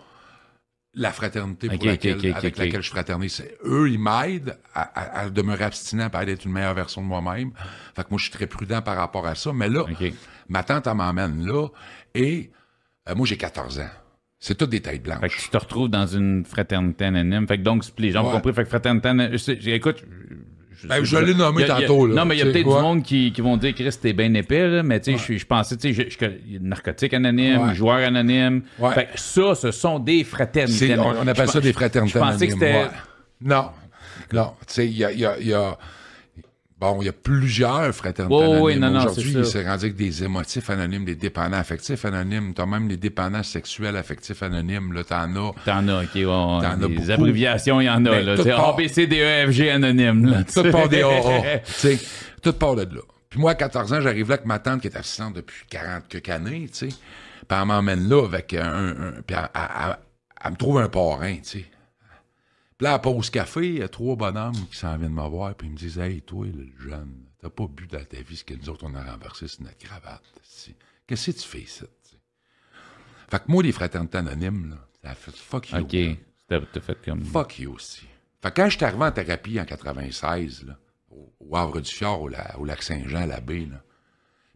[0.99, 3.45] la fraternité pour laquelle, avec laquelle je fraternise.
[3.65, 7.53] Eux, ils m'aident à, à- à demeurer abstinent, à être une meilleure version de moi-même.
[7.97, 9.53] Fait que moi, je suis très prudent par rapport à ça.
[9.53, 9.85] Mais là,
[10.49, 11.69] ma tante, elle m'emmène là.
[12.15, 12.51] Et
[13.09, 13.91] euh, moi, j'ai 14 ans.
[14.41, 15.21] C'est toutes des têtes blanches.
[15.21, 17.47] Fait que tu te retrouves dans une fraternité anonyme.
[17.49, 18.53] Fait que donc, les gens ont compris.
[18.53, 19.39] Fait que fraternité anonyme.
[19.39, 19.61] c'est-
[20.79, 20.88] Écoute.
[20.88, 22.14] Ben, je l'ai nommé il y a- il y a- tantôt, là.
[22.14, 24.33] Non, mais il y a peut-être du monde qui, qui vont dire, Chris, t'es bien
[24.35, 27.75] épais, là, mais tu sais, je je pensais, tu sais, je- je- narcotique anonyme, Ouais.
[27.75, 28.62] joueur anonyme.
[28.79, 28.95] Ouais.
[28.95, 30.91] Fait que ça, ce sont des fraternités.
[30.97, 31.17] On, anonymes.
[31.25, 32.97] on appelle Je ça des fraternités Je pensais que anonymes, c'était.
[33.43, 33.71] Non.
[34.33, 34.53] Non.
[34.67, 35.79] Tu sais, y a, il y a-
[36.81, 38.81] Bon, il y a plusieurs fraternités ouais, anonymes.
[38.81, 42.55] non, non, Aujourd'hui, c'est il s'est rendu avec des émotifs anonymes, des dépendants affectifs anonymes.
[42.55, 44.92] T'as même les dépendants sexuels affectifs anonymes.
[44.92, 45.52] Là, t'en as.
[45.65, 47.11] T'en as, ok, ouais, T'en des beaucoup.
[47.11, 48.37] abréviations, il y en a, Mais là.
[48.37, 50.44] tout Tu sais, part- A, B, C, D, E, F, G anonyme, là.
[50.44, 51.02] Tout part des
[51.65, 51.98] sais,
[52.42, 53.00] tout part de là.
[53.29, 56.05] Puis moi, à 14 ans, j'arrive là avec ma tante qui est assistante depuis 40
[56.09, 56.88] quelques années, tu sais.
[56.88, 58.88] Puis elle m'emmène là avec un...
[58.90, 59.96] un- puis elle, elle- elle-
[60.44, 61.65] elle me trouve un parrain, tu sais.
[62.79, 65.29] Puis là, à la pause café, il y a trois bonhommes qui s'en viennent me
[65.29, 68.37] voir, puis ils me disent «Hey, toi, le jeune, T'as pas bu dans ta vie
[68.37, 70.22] ce que nous autres, on a renversé sur notre cravate.
[71.06, 71.87] Qu'est-ce que tu fais sais?
[73.31, 75.79] Fait que moi, les fraternités anonymes, là, ça a fait fuck you.
[75.79, 75.96] OK.
[76.48, 77.22] T'as t'as fait comme.
[77.24, 78.06] Fuck you aussi.
[78.42, 80.76] Fait que quand je suis arrivé en thérapie en 96, là,
[81.12, 83.83] au, au Havre du Fjord, au, la- au lac Saint-Jean, à la baie, là,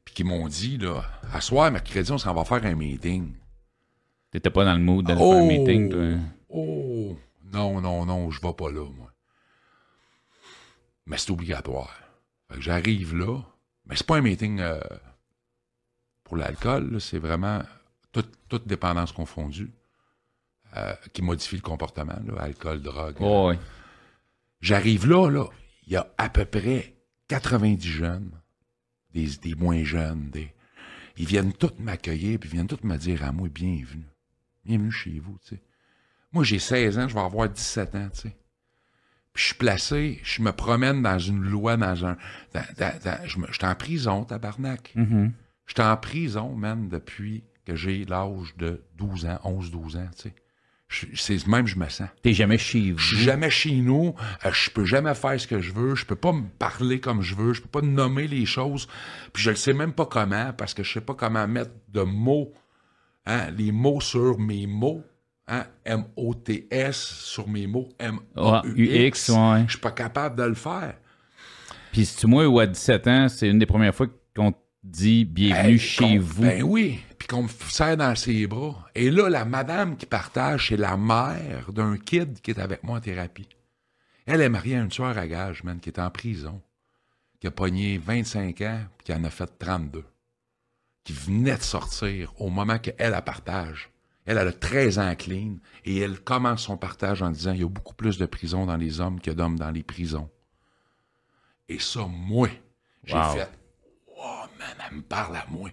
[0.05, 3.35] puis qu'ils m'ont dit, là, à soir, mercredi, on s'en va faire un meeting.
[4.33, 5.31] T'étais pas dans le mood d'aller Oh!
[5.33, 6.19] faire un meeting, toi?
[6.49, 7.17] Oh!
[7.53, 9.13] Non, non, non, je vais pas là, moi.
[11.07, 11.95] Mais c'est obligatoire.
[12.59, 13.41] J'arrive là,
[13.87, 14.81] mais c'est pas un meeting euh,
[16.25, 17.63] pour l'alcool, c'est vraiment
[18.13, 19.71] toute, toute dépendance confondue
[20.77, 23.17] euh, qui modifie le comportement, là, alcool, drogue.
[23.21, 23.59] Oh, ouais.
[24.61, 25.47] J'arrive là, là,
[25.87, 26.95] il y a à peu près
[27.29, 28.31] 90 jeunes,
[29.13, 30.55] des, des moins jeunes, des...
[31.19, 34.09] Ils viennent tous m'accueillir, puis ils viennent tous me dire à moi, bienvenue.
[34.65, 35.63] Bienvenue chez vous, tu sais.
[36.33, 38.37] Moi, j'ai 16 ans, je vais avoir 17 ans, tu sais.
[39.35, 42.17] Puis je suis placé, je me promène dans une loi, dans un...
[42.55, 44.93] Dans, dans- dans- je me- je suis en prison, tabarnak.
[44.95, 45.33] Mhm.
[45.67, 50.29] Je suis en prison, man, depuis que j'ai l'âge de 12 ans, 11-12 ans, tu
[50.29, 50.35] sais.
[51.15, 52.09] C'est même, je me sens.
[52.23, 52.99] T'es jamais chez vous?
[52.99, 54.15] Je suis jamais chez nous,
[54.45, 57.23] euh, je peux jamais faire ce que je veux, je peux pas me parler comme
[57.23, 58.87] je veux, je peux pas nommer les choses,
[59.33, 62.03] puis je ne sais même pas comment, parce que je sais pas comment mettre de
[62.03, 62.53] mots,
[63.25, 65.03] hein, les mots sur mes mots,
[65.53, 69.31] hein, M-O-T-S, sur mes mots, M-A-U-X.
[69.31, 69.65] Ah, ouais.
[69.67, 70.95] Je suis pas capable de le faire.
[71.93, 74.59] Puis si tu moi ou à 17 ans, c'est une des premières fois qu'on te
[74.83, 76.43] dit bienvenue Hey, chez vous.
[76.43, 78.89] Ben oui, puis qu'on me serre dans ses bras.
[78.95, 82.97] Et là, la madame qui partage, c'est la mère d'un kid qui est avec moi
[82.97, 83.49] en thérapie.
[84.27, 86.63] Elle est mariée à un tueur à gage, man, qui est en prison,
[87.41, 90.05] qui a pogné 25 ans, puis qui en a fait 32,
[91.05, 93.92] qui venait de sortir au moment qu'elle, elle partage.
[94.25, 97.65] Elle, elle a 13 ans clean, et elle commence son partage en disant, il y
[97.65, 100.31] a beaucoup plus de prisons dans les hommes que d'hommes dans les prisons.
[101.69, 102.49] Et ça, moi,
[103.05, 103.23] j'ai Wow.
[103.37, 103.51] fait,
[104.17, 105.71] oh man, elle me parle à moi.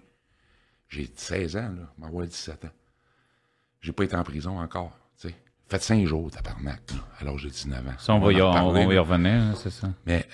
[0.88, 2.70] J'ai 16 ans, là, m'envoie 17 ans.
[3.80, 5.34] J'ai pas été en prison encore, tu sais.
[5.68, 6.82] Fait 5 jours, tabarnak,
[7.22, 7.94] l'âge de 19 ans.
[7.98, 9.88] Ça, on, va y, en on- on va y revenir, hein, c'est ça.
[10.04, 10.26] Mais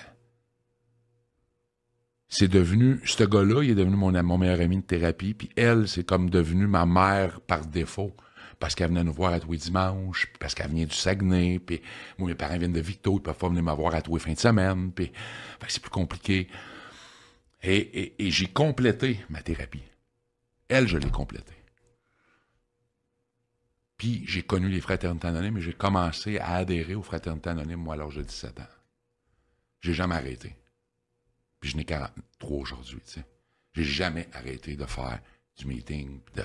[2.29, 6.05] c'est devenu, ce gars-là, il est devenu mon, meilleur ami de thérapie, puis elle, c'est
[6.05, 8.15] comme devenu ma mère par défaut.
[8.59, 11.59] Parce qu'elle venait nous voir à tous les dimanches, puis parce qu'elle venait du Saguenay,
[11.59, 11.79] puis
[12.17, 14.19] moi, mes parents viennent de Victo, ils peuvent pas venir me voir à tous les
[14.19, 15.11] fins de semaine, puis
[15.67, 16.47] c'est plus compliqué.
[17.61, 19.83] Et j'ai complété ma thérapie.
[20.69, 21.53] Elle, je l'ai complétée.
[23.97, 27.95] Puis j'ai connu les fraternités anonymes et j'ai commencé à adhérer aux fraternités anonymes, moi,
[27.95, 28.67] à l'âge de 17 ans.
[29.81, 30.55] J'ai jamais arrêté.
[31.59, 33.25] Puis je n'ai 43 aujourd'hui, tu sais.
[33.73, 35.19] J'ai jamais arrêté de faire
[35.57, 36.43] du meeting, de,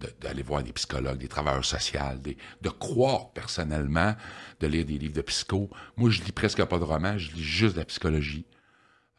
[0.00, 4.14] de- d'aller voir des psychologues, des travailleurs sociaux, des, de croire personnellement,
[4.60, 5.70] de lire des livres de psycho.
[5.96, 8.44] Moi, je lis presque pas de romans, je lis juste de la psychologie,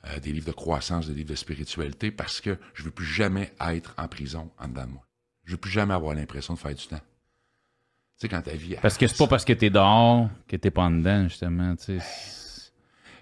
[0.06, 3.54] euh, des livres de croissance, des livres de spiritualité, parce que je veux plus jamais
[3.60, 5.06] être en prison en dedans de moi.
[5.46, 6.98] Je veux plus jamais avoir l'impression de faire du temps.
[6.98, 8.76] Tu sais, quand ta vie...
[8.82, 11.76] Parce que c'est pas parce que t'es dehors que t'es pas en dedans, justement.
[11.76, 12.06] tu sais.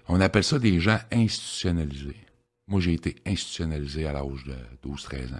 [0.08, 2.16] On appelle ça des gens institutionnalisés.
[2.66, 5.36] Moi, j'ai été institutionnalisé à l'âge de 12, 13 ans.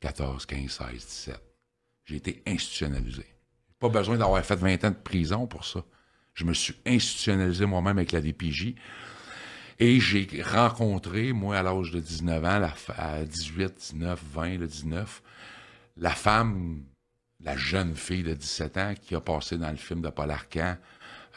[0.00, 1.42] 14, 15, 16, 17.
[2.04, 3.26] J'ai été institutionnalisé.
[3.78, 5.84] Pas besoin d'avoir fait 20 ans de prison pour ça.
[6.34, 8.74] Je me suis institutionnalisé moi-même avec la DPJ.
[9.78, 15.22] Et j'ai rencontré, moi, à l'âge de 19 ans, à 18, 19, 20, le 19,
[15.96, 16.84] la femme,
[17.40, 20.76] la jeune fille de 17 ans qui a passé dans le film de Paul Arcand,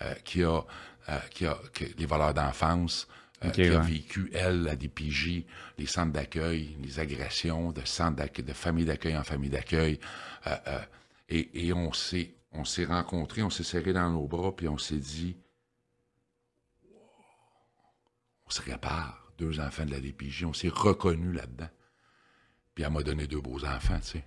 [0.02, 0.62] euh, qui a,
[1.32, 3.08] qui a qui- les valeurs d'enfance,
[3.44, 3.86] euh, qui a ouais.
[3.86, 5.46] vécu, elle, la DPJ,
[5.78, 10.00] les centres d'accueil, les agressions de centres d'accueil, de familles d'accueil en famille d'accueil.
[10.48, 10.80] euh, euh,
[11.30, 14.78] et, et on s'est on s'est rencontrés, on s'est serrés dans nos bras, puis on
[14.78, 15.36] s'est dit,
[18.48, 21.70] on se répare, deux enfants de la DPJ, on s'est reconnus là-dedans.
[22.74, 24.24] Puis elle m'a donné deux beaux enfants, tu sais.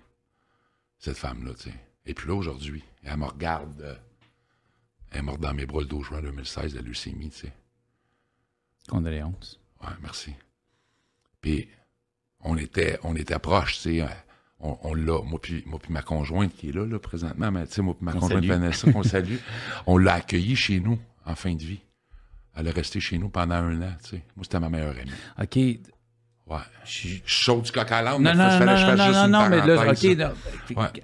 [0.99, 1.75] Cette femme-là, tu sais.
[2.05, 3.81] Et puis là, aujourd'hui, elle me regarde.
[3.81, 3.95] euh,
[5.11, 7.53] elle est morte dans mes bras le 12 juin 2016 de leucémie, tu sais.
[8.87, 9.59] Condoléances.
[9.81, 10.33] Ouais, merci.
[11.41, 11.69] Puis
[12.41, 14.01] on était, on était proches, tu sais.
[14.01, 14.07] euh,
[14.61, 17.65] On, on l'a, moi puis, moi puis ma conjointe qui est là, là, présentement, mais
[17.67, 18.47] tu sais, moi puis ma conjointe salue.
[18.47, 19.37] Vanessa, qu'on salue,
[19.87, 21.79] on l'a accueillie chez nous en fin de vie.
[22.55, 24.23] Elle est restée chez nous pendant un an, tu sais.
[24.35, 25.11] Moi, c'était ma meilleure amie.
[25.41, 25.79] OK.
[26.49, 26.57] Ouais.
[26.83, 31.01] Je- saute du coq à l'âne, Non, non, non, non, non, non, mais là, OK,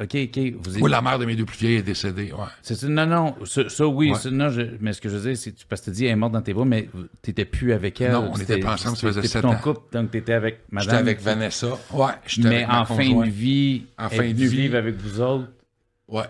[0.00, 2.44] OK, OK, vous Moi, la mère de mes deux plus vieilles est décédée, ouais.
[2.62, 5.66] C'est non, non, ça, oui, non, mais ce que je veux dire, c'est que tu-
[5.66, 6.88] parce que tu dis, elle est morte dans tes bras, mais
[7.22, 8.12] tu plus avec elle.
[8.12, 9.58] Non, on était C'était- pas ensemble, ça c'était- faisait c'était sept ton ans.
[9.62, 10.84] couple, donc tu étais avec madame.
[10.88, 11.66] J'étais avec Vanessa.
[11.92, 14.46] Ouais, Mais en fin de vie, En fin de vie.
[14.46, 15.48] vivre avec vous autres.
[16.08, 16.24] Ouais.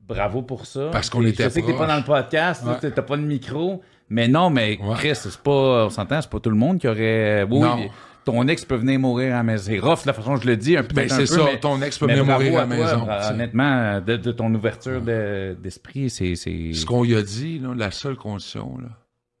[0.00, 0.88] Bravo pour ça.
[0.90, 3.80] Parce qu'on était Je sais que t'es pas dans le podcast, t'as pas de micro,
[4.12, 4.94] Mais non, mais Ouais.
[4.96, 7.44] Chris, c'est pas, on s'entend, c'est pas tout le monde qui aurait.
[7.44, 7.88] Oui, Non.
[8.24, 9.64] ton ex peut venir mourir à la maison.
[9.72, 10.94] C'est rough la façon dont je le dis, un peu.
[10.94, 13.30] Ben, c'est ça, ton ex peut venir mourir à la maison, Toi, sais.
[13.32, 16.36] honnêtement, de, de ton ouverture de- d'esprit, c'est.
[16.36, 18.88] c'est- Ce qu'on lui a dit, là, la seule condition là,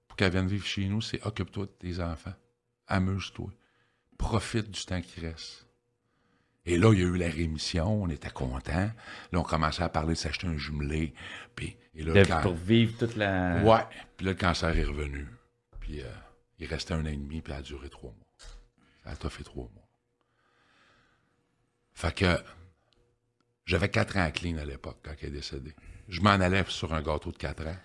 [0.08, 2.32] pour qu'elle vienne vivre chez nous, c'est occupe-toi de tes enfants.
[2.88, 3.46] Amuse-toi.
[4.18, 5.61] Profite du temps qui reste.
[6.64, 8.90] Et là, il y a eu la rémission, on était contents.
[9.32, 11.12] Là, on commençait à parler de s'acheter un jumelé.
[11.56, 13.60] Puis, et là, de- can- pour vivre toute la.
[13.64, 13.80] Ouais.
[14.16, 15.26] Puis là, le cancer est revenu.
[15.80, 16.06] Puis euh,
[16.60, 18.26] il restait un an et demi, puis ça a duré trois mois.
[19.04, 19.88] Ça a fait trois mois.
[21.94, 22.38] Fait que
[23.66, 25.74] j'avais quatre ans à clean à l'époque quand elle est décédée.
[26.08, 27.76] Je m'en allais sur un gâteau de quatre ans.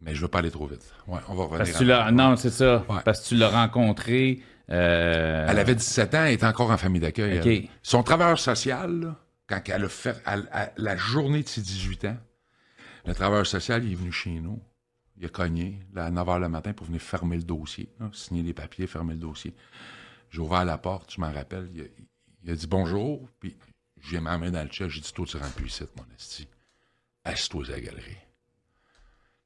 [0.00, 0.94] Mais je veux pas aller trop vite.
[1.08, 1.58] Ouais, on va revenir.
[1.58, 1.84] Parce tu.
[2.12, 2.84] Non, c'est ça.
[2.88, 3.00] Ouais.
[3.04, 4.42] Parce que tu l'as rencontré.
[4.70, 7.70] Euh, Elle avait 17 ans, elle était encore en famille d'accueil.
[7.82, 9.16] Son travailleur social, là,
[9.46, 10.22] quand elle a fait
[10.76, 12.16] la journée de ses 18 ans,
[13.06, 14.60] le travailleur social, il est venu chez nous.
[15.16, 18.08] Il a cogné là, à 9 h le matin pour venir fermer le dossier, là,
[18.12, 19.54] signer les papiers, fermer le dossier.
[20.30, 21.68] J'ai ouvert la porte, je m'en rappelle.
[21.74, 21.84] Il a,
[22.44, 23.56] il a dit bonjour, puis
[24.02, 24.88] j'ai ma main dans le chat.
[24.88, 26.48] J'ai dit Toi, tu rentres plus ici, mon esti.
[27.24, 28.16] Assis-toi à la galerie.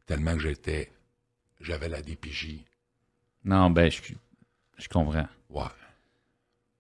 [0.07, 0.93] Tellement que j'étais.
[1.61, 2.65] J'avais la DPJ.
[3.45, 4.01] Non, ben, je,
[4.79, 5.27] je comprends.
[5.51, 5.63] Ouais.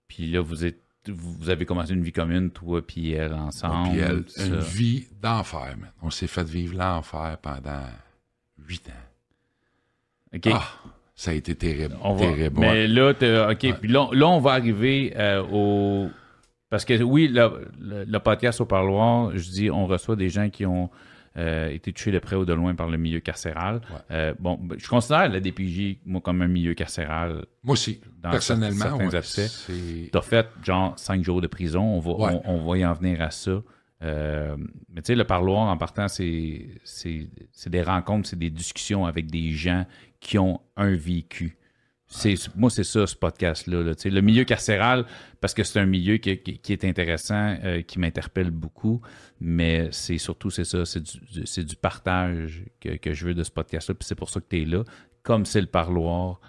[0.08, 0.78] Puis là, vous êtes.
[1.08, 3.90] Vous avez commencé une vie commune, toi puis elle, ensemble.
[3.90, 5.90] Puis elle, une vie d'enfer, man.
[6.00, 7.82] On s'est fait vivre l'enfer pendant
[8.68, 10.36] huit ans.
[10.36, 10.48] OK.
[10.52, 10.62] Ah,
[11.16, 11.96] ça a été terrible.
[12.02, 12.20] On va.
[12.26, 12.60] terrible.
[12.60, 12.86] Mais ouais.
[12.86, 13.80] là, OK.
[13.80, 16.10] Puis là, là, on va arriver euh, au.
[16.70, 20.48] Parce que oui, le, le- le podcast au parloir, je dis, on reçoit des gens
[20.50, 20.88] qui ont
[21.36, 23.76] euh, été touchés de près ou de loin par le milieu carcéral.
[23.90, 23.96] Ouais.
[24.10, 27.46] Euh, bon, ben, je considère la DPJ, moi, comme un milieu carcéral.
[27.62, 29.70] Moi aussi, dans personnellement, certains ouais, aspects.
[30.12, 31.82] T'as fait, genre, cinq jours de prison.
[31.82, 32.40] On va, Ouais.
[32.44, 33.62] on, on va y en venir à ça.
[34.02, 34.56] Euh,
[34.92, 36.66] mais tu sais, le parloir, en partant, c'est
[37.66, 39.86] des rencontres, c'est des discussions avec des gens
[40.20, 41.56] qui ont un vécu.
[42.56, 43.82] Moi, c'est ça, ce podcast-là.
[43.82, 43.92] là.
[44.04, 45.04] Le milieu carcéral,
[45.40, 49.00] parce que c'est un milieu qui, qui- qui est intéressant, euh, qui m'interpelle beaucoup,
[49.40, 53.94] mais c'est surtout, c'est ça, c'est du, partage que, que je veux de ce podcast-là,
[53.94, 54.84] puis c'est pour ça que tu es là.
[55.22, 56.40] Comme c'est le parloir,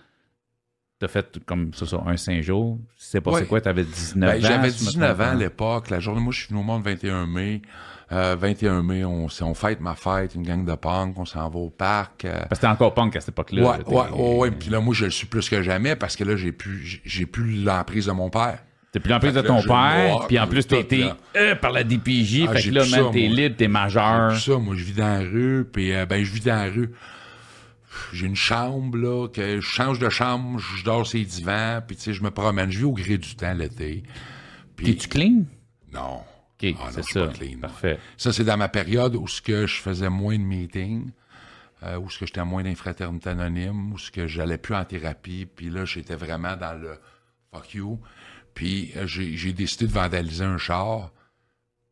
[0.99, 2.80] tu as fait comme ça, ça, un cinq jours.
[2.97, 3.39] C'est pas Ouais.
[3.41, 4.47] c'est quoi, tu avais 19 Ben, ans.
[4.47, 5.89] J'avais si je me 19 trompe ans à l'époque.
[5.89, 7.61] La journée, moi, je suis venu au monde le 21 mai.
[8.14, 11.70] Euh, 21 mai, on, fête ma fête, une gang de punk, on s'en va au
[11.72, 12.26] parc.
[12.26, 13.61] euh, Parce que t'es encore punk à cette époque-là.
[13.64, 14.51] ouais, ouais, t'es- ouais, ouais.
[14.51, 17.26] Puis là, moi, je le suis plus que jamais parce que là, j'ai plus, j'ai-
[17.26, 18.59] plus l'emprise de mon père.
[18.91, 21.18] T'es plus plus de ton là, père, puis en plus, été là.
[21.36, 22.45] euh, par la DPJ.
[22.47, 24.38] Ah, fait que là, ça, t'es libre, t'es majeur.
[24.38, 26.91] Ça, moi, je vis dans la rue, puis euh, ben, je vis dans la rue.
[28.11, 31.95] J'ai une chambre, là, que je change de chambre, je dors sur les divans, puis
[31.95, 32.72] tu sais, je me promène.
[32.72, 34.03] Je vis au gré du temps l'été.
[34.76, 35.43] Puis, T'es-tu clean?
[35.91, 36.20] non.
[36.72, 37.28] OK, Ah c'est ça.
[37.28, 37.59] pas clean.
[37.59, 37.99] Parfait.
[38.18, 41.11] Ça, c'est dans ma période où ce que je faisais moins de meetings,
[41.84, 45.45] euh, où ce que j'étais moins d'infraternité anonyme, où ce que j'allais plus en thérapie,
[45.45, 46.97] puis là, j'étais vraiment dans le
[47.53, 47.99] fuck you.
[48.53, 51.11] Puis euh, j'ai décidé de vandaliser un char.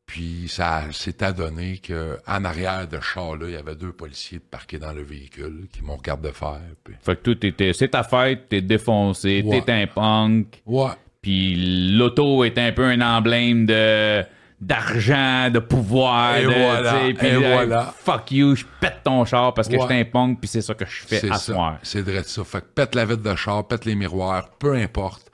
[0.05, 4.77] Puis ça s'est adonné que en arrière de char-là, il y avait deux policiers parqués
[4.77, 6.59] dans le véhicule qui m'ont carte de fer.
[6.83, 6.95] Puis...
[7.01, 9.61] Fait que toi, t'étais, c'est ta fête, t'es défoncé, Ouais.
[9.61, 10.89] t'es un punk, Ouais.
[11.21, 14.23] puis l'auto est un peu un emblème de
[14.61, 17.93] d'argent, de pouvoir, Et de, voilà, et là, voilà.
[18.05, 20.05] fuck you, je pète ton char parce que Ouais.
[20.05, 21.53] je punk, puis c'est ça que je fais à ça.
[21.53, 21.79] soir.
[21.81, 22.43] C'est vrai de ça.
[22.43, 25.31] Fait que pète la vitre de char, pète les miroirs, peu importe.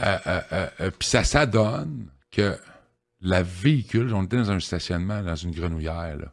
[0.00, 2.56] Euh, euh, euh, euh, Puis ça s'adonne que
[3.20, 6.32] la véhicule, on était dans un stationnement, dans une grenouillère, là.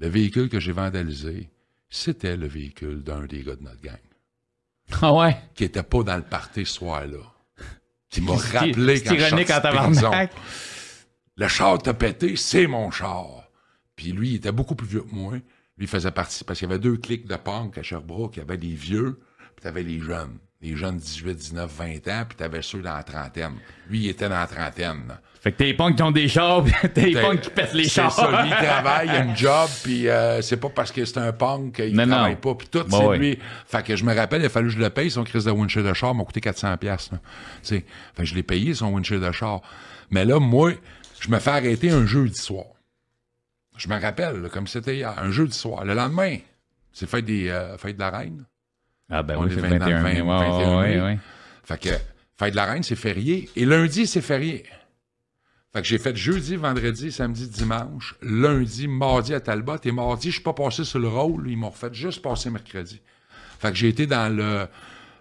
[0.00, 1.50] le véhicule que j'ai vandalisé,
[1.88, 3.94] c'était le véhicule d'un des gars de notre gang,
[5.02, 5.36] Ah ouais?
[5.54, 7.18] qui était pas dans le party ce soir-là.
[8.10, 10.10] Qui m'a rappelé quand je suis en prison.
[11.40, 13.48] Le char t'a pété, c'est mon char.
[13.96, 15.32] Puis lui, il était beaucoup plus vieux que moi.
[15.32, 15.40] Lui,
[15.78, 18.36] il faisait partie, parce qu'il y avait deux clics de punk à Sherbrooke.
[18.36, 19.18] Il y avait les vieux,
[19.56, 20.36] puis t'avais les jeunes.
[20.60, 23.54] Les jeunes 18, 19, 20 ans, puis t'avais ceux dans la trentaine.
[23.88, 25.04] Lui, il était dans la trentaine.
[25.08, 25.22] là.
[25.40, 27.72] Fait que t'es les punks qui ont des chars, pis t'es les punks qui pètent
[27.72, 28.12] les C'est chars.
[28.12, 31.16] ça, lui, il travaille, il a une job, puis euh, c'est pas parce que c'est
[31.16, 32.36] un punk qu'il travaille non.
[32.36, 33.38] pas, puis tout, Bah c'est lui.
[33.66, 35.50] Fait que je me rappelle, il a fallu que je le paye, son crise de
[35.50, 37.08] windshield de char m'a coûté 400 pièces.
[37.62, 37.82] Fait
[38.18, 39.62] que je l'ai payé, son windshield de char.
[40.10, 40.72] Mais là, moi,
[41.20, 42.66] je me fais arrêter un jeudi soir.
[43.76, 45.84] Je me rappelle, là, comme c'était hier, un jeudi soir.
[45.84, 46.36] Le lendemain,
[46.92, 48.44] c'est fête, des, euh, fête de la reine.
[49.08, 50.20] Ah ben On oui, est c'est le 20 dans le 21 mai.
[50.20, 51.00] 20, Ouais, 21 ouais, mai.
[51.02, 51.18] ouais.
[51.64, 51.88] Fait que
[52.38, 53.48] fête de la reine, c'est férié.
[53.56, 54.64] Et lundi, c'est férié.
[55.72, 59.76] Fait que j'ai fait jeudi, vendredi, samedi, dimanche, lundi, mardi à Talbot.
[59.84, 61.48] Et mardi, je suis pas passé sur le rôle.
[61.48, 63.00] Ils m'ont refait juste passer mercredi.
[63.60, 64.66] Fait que j'ai été dans le.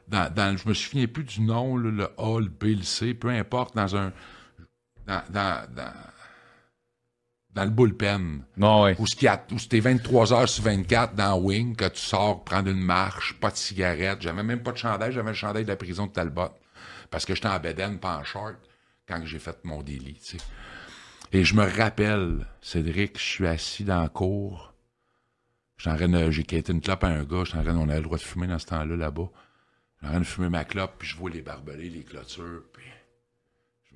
[0.07, 3.13] Dans, dans, je me souviens plus du nom, là, le A, le B, le C,
[3.13, 4.11] peu importe, dans un.
[5.09, 5.93] Dans, dans, dans,
[7.55, 8.43] dans le bullpen.
[8.57, 8.95] Non, ouais.
[8.99, 13.49] Où c'était 23 heures sur 24 dans Wing, que tu sors prendre une marche, pas
[13.49, 14.21] de cigarette.
[14.21, 16.51] J'avais même pas de chandail, j'avais le chandail de la prison de Talbot.
[17.09, 18.55] Parce que j'étais en bedaine, pas en short,
[19.07, 20.43] quand j'ai fait mon délit, tu sais.
[21.31, 24.73] Et je me rappelle, Cédric, je suis assis dans la cour.
[25.77, 28.47] J'ai quitté une clope à un gars, en train, on avait le droit de fumer
[28.47, 29.29] dans ce temps-là, là-bas.
[29.95, 32.85] J'étais en train de fumer ma clope, puis je vois les barbelés, les clôtures, puis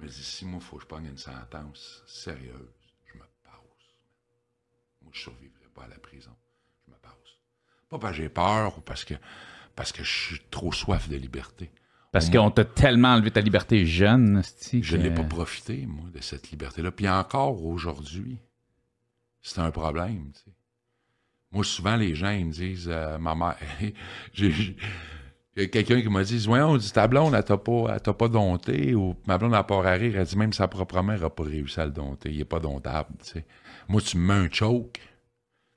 [0.04, 2.74] me dis, si moi, faut que je pogne une sentence sérieuse,
[3.06, 3.60] je me passe.
[5.01, 6.32] Moi, je survivrai pas à la prison.
[6.86, 7.14] Je me passe.
[7.89, 9.14] Pas parce que j'ai peur ou parce que,
[9.76, 11.72] parce que je suis trop soif de liberté.
[12.12, 16.22] Parce qu'on t'a tellement enlevé ta liberté jeune, esti, Je n'ai pas profité, moi, de
[16.22, 16.91] cette liberté-là.
[16.91, 18.38] Puis encore aujourd'hui,
[19.41, 20.32] c'est un problème.
[20.32, 20.51] tu sais.
[21.51, 23.58] Moi, souvent, les gens, ils me disent, euh, ma mère,
[24.34, 24.76] j'ai-
[25.56, 27.93] il y a quelqu'un qui m'a dit, voyons, on dit, ta blonde, elle t'a pas,
[27.93, 30.68] elle t'a pas dompté, ou ma blonde n'a pas à rire, elle dit, même sa
[30.68, 33.45] propre mère n'a pas réussi à le dompter, il est pas domptable, tu sais.
[33.88, 34.99] Moi, tu me mets un choke,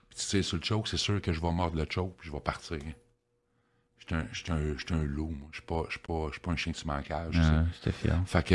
[0.09, 2.29] puis tu sais, sur le choke, c'est sûr que je vais mordre le choke, puis
[2.29, 2.79] je vais partir.
[3.99, 5.49] Je suis un, un, un loup, moi.
[5.51, 7.35] Je je suis pas, pas un chien mancage.
[7.35, 7.41] sais.
[7.43, 8.23] Ah, j'étais fier.
[8.25, 8.55] Fait que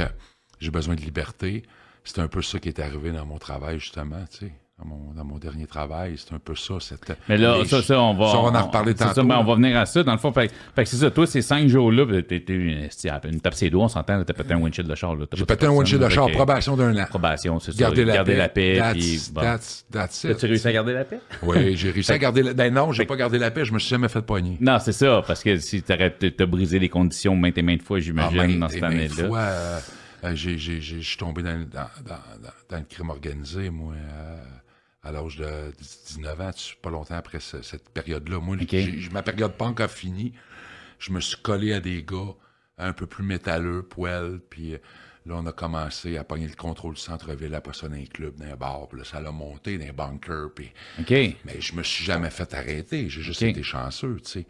[0.60, 1.64] j'ai besoin de liberté.
[2.04, 4.54] C'est un peu ça qui est arrivé dans mon travail, justement, tu sais.
[4.84, 6.74] Dans mon, dans mon dernier travail, c'est un peu ça.
[6.80, 8.32] Cette, Mais là, les- ça, ça, on va.
[8.32, 9.14] Ça, on va en reparler c'est tantôt.
[9.16, 10.02] ça, ben, on va venir à ça.
[10.02, 11.12] Dans le fond, fait, fait que c'est ça.
[11.12, 12.90] Toi, ces cinq jours-là, ben, t'es une,
[13.26, 15.16] une tape ses doigts, on s'entend, t'as pété un windshield de char.
[15.34, 17.06] J'ai pas pété un windshield de char, que- probation d'un an.
[17.08, 17.78] Probation, c'est ça.
[17.78, 18.38] Garder la Garder paix.
[18.40, 18.78] la paix.
[18.80, 19.42] That's, puis bon.
[19.42, 20.32] that's, that's it.
[20.32, 21.20] As-tu réussi à garder la paix?
[21.44, 22.54] Oui, j'ai réussi à garder la...
[22.56, 24.58] Ben non, j'ai pas gardé la paix, je me suis jamais fait pogner.
[24.60, 27.98] Non, c'est ça, parce que si t'aurais t'as brisé les conditions maintes et maintes fois,
[27.98, 29.28] Ah, j'imagine, maintes dans et cette maintes année-là.
[29.28, 29.80] fois, euh,
[30.24, 33.70] euh, j'ai- j'ai- j'ai- je suis tombé dans, dans, dans, dans- dans le crime organisé,
[33.70, 34.38] moi, euh,
[35.04, 38.40] à l'âge de 19 ans, pas longtemps après ce- cette période-là.
[38.40, 38.68] Moi, Ok.
[38.72, 40.34] j'ai- ma période punk a fini.
[41.00, 42.34] Je me suis collé à des gars
[42.78, 44.78] un peu plus métalleux, poêle, puis euh,
[45.26, 48.36] là, on a commencé à pogner le contrôle du centre-ville, après ça, dans les clubs,
[48.38, 50.72] dans les bars, puis là, ça l'a monté, dans les bunkers, puis...
[51.00, 51.10] OK.
[51.10, 54.48] Mais je me suis jamais fait arrêter, j'ai juste été chanceux, tu sais.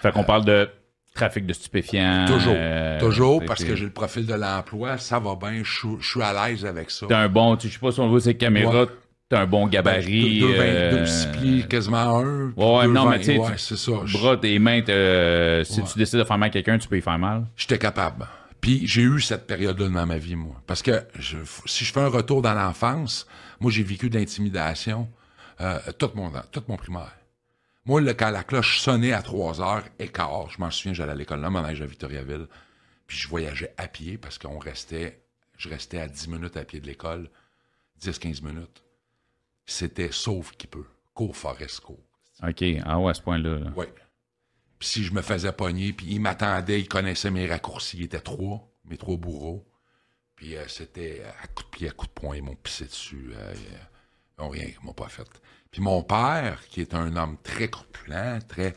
[0.00, 0.68] Fait qu'on parle de
[1.14, 2.24] trafic de stupéfiants.
[2.26, 5.62] Toujours, euh, toujours, t'es- parce t'es- que j'ai le profil de l'emploi, ça va bien,
[5.64, 7.06] je suis- à l'aise avec ça.
[7.08, 8.88] T'as un bon, tu je sais pas si on voit ces caméras, Ouais.
[9.32, 10.40] T'as un bon Ben, gabarit.
[10.40, 12.50] deux, deux, vingt- euh, pieds, quasiment un.
[12.56, 13.92] Ouais, non, mais tu sais, ouais, tu- c'est ça.
[14.04, 15.86] Je- Bras, tes mains, euh, si Ouais.
[15.90, 17.46] tu décides de faire mal à quelqu'un, tu peux y faire mal.
[17.56, 18.26] J'étais capable.
[18.60, 20.54] Puis j'ai eu cette période-là dans ma vie, moi.
[20.66, 23.26] Parce que je- si je fais un retour dans l'enfance,
[23.58, 25.08] moi, j'ai vécu de l'intimidation
[25.60, 27.12] euh, tout, mon, tout mon primaire.
[27.84, 31.12] Moi, là, quand la cloche sonnait à 3 heures et quart, je m'en souviens, j'allais
[31.12, 32.46] à l'école là, mon âge à Victoriaville,
[33.06, 35.22] puis je voyageais à pied parce qu'on restait,
[35.58, 37.28] je restais à 10 minutes à pied de l'école,
[38.00, 38.82] 10-15 minutes.
[39.66, 40.86] C'était sauf qui peut.
[41.14, 42.04] Cours Forest Cours.
[42.42, 42.64] OK.
[42.84, 43.58] Ah ouais, à ce point-là.
[43.58, 43.72] là.
[43.76, 43.86] Oui.
[44.78, 48.20] Puis si je me faisais pogner, puis il m'attendait, il connaissait mes raccourcis, il était
[48.20, 49.64] trois, mes trois bourreaux.
[50.34, 53.30] Puis euh, c'était à coup de pied, à coup de poing, ils m'ont pissé dessus.
[53.36, 53.54] euh,
[54.38, 55.28] ils ont rien, ils m'ont pas fait.
[55.70, 58.74] Puis mon père, qui est un homme très corpulent, très...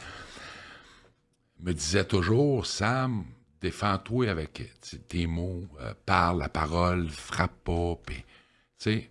[1.60, 3.26] me disait toujours, Sam,
[3.62, 4.62] défends-toi avec
[5.08, 8.18] tes mots, euh, parle la parole, frappe pas, puis...
[8.18, 8.24] Tu
[8.78, 9.10] sais...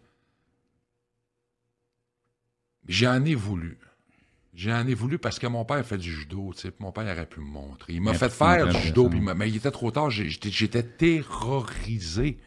[2.88, 3.78] J'en ai voulu.
[4.54, 7.26] J'en ai voulu parce que mon père fait du judo, tu sais, mon père aurait
[7.26, 7.94] pu me montrer.
[7.94, 12.38] Il m'a fait faire du judo, puis mais il était trop tard, j'étais terrorisé.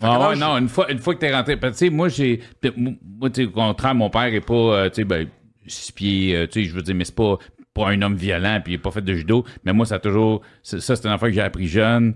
[0.00, 2.40] Ah ouais, non, une fois, une fois que t'es rentré, tu sais, moi, j'ai,
[2.76, 5.28] moi, tu au contraire, mon père est pas, euh, tu sais, ben,
[5.66, 7.38] six pieds, euh, tu sais, je veux dire, mais c'est pas,
[7.72, 9.98] pas un homme violent, puis il est pas fait de judo, mais moi, ça a
[9.98, 12.14] toujours, ça, c'est une affaire que j'ai appris jeune.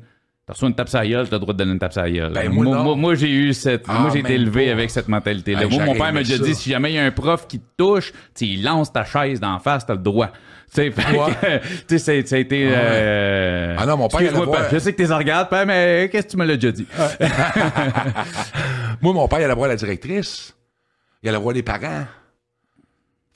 [0.48, 2.00] T'as reçu une tape sur la gueule, t'as le droit de donner une tape sur
[2.00, 2.32] la gueule.
[2.32, 2.82] Ben, moi, moi, non.
[2.84, 4.72] moi, moi, j'ai eu cette, Ah, moi, j'ai été élevé pas.
[4.72, 5.64] avec cette mentalité-là.
[5.64, 7.60] Hey, moi, mon père m'a déjà dit, si jamais il y a un prof qui
[7.60, 10.28] te touche, tu il lance ta chaise d'en face, t'as le droit.
[10.74, 10.90] Tu sais,
[11.88, 15.12] tu ça- a été, euh, Ah non, mon père, excuse-moi, voir- je sais que t'es
[15.14, 16.86] regardes, père, mais qu'est-ce que tu me l'as déjà dit?
[19.02, 20.54] Moi, mon père, il allait voir la directrice.
[21.22, 22.06] Il allait voir les parents.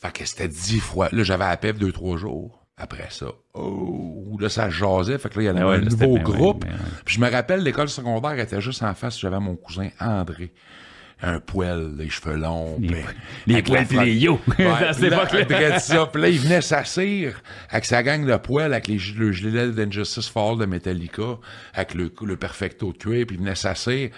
[0.01, 1.09] Fait que c'était dix fois.
[1.13, 2.62] Là, j'avais à PEP deux, trois jours.
[2.83, 5.17] Après ça, oh, là, ça jasait.
[5.19, 6.65] Fait que là, il y avait Ben ouais, un là, nouveau ben groupe.
[6.65, 6.73] ben.
[7.05, 9.19] Puis je me rappelle, l'école secondaire était juste en face.
[9.21, 10.53] J'avais mon cousin André.
[11.25, 12.81] Un poêle, les cheveux longs.
[13.47, 14.05] Les- poils pis flotte.
[14.07, 14.41] les yo.
[14.59, 15.41] Ouais, À cette puis là, époque-là.
[15.43, 19.31] après ça, puis là, il venait s'assire avec sa gang de poêle, avec les, le
[19.31, 21.39] gilet d'Injustice Fall de Metallica,
[21.75, 24.11] avec le, le perfecto de cuir, puis il venait s'assire.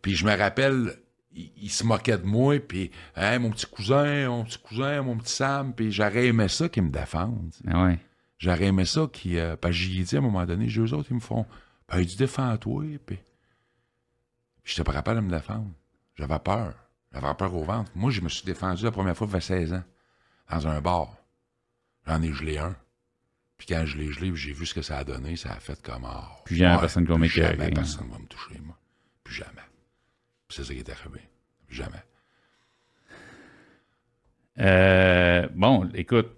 [0.00, 0.94] Puis je me rappelle,
[1.34, 5.18] il, il se moquait de moi, puis hein, mon petit cousin, mon petit cousin, mon
[5.18, 6.90] petit Sam, puis j'aurais aimé ça qu'ils me.
[6.96, 7.98] Ah ouais.
[8.38, 10.92] J'aurais aimé ça euh, parce que j'y ai dit à un moment donné, j'ai eux
[10.92, 11.46] autres, ils me font,
[11.88, 13.18] ben, il dit défends-toi, puis...
[14.62, 15.70] Puis j'étais pas capable de me défendre.
[16.16, 16.74] J'avais peur.
[17.12, 17.90] J'avais peur au ventre.
[17.94, 19.84] Moi, je me suis défendu la première fois, il fait 16 ans,
[20.50, 21.16] dans un bar.
[22.06, 22.76] J'en ai gelé un.
[23.58, 25.80] Puis quand je l'ai gelé, j'ai vu ce que ça a donné, ça a fait
[25.80, 26.04] comme...
[26.04, 27.56] ah, Plus jamais personne va m'écœurer.
[27.56, 28.76] Jamais personne va me toucher, moi.
[29.22, 29.62] Plus jamais.
[30.48, 31.20] Puis c'est ça qui est arrivé.
[31.66, 32.02] Plus jamais.
[34.58, 36.28] Euh, bon, écoute,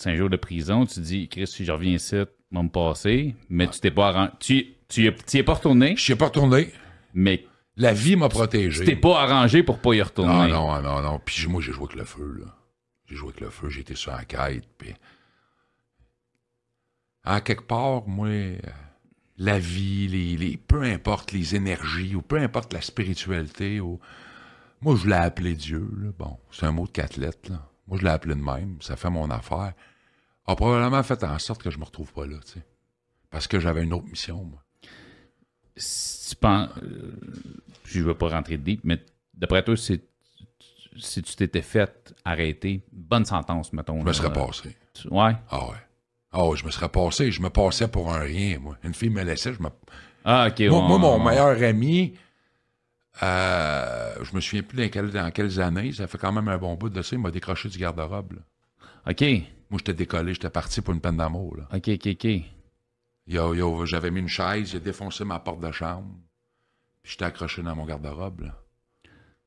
[0.00, 2.16] cinq jours de prison, tu dis, Chris, si je reviens ici,
[2.50, 4.30] va me passer, mais tu t'es pas arrangé.
[4.40, 6.72] Tu, tu, tu y es pas retourné, Je suis pas retourné.
[7.14, 7.44] mais
[7.76, 8.84] La vie m'a tu protégé.
[8.84, 10.48] t'es pas arrangé pour pas y Non, retourner.
[10.50, 11.20] non, non, non.
[11.24, 12.56] Puis moi, j'ai joué avec le feu, là.
[13.06, 14.94] J'ai joué avec le feu, j'ai été sur la quête, puis...
[17.24, 18.28] En quelque part, moi,
[19.36, 24.00] la vie, les, les- peu importe les énergies, ou peu importe la spiritualité, ou...
[24.80, 26.08] Moi, je l'ai appelé Dieu, là.
[26.18, 27.66] Bon, c'est un mot de quatre lettres, là.
[27.86, 29.74] Moi, je l'ai appelé de même, ça fait mon affaire.
[30.50, 32.62] A probablement fait en sorte que je me retrouve pas là, tu sais.
[33.30, 34.60] Parce que j'avais une autre mission, moi.
[35.76, 37.12] Si tu penses, euh,
[37.84, 39.00] je veux pas rentrer deep, mais
[39.32, 40.00] d'après toi, si,
[40.98, 44.00] si tu t'étais fait arrêter, bonne sentence, mettons.
[44.00, 44.76] Je me serais passé.
[44.92, 45.36] Tu- Ouais?
[45.50, 45.76] Ah ouais.
[46.32, 47.30] Ah ouais, je me serais passé.
[47.30, 48.76] Je me passais pour un rien, moi.
[48.82, 49.68] Une fille me laissait, je me
[50.24, 50.60] Ah, ok.
[50.68, 52.14] Moi, moi, mon meilleur ami,
[53.22, 56.74] euh, je me souviens plus dans, dans quelles années, ça fait quand même un bon
[56.74, 58.34] bout de ça, il m'a décroché du garde-robe.
[59.08, 59.24] Ok.
[59.70, 61.56] Moi, j'étais décollé, j'étais parti pour une peine d'amour.
[61.56, 61.68] là.
[61.74, 62.24] Ok, ok, ok.
[63.26, 66.08] Il a- J'avais mis une chaise, a défoncé ma porte de chambre,
[67.02, 68.40] puis j'étais accroché dans mon garde-robe.
[68.42, 68.54] là.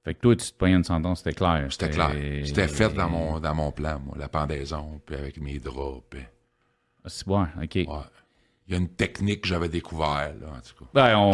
[0.05, 1.67] Fait que toi, tu te payais une sentence, c'était clair.
[1.69, 2.11] C'était clair.
[2.45, 6.03] C'était fait dans mon, dans mon plan, moi, la pendaison, puis avec mes draps.
[6.09, 6.19] Puis,
[7.05, 7.75] Ah, C'est bon, ok.
[7.75, 7.85] ouais.
[8.65, 10.89] Il y a une technique que j'avais découvert, là, en tout cas.
[10.93, 11.33] Ben, on,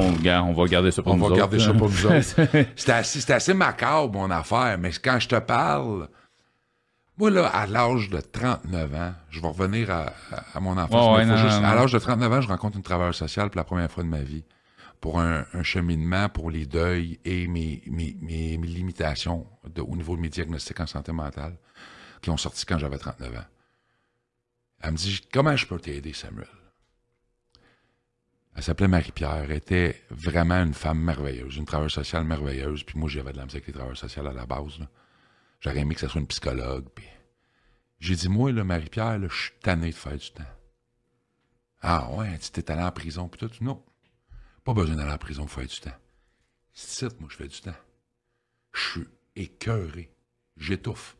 [0.50, 2.16] on va garder ça pour On nous va autres, garder ça pour nous autres.
[2.76, 6.10] C'était assez, c'était assez macabre, mon affaire, mais quand je te parle,
[7.20, 10.90] moi, là, à l'âge de 39 ans, je vais revenir à, à- à mon enfance,
[10.92, 13.16] mais ouais, faut non, juste- non, à l'âge de 39 ans, je rencontre une travailleuse
[13.18, 14.44] sociale pour la première fois de ma vie,
[15.02, 19.96] pour un, un cheminement pour les deuils et mes, mes, mes, mes limitations de- au
[19.96, 21.58] niveau de mes diagnostics en santé mentale,
[22.22, 23.46] qui ont sorti quand j'avais 39 ans.
[24.82, 26.48] Elle me dit, comment je peux t'aider, Samuel?
[28.56, 29.44] Elle s'appelait Marie-Pierre.
[29.46, 32.84] Elle était vraiment une femme merveilleuse, une travailleuse sociale merveilleuse.
[32.84, 34.80] Puis moi, j'avais de la misère avec les travailleurs sociaux à la base.
[34.80, 34.88] là.
[35.60, 36.88] J'aurais aimé que ce soit une psychologue.
[36.96, 37.08] Puis
[38.00, 40.44] j'ai dit, moi, là, Marie-Pierre, je suis tanné de faire du temps.
[41.82, 43.28] Ah ouais, tu t'es allé en prison.
[43.28, 43.64] Puis tout.
[43.64, 43.84] Non.
[44.64, 45.96] Pas besoin d'aller en prison pour faire du temps.
[46.74, 47.76] C'est moi, je fais du temps.
[48.74, 50.14] Je suis écœuré.
[50.58, 51.18] J'étouffe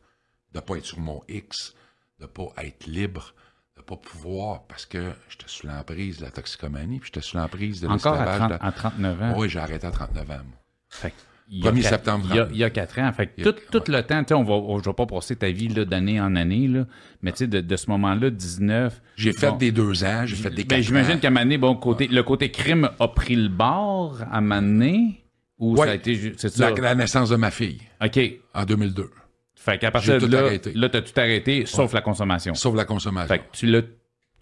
[0.52, 1.74] de pas être sur mon X,
[2.18, 3.34] de pas être libre,
[3.76, 7.80] de pas pouvoir, parce que j'étais sous l'emprise de la toxicomanie, puis j'étais sous l'emprise
[7.80, 8.58] de Encore à, l'esclavage.
[8.58, 9.34] 30 à 39 ans?
[9.38, 10.34] Oui, j'ai arrêté à 39 ans.
[10.44, 10.58] moi.
[10.88, 11.14] Fait
[11.50, 12.54] 1er quatre- septembre Il y a, 30.
[12.54, 13.12] il y a quatre ans.
[13.12, 15.68] Fait que a- tout, le temps, on va, on- je vais pas passer ta vie
[15.68, 16.86] d'année en année, là,
[17.22, 19.00] mais tu sais, de, de ce moment-là, 19.
[19.16, 21.18] J'ai fait bon, des deux ans, j'ai fait des ben, quatre J'imagine ans.
[21.20, 25.24] qu'à Mané, bon, côté, le côté crime a pris le bord à Mané,
[25.58, 25.86] ou Ouais.
[25.86, 26.34] ça a été.
[26.36, 26.70] C'est ça?
[26.70, 28.18] La, la naissance de ma fille, OK.
[28.54, 29.10] en 2002.
[29.56, 30.72] Fait qu'à partir de tout là, arrêté.
[30.74, 32.54] là, t'as tout arrêté, sauf la consommation.
[32.54, 33.28] Sauf la consommation.
[33.28, 33.82] Fait que tu l'as.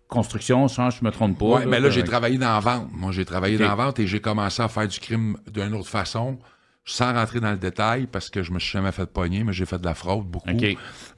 [0.06, 1.44] Construction, change, je me trompe pas.
[1.44, 2.88] Ouais, mais là, j'ai travaillé dans la vente.
[2.92, 5.88] Moi, j'ai travaillé dans la vente et j'ai commencé à faire du crime d'une autre
[5.88, 6.38] façon,
[6.88, 9.66] sans rentrer dans le détail, parce que je me suis jamais fait pogner, mais j'ai
[9.66, 10.48] fait de la fraude beaucoup.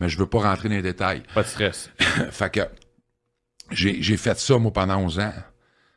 [0.01, 1.23] Mais je veux pas rentrer dans les détails.
[1.33, 1.91] Pas de stress.
[2.31, 2.61] fait que
[3.71, 5.33] j'ai fait ça, moi, pendant 11 ans.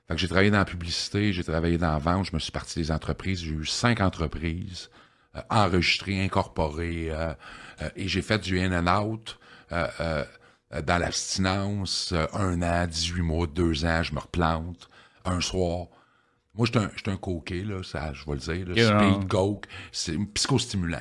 [0.08, 2.52] Fait que j'ai travaillé dans la publicité, j'ai travaillé dans la vente, je me suis
[2.52, 3.42] parti des entreprises.
[3.42, 4.90] J'ai eu cinq entreprises
[5.36, 7.34] euh, enregistrées, incorporées, euh,
[7.82, 9.40] euh, et j'ai fait du in and out.
[9.72, 14.90] dans l'abstinence, un an, 18 mois, deux ans, je me replante,
[15.26, 15.88] un soir.
[16.56, 18.68] Moi, j'étais un, j'étais un coquet, là, ça, je vais le dire.
[18.68, 18.76] Là,
[19.16, 21.00] speed, coke, c'est un psychostimulant.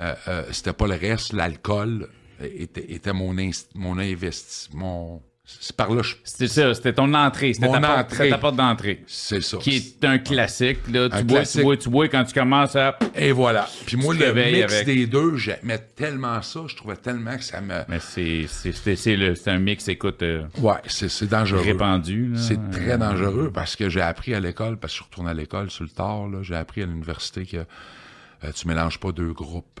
[0.00, 2.08] Euh, euh, c'était pas le reste, l'alcool
[2.40, 5.22] euh, était, était mon, inst- mon investissement.
[5.60, 7.54] C'est par là, je- C'était ça, c'était ton entrée.
[7.54, 8.28] C'était ta, entrée.
[8.30, 9.02] ta porte d'entrée.
[9.06, 9.58] c'est ça.
[9.58, 11.08] Qui est un classique, là.
[11.08, 11.60] Tu Un bois, classique.
[11.60, 12.98] tu bois, tu bois quand tu commences à.
[13.14, 13.68] Et voilà.
[13.86, 14.86] Puis moi, Tu le mix avec.
[14.86, 17.82] des deux, j'aimais tellement ça, je trouvais tellement que ça me...
[17.88, 21.60] Mais c'est, un mix, écoute, euh, Ouais, c'est dangereux.
[21.60, 22.32] répandu.
[22.36, 25.34] C'est très dangereux parce que j'ai appris à l'école, parce que je suis retourné à
[25.34, 29.80] l'école sur le tard, j'ai appris à l'université que euh, tu mélanges pas deux groupes.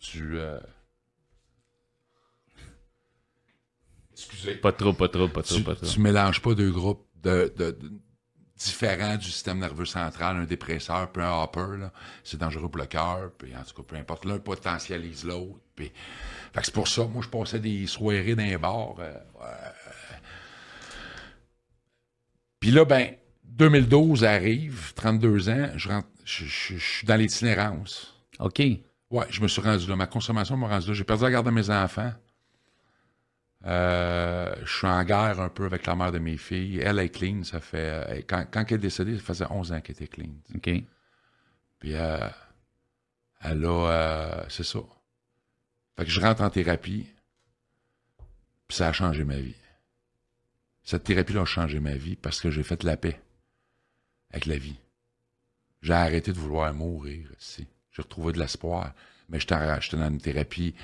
[0.00, 0.38] Tu.
[0.38, 0.58] euh,
[4.18, 4.54] Excusez.
[4.56, 5.86] Pas trop, pas trop, pas trop, Tu, pas trop.
[5.86, 7.92] tu mélanges pas deux groupes de, de- de-
[8.56, 11.86] différents du système nerveux central, un dépresseur puis un hopper.
[12.24, 14.24] C'est dangereux pour le cœur, puis en tout cas, peu importe.
[14.24, 15.60] L'un potentialise l'autre.
[15.76, 15.92] Puis...
[16.52, 18.96] Fait que c'est pour ça, moi, je passais des soirées dans les bars.
[18.98, 19.70] euh, euh,
[22.60, 23.14] Puis là, ben,
[23.44, 28.14] 2012 arrive, 32 ans, je, rentre, je, je- je suis dans l'itinérance.
[28.40, 28.58] OK.
[29.10, 29.96] Ouais, je me suis rendu là.
[29.96, 30.94] Ma consommation m'a rendu là.
[30.94, 32.12] J'ai perdu la garde de mes enfants.
[33.66, 36.80] Euh, je suis en guerre un peu avec la mère de mes filles.
[36.80, 38.24] Elle est clean, ça fait.
[38.28, 40.30] quand, quand elle est décédée, ça faisait 11 ans qu'elle était clean.
[40.54, 40.70] OK.
[41.78, 42.28] Puis euh,
[43.40, 43.68] elle a.
[43.68, 44.80] euh, c'est ça.
[45.96, 47.08] Fait que je rentre en thérapie.
[48.68, 49.56] Puis ça a changé ma vie.
[50.84, 53.20] Cette thérapie-là a changé ma vie parce que j'ai fait la paix
[54.30, 54.78] avec la vie.
[55.82, 57.66] J'ai arrêté de vouloir mourir ici.
[57.92, 58.92] J'ai retrouvé de l'espoir.
[59.28, 59.56] mais j'étais
[59.96, 60.74] dans une thérapie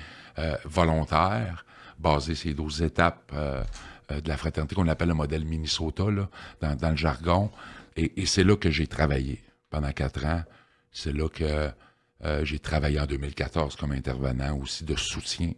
[0.65, 1.65] volontaire,
[1.99, 3.63] basée sur les 12 étapes euh,
[4.11, 6.29] euh, de la fraternité qu'on appelle le modèle Minnesota, là,
[6.61, 7.51] dans, dans le jargon.
[7.95, 10.43] Et, et c'est là que j'ai travaillé pendant quatre ans.
[10.91, 11.69] C'est là que
[12.23, 15.51] euh, j'ai travaillé en 2014 comme intervenant aussi de soutien.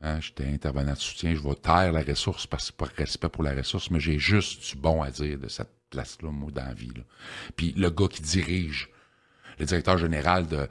[0.00, 1.34] Hein, J'étais intervenant de soutien.
[1.34, 4.18] Je vais taire la ressource parce que c'est pas respect pour la ressource, mais j'ai
[4.18, 6.90] juste du bon à dire de cette place-là, moi, dans la vie.
[6.96, 7.02] là.
[7.56, 8.88] Puis le gars qui dirige,
[9.58, 10.66] le directeur général de,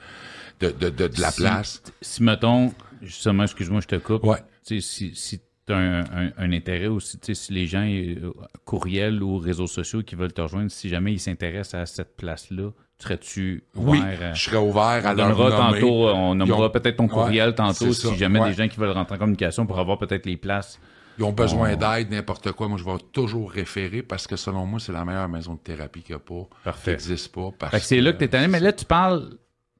[0.59, 1.81] de, de, de, de la Si- place.
[2.01, 4.23] Si, mettons, justement, excuse-moi, je te coupe.
[4.25, 4.39] Ouais.
[4.63, 8.31] Si, si tu as un, un- un intérêt sais, si les gens, euh,
[8.65, 12.69] courriels ou réseaux sociaux qui veulent te rejoindre, si jamais ils s'intéressent à cette place-là,
[12.99, 15.79] serais-tu Oui, ouvert à- je serais ouvert à On leur nommer.
[15.79, 18.49] tantôt, euh, on nommera ont- peut-être ton courriel Ouais, tantôt c'est si ça, jamais ouais.
[18.49, 20.79] des gens qui veulent rentrer en communication pour avoir peut-être les places.
[21.17, 22.67] Ils ont besoin d'aide, n'importe quoi.
[22.67, 26.01] Moi, je vais toujours référer parce que selon moi, c'est la meilleure maison de thérapie
[26.01, 26.47] qu'il n'y a pas.
[26.63, 26.83] Parfait.
[26.95, 27.49] Qui n'existe pas.
[27.59, 29.31] Parce Fait que c'est là que tu es allé, mais là, tu parles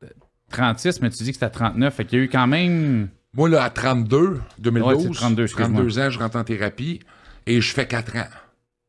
[0.01, 0.09] de
[0.51, 1.93] 36, mais tu dis que c'était à 39.
[1.95, 3.09] Fait qu'il y a eu quand même.
[3.33, 5.81] Moi, là, à 32, 2012, Ouais, c'est 32, excuse-moi.
[5.81, 6.99] 32 ans, je rentre en thérapie
[7.45, 8.27] et je fais 4 ans.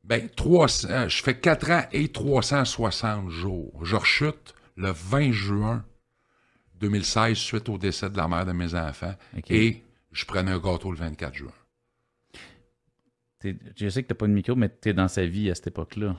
[0.04, 3.72] Ben, 300, je fais 4 ans et 360 jours.
[3.84, 5.84] Je rechute le 20 juin
[6.80, 9.14] 2016 suite au décès de la mère de mes enfants
[9.48, 11.52] et je prenais un gâteau le 24 juin.
[13.76, 15.68] Je sais que tu pas de micro, mais tu es dans sa vie à cette
[15.68, 16.16] époque-là.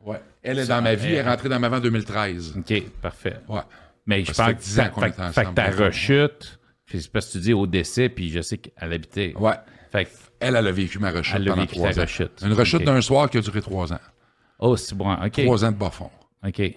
[0.00, 0.20] Ouais.
[0.42, 2.56] Elle est dans ma vie, elle est rentrée dans ma vie en 2013.
[2.58, 3.36] OK, parfait.
[3.48, 3.60] Ouais.
[4.06, 5.48] Mais je pense que, 10 ans fait- qu'on fait- est fait ensemble.
[5.50, 6.59] que ta rechute,
[6.98, 9.34] c'est parce que tu dis au décès, puis je sais qu'elle habitait.
[9.36, 9.54] Ouais.
[9.92, 10.10] Fait que,
[10.40, 12.02] Elle, elle a vécu ma rechute Elle a pendant vécu trois ans.
[12.02, 12.42] rechute.
[12.42, 14.00] Une rechute d'un soir qui a duré trois ans.
[14.58, 15.12] oh, c'est bon.
[15.12, 15.32] OK.
[15.44, 16.10] Trois ans de bas fond.
[16.46, 16.58] OK.
[16.58, 16.76] Ouais.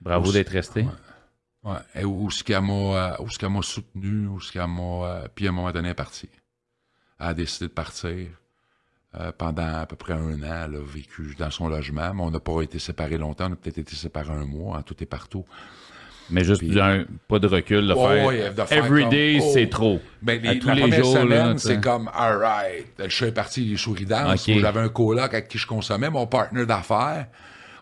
[0.00, 0.86] Bravo d'être resté.
[1.64, 1.76] Ouais.
[1.94, 5.06] Et où ce qu'elle m'a, euh, où ce qu'elle m'a soutenu, où ce qu'elle m'a,
[5.06, 6.28] euh, puis à un moment donné, elle est partie.
[7.20, 8.28] Elle a décidé de partir.
[9.14, 12.30] Euh, pendant à peu près un an, elle a vécu dans son logement, mais on
[12.30, 15.06] n'a pas été séparés longtemps, on a peut-être été séparés un mois, en tout et
[15.06, 15.44] partout.
[16.32, 18.24] Mais juste Puis- un, pas de recul, de Oh, faire.
[18.26, 19.50] ouais, de faire Every comme, day, oh.
[19.52, 20.00] c'est trop.
[20.22, 23.76] Ben, À tous la les première jours, semaine, c'est comme, alright, je suis parti les
[23.76, 24.48] souris danse.
[24.48, 24.54] Ok.
[24.58, 27.26] J'avais un coloc avec qui je consommais, mon partenaire d'affaires.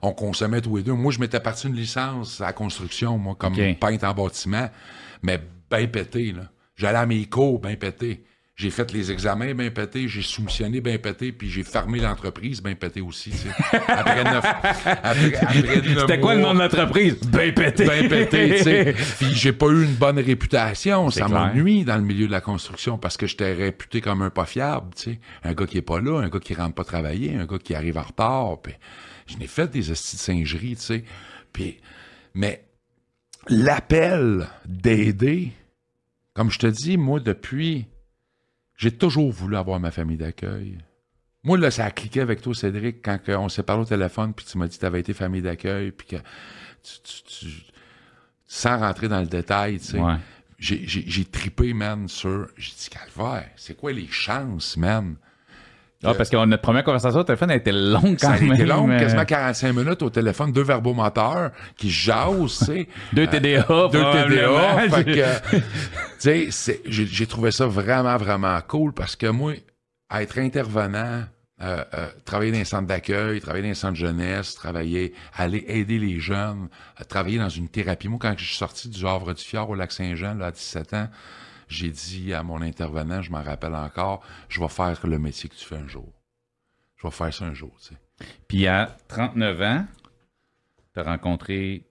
[0.02, 0.92] On consommait tous les deux.
[0.94, 3.78] Moi, je m'étais parti une licence à la construction, moi, comme Ok.
[3.78, 4.68] peintre en bâtiment,
[5.22, 5.38] mais
[5.70, 6.42] bien pété, là.
[6.76, 8.24] J'allais à mes cours bien pété.
[8.60, 12.74] J'ai fait les examens bien pété, j'ai soumissionné bien pété, puis j'ai fermé l'entreprise bien
[12.74, 13.48] pété aussi, tu sais.
[13.88, 14.44] Après neuf...
[14.84, 15.32] Après,
[15.98, 17.18] C'était quoi le nom de l'entreprise?
[17.20, 17.84] Ben pété.
[17.84, 18.94] bien pété, tu sais.
[19.18, 21.08] Puis j'ai pas eu une bonne réputation.
[21.08, 24.44] Ça m'ennuie dans le milieu de la construction parce que j'étais réputé comme un pas
[24.44, 25.20] fiable, tu sais.
[25.42, 27.74] Un gars qui est pas là, un gars qui rentre pas travailler, un gars qui
[27.74, 28.60] arrive en retard.
[28.60, 28.74] Puis
[29.26, 31.04] je n'ai fait des hosties de singerie, tu sais.
[31.54, 31.78] Puis,
[32.34, 32.62] mais
[33.48, 35.52] l'appel d'aider,
[36.34, 37.86] comme je te dis, moi, depuis,
[38.80, 40.78] j'ai toujours voulu avoir ma famille d'accueil.
[41.44, 44.32] Moi, là, ça a cliqué avec toi, Cédric, quand que on s'est parlé au téléphone,
[44.32, 47.62] puis tu m'as dit que tu avais été famille d'accueil, puis que tu, tu- tu-
[48.46, 50.16] sans rentrer dans le détail, tu sais, Ouais.
[50.58, 52.48] j'ai, j'ai, j'ai tripé, man, sur...
[52.56, 55.16] J'ai dit, calvaire, c'est quoi les chances, man?
[56.02, 58.54] Ah, parce que notre première conversation au téléphone, elle était longue quand Ça a même.
[58.54, 62.88] été long, euh, quasiment 45 minutes au téléphone, deux verbomoteurs qui jasent, tu sais.
[63.12, 64.76] Deux TDA, deux probablement.
[64.76, 64.88] TDA.
[64.88, 65.56] fait que,
[66.46, 69.52] tu sais, j'ai trouvé ça vraiment, vraiment cool parce que moi,
[70.10, 71.24] être intervenant,
[71.62, 75.98] euh, euh, travailler dans un centre d'accueil, travailler dans un centre jeunesse, travailler, aller aider
[75.98, 78.08] les jeunes, euh, travailler dans une thérapie.
[78.08, 81.08] Moi, quand je suis sorti du Havre du Fjord au Lac-Saint-Jean, là, à 17 ans,
[81.70, 85.54] j'ai dit à mon intervenant, je m'en rappelle encore, je vais faire le métier que
[85.54, 86.12] tu fais un jour.
[86.96, 88.26] Je vais faire ça un jour, tu sais.
[88.48, 89.86] Puis à 39 ans,
[90.92, 91.86] tu as rencontré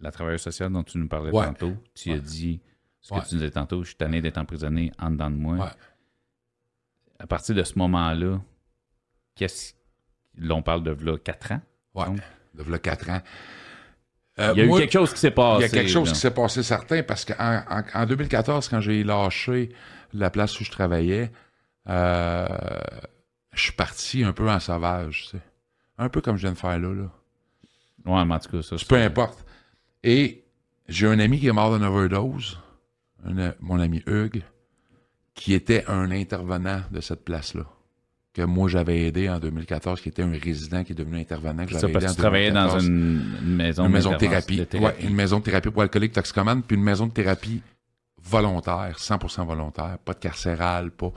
[0.00, 1.44] la travailleuse sociale dont tu nous parlais Ouais.
[1.46, 1.76] tantôt.
[1.94, 2.60] Tu as dit
[3.00, 5.72] ce que tu disais tantôt, je suis tanné d'être emprisonné en dedans de moi.
[7.20, 8.40] À partir de ce moment-là,
[9.34, 9.74] qu'est-ce
[10.40, 11.60] Là, on parle de là, 4 ans.
[12.06, 12.20] Donc,
[12.54, 13.20] de v'là quatre ans.
[14.40, 15.58] Euh, Il y a moi, eu quelque chose qui s'est passé.
[15.58, 16.14] Il y a quelque chose là.
[16.14, 19.70] qui s'est passé certain parce qu'en en, en 2014, quand j'ai lâché
[20.12, 21.30] la place où je travaillais,
[21.88, 22.46] euh,
[23.52, 25.42] je suis parti un peu en sauvage, tu sais.
[25.98, 27.10] Un peu comme je viens de faire là, là.
[28.06, 28.76] Ouais, mais en tout cas, ça.
[28.88, 29.44] Peu importe.
[30.04, 30.44] Et
[30.88, 32.60] j'ai un ami qui est mort d'une overdose,
[33.60, 34.42] mon ami Hugues,
[35.34, 37.64] qui était un intervenant de cette place-là.
[38.38, 41.66] Que moi, j'avais aidé en 2014, qui était un résident qui est devenu intervenant.
[41.66, 42.86] Que ça, parce que tu travaillais dans 2014.
[42.86, 44.64] une, une maison, Une maison de thérapie.
[44.74, 47.62] Ouais, une maison de thérapie pour alcooliques, toxicomanes, puis une maison de thérapie
[48.22, 51.12] volontaire, 100% volontaire, pas de carcéral, pas,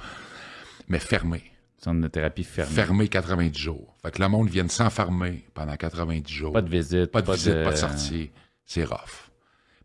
[0.87, 1.43] mais fermée.
[1.77, 2.73] Centre de thérapie fermé.
[2.73, 3.95] Fermée 90 jours.
[4.01, 6.53] Fait que le monde vient s'enfermer pendant 90 jours.
[6.53, 7.11] Pas de visite.
[7.11, 8.31] Pas de visite, pas de sortie.
[8.65, 9.29] C'est rough.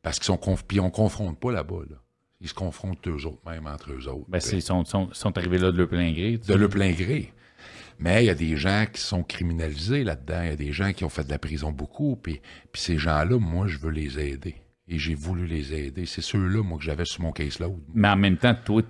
[0.00, 0.64] Parce qu'ils sont conf...
[0.66, 1.96] Puis on confronte pas là-bas, là.
[2.40, 4.26] Ils se confrontent eux autres, même entre eux autres.
[4.28, 6.38] Ben, ils sont, sont, sont arrivés là de leur plein gré.
[6.38, 7.32] de le plein gré.
[7.98, 10.42] Mais il y a des gens qui sont criminalisés là-dedans.
[10.42, 12.16] Il y a des gens qui ont fait de la prison beaucoup.
[12.16, 14.56] Puis, puis ces gens-là, moi, je veux les aider.
[14.88, 16.06] et j'ai voulu les aider.
[16.06, 17.80] C'est ceux-là, moi, que j'avais sur mon caseload.
[17.94, 18.82] Mais en même temps, toi,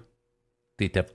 [0.77, 1.07] t'étais,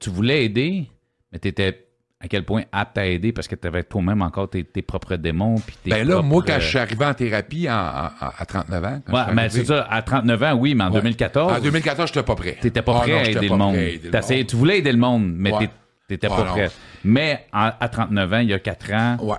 [0.00, 0.90] tu voulais aider,
[1.30, 1.85] mais tu étais
[2.20, 5.16] à quel point apte à aider parce que tu avais toi-même encore tes, tes propres
[5.16, 5.56] démons.
[5.56, 8.84] Puis tes Ben là, moi, quand je suis arrivé en thérapie en- en- à 39
[8.84, 11.00] ans, Ouais, je mais c'est ça, à 39 ans, oui, mais en Ouais.
[11.02, 12.56] 2014, En 2014, j'étais pas prêt.
[12.60, 13.74] t'étais pas Ah prêt non, à j'étais aider pas le monde.
[13.74, 14.46] prêt à aider le monde.
[14.46, 15.58] tu voulais aider le monde, mais Ouais.
[15.66, 15.72] t'é-
[16.08, 16.52] t'étais Ah pas non.
[16.52, 16.70] prêt.
[17.04, 19.36] Mais en- à 39 ans, il y a 4 ans, Ouais.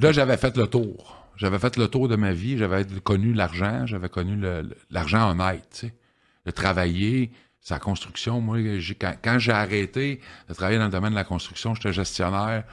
[0.00, 1.28] Là, j'avais fait le tour.
[1.36, 2.58] J'avais fait le tour de ma vie.
[2.58, 3.86] J'avais connu l'argent.
[3.86, 4.40] J'avais connu
[4.90, 5.94] l'argent honnête, tu sais.
[6.46, 7.30] De travailler,
[7.64, 8.40] sa construction.
[8.40, 8.58] Moi,
[9.00, 12.64] quand, j'ai arrêté de travailler dans le domaine de la construction, j'étais gestionnaire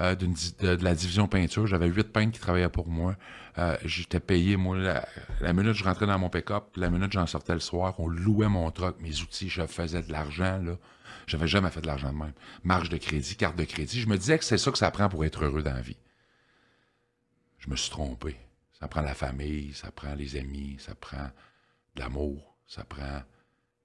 [0.00, 1.66] euh, de la division peinture.
[1.66, 3.14] J'avais huit peintres qui travaillaient pour moi.
[3.58, 5.06] Euh, J'étais payé, moi, la,
[5.40, 8.48] la minute je rentrais dans mon pick-up, la minute j'en sortais le soir, on louait
[8.48, 10.72] mon truck, mes outils, je faisais de l'argent, là.
[11.26, 12.32] J'avais jamais fait de l'argent de même.
[12.64, 14.00] Marge de crédit, carte de crédit.
[14.00, 15.98] Je me disais que c'est ça que ça prend pour être heureux dans la vie.
[17.58, 18.38] Je me suis trompé.
[18.80, 21.28] Ça prend la famille, ça prend les amis, ça prend
[21.96, 23.22] de l'amour, ça prend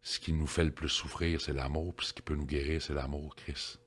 [0.04, 2.82] ce qui nous fait le plus souffrir, c'est l'amour, puis ce qui peut nous guérir,
[2.82, 3.78] c'est l'amour, Chris.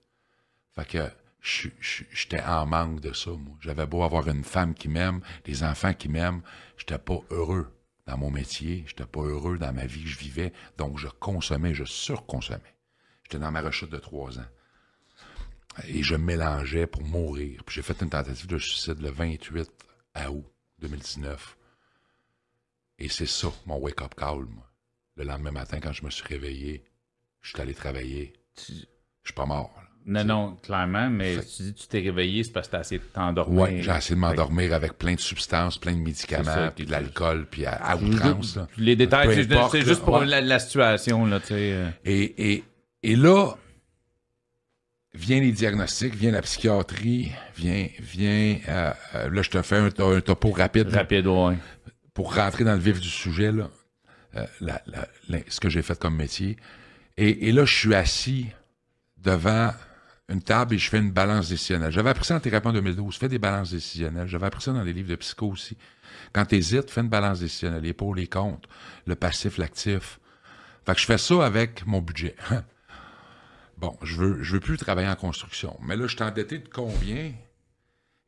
[0.75, 1.11] Fait que
[1.41, 3.57] j'étais en manque de ça, moi.
[3.61, 6.43] J'avais beau avoir une femme qui m'aime, des enfants qui m'aiment,
[6.79, 7.71] j'étais pas heureux
[8.07, 11.75] dans mon métier, j'étais pas heureux dans ma vie que je vivais, donc je consommais,
[11.75, 12.75] je surconsommais.
[13.25, 14.47] J'étais dans ma rechute de trois ans.
[15.85, 17.63] Et je mélangeais pour mourir.
[17.65, 19.71] Puis j'ai fait une tentative de suicide le 28
[20.31, 20.47] août
[20.79, 21.59] 2019.
[22.99, 24.67] Et c'est ça, mon wake-up call, moi.
[25.17, 26.85] Le lendemain matin, quand je me suis réveillé,
[27.43, 28.33] je suis allé travailler.
[28.55, 29.71] tu- Je suis pas mort.
[30.07, 30.23] là.
[30.25, 32.81] non, non, clairement, mais Fait- tu dis que tu t'es réveillé, c'est parce que t'as
[32.83, 33.61] essayé de t'endormir.
[33.61, 36.91] Ouais, j'ai essayé de m'endormir avec plein de substances, plein de médicaments, ça, puis de
[36.93, 38.57] l'alcool, puis à, outrance.
[38.57, 38.69] là.
[38.79, 39.35] Les détails,
[39.73, 40.27] c'est juste pour ouais.
[40.27, 41.89] la, la situation, là, tu euh.
[42.05, 42.65] Et, et,
[43.03, 43.57] et là,
[45.15, 49.87] vient les diagnostics, vient la psychiatrie, vient, vient euh, euh, là, je te fais un,
[49.87, 50.89] un topo rapide.
[50.95, 51.57] Rapide, ouais.
[52.15, 53.69] pour rentrer dans le vif du sujet, là,
[54.61, 54.83] la-
[55.49, 56.57] ce que j'ai fait comme métier.
[57.17, 58.47] Et, là, je suis assis
[59.17, 59.73] devant
[60.29, 61.91] une table et je fais une balance décisionnelle.
[61.93, 64.29] J'avais appris ça en thérapie en 2012, fais des balances décisionnelles.
[64.29, 65.77] J'avais appris ça dans les livres de psycho aussi.
[66.33, 68.69] Quand tu hésites, fais une balance décisionnelle, les pour, les contre,
[69.07, 70.19] le passif, l'actif.
[70.85, 72.37] Fait que je fais ça avec mon budget.
[73.79, 75.79] bon, je veux, je veux plus travailler en construction.
[75.83, 77.33] Mais là, je suis endetté de combien?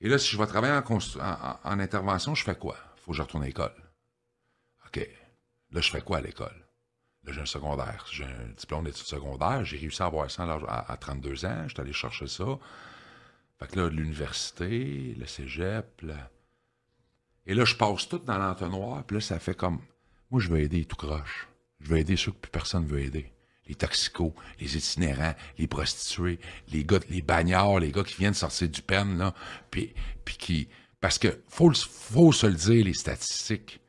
[0.00, 2.76] Et là, si je vais travailler en- en intervention, je fais quoi?
[3.04, 3.74] Faut que je retourne à l'école.
[4.86, 5.06] OK.
[5.70, 6.64] Là, je fais quoi à l'école?
[7.24, 8.06] Là, j'ai un secondaire.
[8.10, 9.64] J'ai un diplôme d'études secondaires.
[9.64, 11.64] J'ai réussi à avoir ça à, l'âge- à- à 32 ans.
[11.68, 12.44] J'étais allé chercher ça.
[13.58, 16.30] Fait que là, l'université, le cégep, là.
[17.46, 19.04] Et là, je passe tout dans l'entonnoir.
[19.04, 19.80] Puis là, ça fait comme...
[20.30, 21.48] Moi, je veux aider tout croche.
[21.80, 23.32] Je veux aider ceux que plus personne veut aider.
[23.66, 26.38] Les toxicos, les itinérants, les prostituées,
[26.68, 29.34] les gars, les bagnards, les gars qui viennent sortir du pen, là,
[29.70, 29.92] puis,
[30.24, 30.68] puis qui...
[31.00, 33.80] Parce que faut, faut se le dire, les statistiques,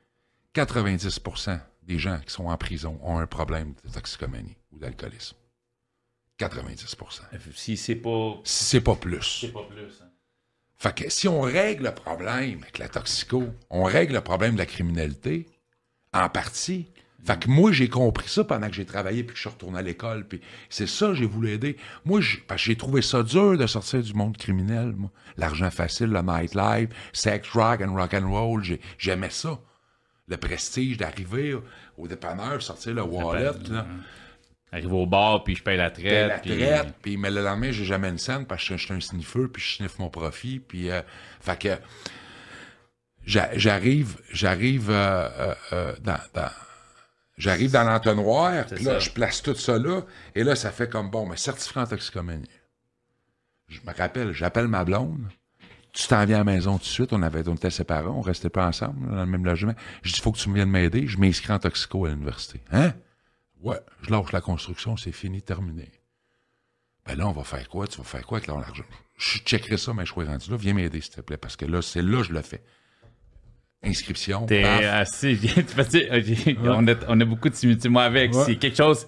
[0.55, 1.59] 90%
[1.89, 5.35] des gens qui sont en prison ont un problème de toxicomanie ou d'alcoolisme.
[6.39, 7.21] 90%.
[7.55, 8.35] Si c'est pas.
[8.43, 9.39] Si c'est pas plus.
[9.41, 10.01] C'est pas plus.
[10.01, 10.05] hein.
[10.77, 14.59] Fait que si on règle le problème avec la toxico, on règle le problème de
[14.59, 15.45] la criminalité,
[16.13, 16.87] en partie.
[17.25, 19.79] Fait que moi, j'ai compris ça pendant que j'ai travaillé puis que je suis retourné
[19.79, 20.25] à l'école.
[20.25, 21.75] Puis c'est ça que j'ai voulu aider.
[22.05, 24.95] Moi, j'ai- trouvé ça dur de sortir du monde criminel.
[25.35, 29.59] L'argent facile, le nightlife, sex, rock and rock and roll, j'ai- j'aimais ça.
[30.29, 31.55] Le prestige d'arriver
[31.97, 33.85] au- dépanneur, sortir le wallet, là.
[34.71, 36.27] Arrive au bar, puis je paye la traite.
[36.29, 38.93] la puis- traite, puis mais le lendemain, j'ai jamais une scène parce que je suis
[38.93, 41.01] un sniffeur, puis je sniffe mon profit, puis euh,
[41.41, 41.69] fait que
[43.25, 46.51] j'a- j'arrive, j'arrive euh, euh, euh, dans, dans-
[47.37, 48.99] j'arrive dans l'entonnoir, puis là, ça.
[48.99, 50.01] je place tout ça là,
[50.35, 52.47] et là, ça fait comme bon, mais certificat en toxicomanie.
[53.67, 55.27] Je me rappelle, j'appelle ma blonde.
[55.99, 57.11] Tu t'en viens à la maison tout de suite.
[57.11, 59.73] On avait, on était séparés, on restait pas ensemble, dans le même logement.
[60.01, 61.07] Je dis, faut que tu me viennes m'aider.
[61.07, 62.61] Je m'inscris en toxico à l'université.
[62.71, 62.93] Hein?
[63.61, 65.91] Ouais, je lâche la construction, c'est fini, terminé.
[67.05, 67.85] Ben là, on va faire quoi?
[67.85, 68.83] Tu vas faire quoi avec l'argent?
[69.17, 70.55] Je checkerai ça, mais je suis rendu là.
[70.55, 72.63] Viens m'aider, s'il te plaît, parce que là, c'est là que je le fais.
[73.83, 74.45] Inscription.
[74.45, 75.37] T'es assez.
[75.75, 77.91] parce que, on, a, on a beaucoup de similitudes.
[77.91, 78.43] Moi, avec, Ouais.
[78.45, 79.05] c'est quelque chose.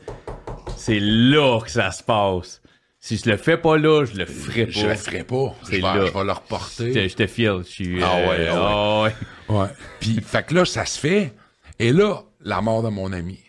[0.76, 2.61] C'est là que ça se passe.
[3.04, 4.72] Si je le fais pas là, je le ferai pas.
[4.72, 5.56] Je le ferai pas.
[5.64, 6.06] Je C'est vais, là.
[6.06, 6.94] je vais le reporter.
[6.94, 7.62] te, je te file.
[7.64, 8.04] Je suis.
[8.04, 9.58] Ah euh, ouais, ah ah ouais.
[9.58, 9.68] Ouais.
[10.00, 11.34] Puis, fait que là, ça se fait.
[11.80, 13.40] Et là, la mort de mon ami.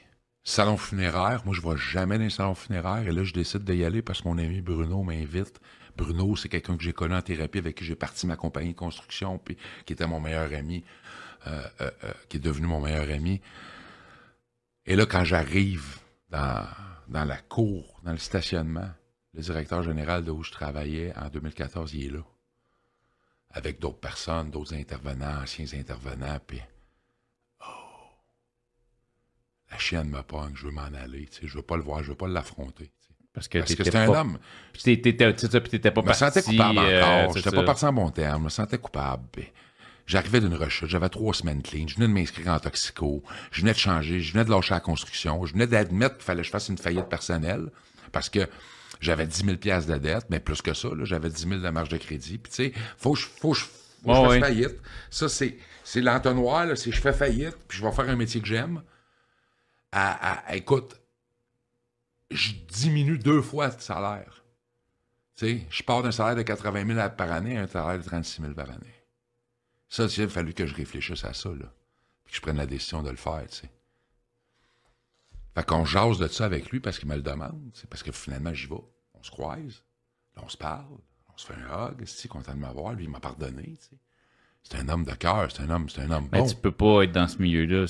[0.42, 1.42] Salon funéraire.
[1.44, 3.06] Moi, je vais jamais dans les salons funéraires.
[3.06, 5.60] Et là, je décide d'y aller parce que mon ami Bruno m'invite.
[5.98, 8.78] Bruno, c'est quelqu'un que j'ai connu en thérapie, avec qui j'ai parti ma compagnie de
[8.78, 10.82] construction, puis qui était mon meilleur ami,
[11.46, 13.42] euh, euh, euh, qui est devenu mon meilleur ami.
[14.86, 15.98] Et là, quand j'arrive
[16.30, 16.66] dans,
[17.08, 18.88] dans la cour, dans le stationnement,
[19.34, 22.22] le directeur général de où je travaillais en 2014, il est là
[23.54, 26.60] avec d'autres personnes, d'autres intervenants, anciens intervenants, puis
[27.60, 27.64] oh,
[29.70, 31.26] La chienne me pogne, je veux m'en aller.
[31.26, 32.90] Tu sais, je veux pas le voir, je veux pas l'affronter.
[33.34, 34.38] Parce que Parce que un pas- homme.
[34.72, 37.36] Puis t'étais- t'étais c'est ça, puis t'étais pas Je me sentais parti, coupable euh, encore.
[37.36, 38.40] J'étais pas parti en bon terme.
[38.40, 39.24] Je me sentais coupable.
[39.32, 39.48] Puis
[40.04, 40.88] J'arrivais d'une rechute.
[40.88, 41.86] J'avais trois semaines clean.
[41.86, 43.22] Je venais de m'inscrire en toxico.
[43.52, 44.20] Je venais de changer.
[44.20, 45.46] Je venais de lâcher la construction.
[45.46, 47.70] Je venais d'admettre qu'il fallait que je fasse une faillite personnelle
[48.10, 48.48] parce que
[49.02, 50.88] j'avais 10 000 piastres de dette, mais plus que ça.
[51.02, 52.38] J'avais 10 000 de marge de crédit.
[52.38, 53.72] Puis tu sais, faut que je, faut que je, faut
[54.04, 54.80] Ouais, je fasse faillite.
[55.10, 56.66] Ça, c'est, c'est l'entonnoir.
[56.66, 58.82] là, C'est je fais faillite, puis je vais faire un métier que j'aime.
[59.92, 60.98] À, à- à- écoute,
[62.30, 64.42] je diminue deux fois de salaire.
[65.36, 68.04] Tu sais, je pars d'un salaire de 80 000 par année à un salaire de
[68.04, 68.94] 36 000 par année.
[69.88, 71.72] Ça, il a fallu que je réfléchisse à ça, là.
[72.24, 73.70] Puis que je prenne la décision de le faire, tu sais.
[75.54, 77.70] Fait qu'on jase de ça avec lui parce qu'il me le demande.
[77.74, 78.76] C'est parce que finalement, j'y vais.
[79.22, 79.82] On se croise.
[80.36, 80.84] Là, on se parle.
[81.32, 82.02] On se fait un hug.
[82.06, 82.92] C'est content de m'avoir.
[82.94, 83.96] Lui, il m'a pardonné, tu sais.
[84.64, 85.50] C'est un homme de cœur.
[85.50, 86.46] C'est un homme, c'est un homme Mais bon.
[86.46, 87.86] tu peux pas être dans ce milieu-là,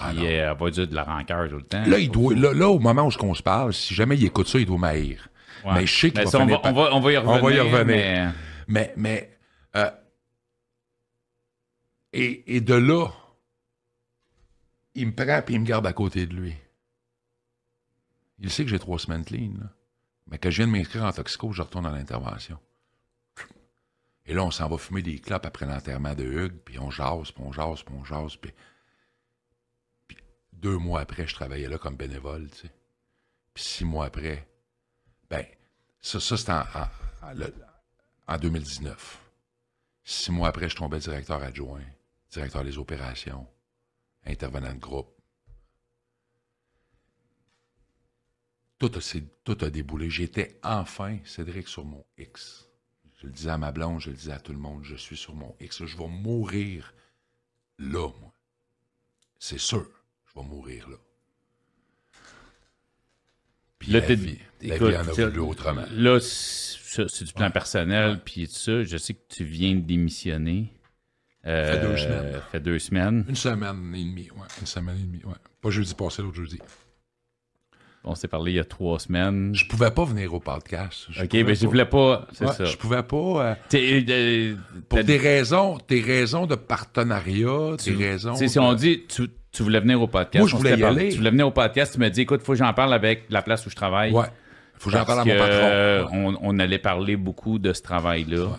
[0.00, 0.24] Ah, puis non.
[0.28, 1.84] euh, avoir dire de la rancœur tout le temps.
[1.84, 4.48] Là, il doit, là, là, au moment où on se parle, si jamais il écoute
[4.48, 5.28] ça, il doit m'haïr.
[5.64, 5.74] Ouais.
[5.74, 7.18] Mais je sais qu'il Mais va ça, on, va, par- on, va, on va y
[7.18, 7.42] On revenir.
[7.42, 7.84] va y revenir.
[7.86, 8.32] mais-
[8.68, 9.38] Mais, mais,
[9.76, 9.90] euh,
[12.12, 13.08] et, et de là,
[14.94, 16.54] il me prend et il me garde à côté de lui.
[18.38, 19.66] Il sait que j'ai trois semaines clean, là.
[20.26, 22.58] Mais que je viens de m'inscrire en toxico, je retourne à l'intervention.
[24.24, 27.30] Et là, on s'en va fumer des clopes après l'enterrement de Hugues, puis on jase,
[27.30, 28.52] puis on jase, puis on jase, puis...
[30.52, 32.72] deux mois après, je travaillais là comme bénévole, tu sais.
[33.54, 34.46] Puis six mois après,
[35.30, 35.46] ben,
[36.00, 36.52] ça, ça c'était
[38.26, 39.20] en 2019.
[40.04, 41.84] Six mois après, je tombais directeur adjoint,
[42.30, 43.46] directeur des opérations,
[44.24, 45.15] intervenant de groupe.
[48.78, 50.10] Tout a, c'est- tout a déboulé.
[50.10, 52.68] J'étais enfin, Cédric, sur mon X.
[53.20, 55.16] Je le disais à ma blonde, je le disais à tout le monde, je suis
[55.16, 55.84] sur mon X.
[55.86, 56.92] Je vais mourir
[57.78, 58.32] là, moi.
[59.38, 59.86] C'est sûr,
[60.26, 60.96] je vais mourir là.
[63.78, 65.84] Puis Là, la vie, la écoute, vie en a voulu autrement.
[65.92, 68.82] Là, c'est ça, du plan personnel, puis tout ça.
[68.82, 70.72] Je sais que tu viens de démissionner.
[71.46, 72.42] Euh, Fait deux semaines.
[72.52, 73.24] Fait deux semaines.
[73.28, 74.46] Une semaine et demie, ouais.
[74.60, 75.34] Une semaine et demie, ouais.
[75.60, 76.58] Pas jeudi passé, l'autre jeudi.
[78.08, 79.52] On s'est parlé il y a trois semaines.
[79.54, 81.06] Je pouvais pas venir au podcast.
[81.10, 81.66] Je ok, mais je pas.
[81.66, 82.26] voulais pas.
[82.32, 82.64] C'est Ouais, ça.
[82.64, 83.16] Je pouvais pas.
[83.16, 84.54] euh, T'es- euh,
[84.88, 88.34] pour des raisons, des raisons de partenariat, des tu- raisons.
[88.36, 90.38] si on dit, tu, tu voulais venir au podcast.
[90.38, 91.00] Moi, je voulais y parlé.
[91.02, 91.10] aller.
[91.10, 93.42] Tu voulais venir au podcast, tu m'as dit, écoute, faut que j'en parle avec la
[93.42, 94.12] place où je travaille.
[94.12, 94.26] Ouais.
[94.78, 95.66] Faut que j'en parle à mon patron.
[95.66, 96.04] Ouais.
[96.12, 98.44] on, on allait parler beaucoup de ce travail-là.
[98.44, 98.50] Ouais.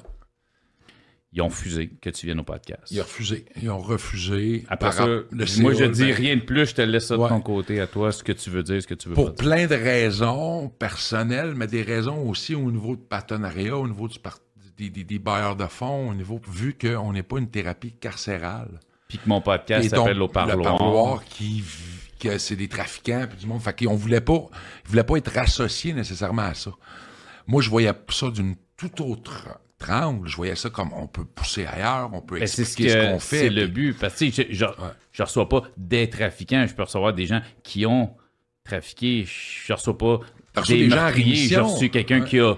[1.34, 2.84] Ils ont refusé que tu viennes au podcast.
[2.90, 3.46] Ils ont refusé.
[3.62, 4.66] Ils ont refusé.
[4.70, 7.42] Après ça, moi, je dis ben, rien de plus, je te laisse ça de ton
[7.42, 9.46] côté à toi, ce que tu veux dire, ce que tu veux Pour pas dire.
[9.50, 14.20] plein de raisons personnelles, mais des raisons aussi au niveau de partenariat, au niveau du
[14.20, 14.40] par-
[14.78, 18.80] des, des- des bailleurs de fonds, au niveau, vu qu'on n'est pas une thérapie carcérale.
[19.10, 20.58] Puis que mon podcast s'appelle Au Parloir.
[20.58, 21.62] Le parloir qui,
[22.20, 23.62] que c'est des trafiquants puis du monde.
[23.62, 24.46] Fait qu'on voulait pas,
[24.86, 26.72] ils voulaient pas être associés nécessairement à ça.
[27.48, 29.48] Moi, je voyais ça d'une toute autre
[29.82, 32.98] Je voyais ça comme on peut pousser ailleurs, on peut Ben, c'est ce expliquer ce,
[33.12, 33.38] qu'on fait.
[33.40, 33.94] c'est le but.
[33.98, 34.66] Parce que je,
[35.12, 38.16] je reçois pas des trafiquants, je peux recevoir des gens qui ont
[38.64, 39.26] trafiqué.
[39.28, 40.20] Je reçois pas
[40.68, 41.36] des, des gens en meurtriers.
[41.36, 42.28] J'ai reçu quelqu'un Ouais.
[42.28, 42.56] qui a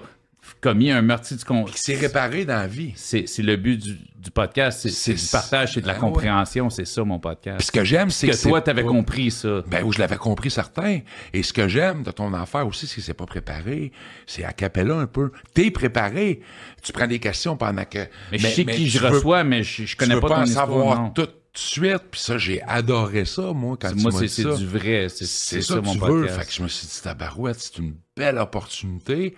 [0.60, 1.64] commis un meurtre du con.
[1.64, 2.92] qui s'est réparé dans la vie.
[2.96, 6.06] C'est c'est le but du, du podcast, c'est du partage, c'est de la Ben ouais.
[6.08, 7.58] compréhension, c'est ça mon podcast.
[7.58, 9.62] Puis ce que j'aime, c'est que, que toi, t'avais pas- compris ça.
[9.66, 11.00] Ben, où je l'avais compris certain.
[11.32, 13.92] Et ce que j'aime de ton affaire aussi, c'est que c'est pas préparé.
[14.26, 15.32] C'est à capella un peu.
[15.54, 16.40] T'es préparé.
[16.82, 18.06] Tu prends des questions pendant que.
[18.30, 20.44] Mais, je sais qui je veux- reçois, mais je, je connais pas, pas ton en
[20.44, 21.10] histoire, savoir non.
[21.10, 22.02] tout de suite.
[22.10, 25.06] Puis ça, j'ai adoré ça, moi, quand tu Moi, c'est du vrai.
[25.08, 26.06] C'est ça, ça, que mon tu veux.
[26.06, 26.38] podcast.
[26.40, 29.34] Fait que je me suis dit, tabarouette, c'est une belle opportunité.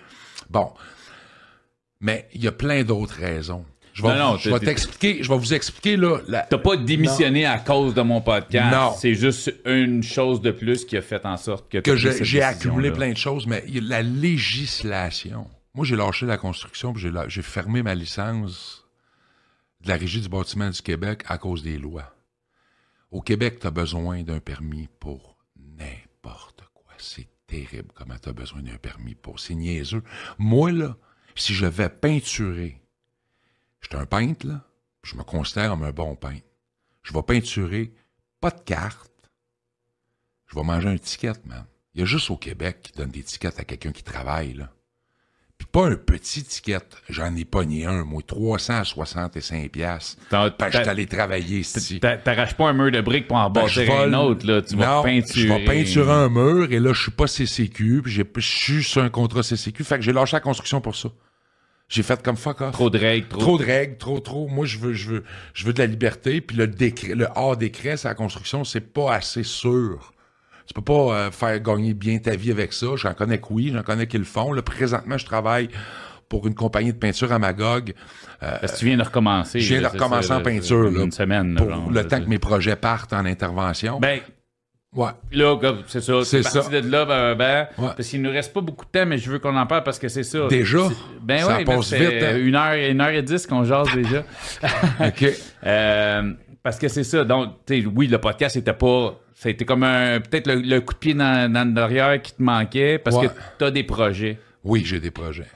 [0.50, 0.72] Bon.
[2.02, 3.64] Mais il y a plein d'autres raisons.
[3.94, 6.18] Je vais, Non, non, je vais t'es- t'expliquer, je vais vous expliquer, là.
[6.26, 8.74] la- T'as pas démissionné à cause de mon podcast.
[8.74, 8.94] Non.
[8.98, 12.90] C'est juste une chose de plus qui a fait en sorte que, que j'ai accumulé
[12.90, 15.46] plein de choses, mais la législation.
[15.74, 18.84] Moi, j'ai lâché la construction, puis j'ai fermé ma licence
[19.82, 22.14] de la Régie du bâtiment du Québec à cause des lois.
[23.10, 25.36] Au Québec, tu as besoin d'un permis pour
[25.78, 26.92] n'importe quoi.
[26.98, 29.38] C'est terrible comment tu as besoin d'un permis pour.
[29.40, 30.02] C'est niaiseux.
[30.38, 30.96] Moi, là,
[31.34, 32.80] si je vais peinturer,
[33.80, 34.64] je un peintre, là,
[35.02, 36.46] je me considère comme un bon peintre.
[37.02, 37.92] Je vais peinturer,
[38.40, 39.10] pas de carte,
[40.46, 41.66] je vais manger un ticket, man.
[41.94, 44.72] Il y a juste au Québec qui donne des tickets à quelqu'un qui travaille, là.
[45.70, 46.78] Pas un petit ticket.
[47.08, 50.20] J'en ai pogné un, moi, 365 piastres.
[50.30, 52.00] T'as- Parce que je suis t'as- allé travailler ici.
[52.00, 54.62] T'arraches pas un mur de briques pour en Ben, bâtir un vole- autre, là.
[54.62, 55.48] Tu vas Non, peinturer.
[55.48, 59.02] Je vais peinturer un mur et là, je suis pas CCQ, puis je suis sur
[59.02, 59.84] un contrat CCQ.
[59.84, 61.08] Fait que j'ai lâché la construction pour ça.
[61.88, 62.72] J'ai fait comme fuck off.
[62.72, 63.40] Trop de règles, trop.
[63.40, 64.48] Trop de règles, trop, trop.
[64.48, 66.40] Moi, je veux, je veux, je veux de la liberté.
[66.40, 70.11] Puis le décret, le hors décret, c'est la construction, c'est pas assez sûr.
[70.72, 72.86] Tu peux pas euh, faire gagner bien ta vie avec ça.
[72.96, 74.54] J'en connais que oui, j'en connais qui le font.
[74.54, 75.68] Là, présentement, je travaille
[76.30, 77.92] pour une compagnie de peinture à Magog.
[78.42, 79.60] Euh, Parce que tu viens de recommencer.
[79.60, 80.90] Je viens de recommencer en peinture.
[80.90, 81.56] Là, une semaine.
[81.56, 84.00] Pour le temps que mes projets partent en intervention.
[84.00, 84.20] Ben,
[84.94, 85.10] Ouais.
[85.32, 85.56] Là,
[85.88, 86.22] c'est ça.
[86.24, 86.80] C'est parti ça.
[86.80, 87.90] de là, ben, ben, Ouais.
[87.96, 89.98] parce qu'il nous reste pas beaucoup de temps, mais je veux qu'on en parle parce
[89.98, 90.48] que c'est ça.
[90.48, 90.80] Déjà?
[91.22, 92.36] Ben Ça oui, passe vite, hein?
[92.36, 94.22] Une heure, une heure et dix qu'on jase déjà.
[95.00, 95.24] OK.
[95.64, 96.32] Euh,
[96.62, 97.24] parce que c'est ça.
[97.24, 99.18] Donc, tu sais, oui, le podcast c'était pas.
[99.34, 102.98] C'était comme un peut-être le, le coup de pied dans, dans l'arrière qui te manquait
[102.98, 103.28] parce Ouais.
[103.28, 104.38] que tu as des projets.
[104.64, 105.48] Oui, j'ai des projets.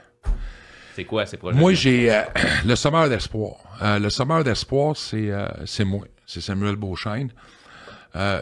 [0.97, 1.59] C'est quoi ces projets?
[1.59, 2.23] Moi, j'ai euh,
[2.67, 3.57] le Sommeur d'espoir.
[3.83, 6.05] Euh, le Sommeur d'espoir, c'est euh, c'est moi.
[6.25, 7.31] C'est Samuel Beauchesne.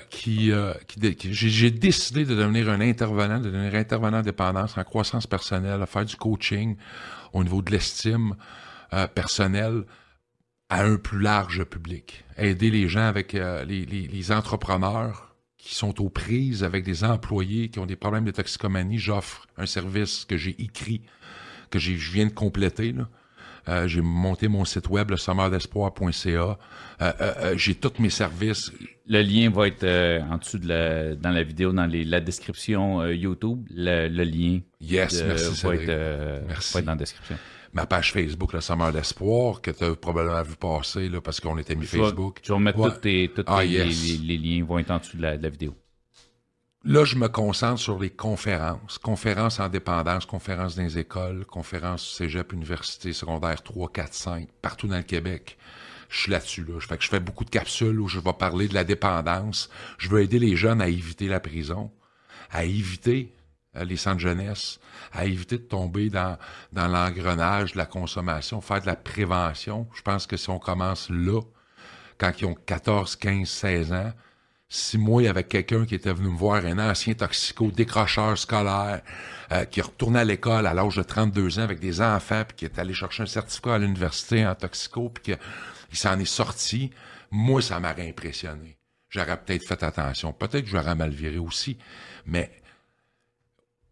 [0.09, 0.53] qui,
[0.87, 4.85] qui, dé- qui- j'ai, décidé de devenir un intervenant, de devenir intervenant en dépendance, en
[4.85, 6.77] croissance personnelle, à faire du coaching
[7.33, 8.37] au niveau de l'estime
[9.15, 9.83] personnelle
[10.71, 12.25] à un plus large public.
[12.37, 17.05] Aider les gens avec euh, les, les- les entrepreneurs qui sont aux prises avec des
[17.05, 18.99] employés qui ont des problèmes de toxicomanie.
[18.99, 21.03] J'offre un service que j'ai écrit,
[21.71, 22.93] que je viens de compléter.
[22.93, 23.09] Là.
[23.69, 26.59] Euh, j'ai monté mon site web, le sommerdespoir.ca.
[27.01, 28.71] Euh, j'ai tous mes services.
[29.07, 29.85] Le lien va être
[30.31, 33.67] en dessous de la, dans la vidéo, dans les- la description YouTube.
[33.71, 35.89] Le, le lien Yes, de- merci, va, Cédric.
[35.89, 36.75] être, Merci.
[36.75, 37.37] va être dans la description.
[37.75, 41.59] Ma page Facebook, le Sommeur d'espoir, que tu as probablement vu passer là, parce qu'on
[41.59, 42.39] était mis Je Facebook.
[42.43, 42.91] Je vais mettre Ouais.
[42.91, 44.03] tous tes- tous Ah, tes- yes.
[44.05, 45.75] les, les- les liens vont être en dessous de la, de la vidéo.
[46.85, 48.99] Là, je me concentre sur les conférences.
[48.99, 54.87] Conférences en dépendance, conférences dans les écoles, conférences cégep, université, secondaire 3, 4, 5, partout
[54.87, 55.57] dans le Québec.
[56.11, 56.63] Je suis là-dessus.
[56.65, 56.79] Là.
[56.81, 59.69] Fait que je fais beaucoup de capsules où je vais parler de la dépendance.
[59.99, 61.91] Je veux aider les jeunes à éviter la prison,
[62.53, 63.34] à éviter
[63.75, 64.79] les centres jeunesse,
[65.13, 66.37] à éviter de tomber dans,
[66.73, 69.89] dans l'engrenage de la consommation, faire de la prévention.
[69.95, 71.41] Je pense que si on commence là,
[72.19, 74.13] quand ils ont 14, 15, 16 ans,
[74.69, 79.03] si moi, avec quelqu'un qui était venu me voir, un ancien toxico, décrocheur scolaire,
[79.53, 82.65] euh, qui retournait à l'école à l'âge de 32 ans avec des enfants, puis qui
[82.65, 86.91] est allé chercher un certificat à l'université en toxico, puis qu'il s'en est sorti,
[87.31, 88.77] moi, ça m'aurait impressionné.
[89.11, 90.33] J'aurais peut-être fait attention.
[90.33, 91.79] Peut-être que j'aurais mal viré aussi,
[92.27, 92.51] mais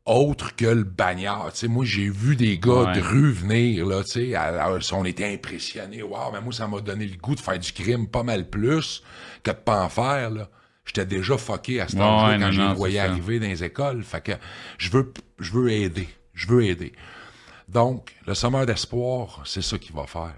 [0.05, 1.53] autre que le bagnard.
[1.53, 2.97] Tu sais, moi, j'ai vu des gars Ouais.
[2.97, 6.03] de rue venir, là, tu sais, alors, on était impressionnés.
[6.03, 9.03] Waouh, mais moi, ça m'a donné le goût de faire du crime pas mal plus
[9.43, 10.49] que de pas en faire, là.
[10.85, 13.13] J'étais déjà fucké à Ouais, âge-là ouais, quand voyé c'est ça.
[13.13, 14.03] arriver dans les écoles.
[14.03, 14.33] Fait que
[14.79, 16.09] je veux, je veux aider.
[16.35, 16.93] Je veux aider.
[17.69, 20.35] Donc, le sommeur d'espoir, c'est ça qu'il va faire.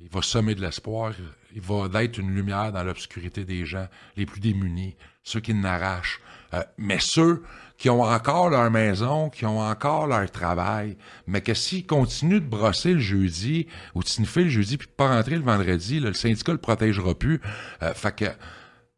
[0.00, 1.12] Il va semer de l'espoir.
[1.54, 3.86] Il va être une lumière dans l'obscurité des gens,
[4.16, 6.20] les plus démunis, ceux qui n'arrachent.
[6.54, 7.42] Euh, mais ceux
[7.76, 10.96] qui ont encore leur maison, qui ont encore leur travail,
[11.26, 14.92] mais que s'ils continuent de brosser le jeudi ou de sniffer le jeudi puis de
[14.92, 17.40] pas rentrer le vendredi, là, le syndicat le protégera plus.
[17.82, 18.24] Euh, fait que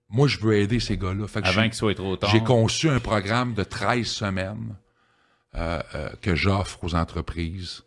[0.09, 1.27] moi, je veux aider ces gars-là.
[1.27, 2.31] Fait que Avant qu'il soit trop tard.
[2.31, 4.77] j'ai conçu un programme de 13 semaines
[5.55, 7.83] euh, euh, que j'offre aux entreprises.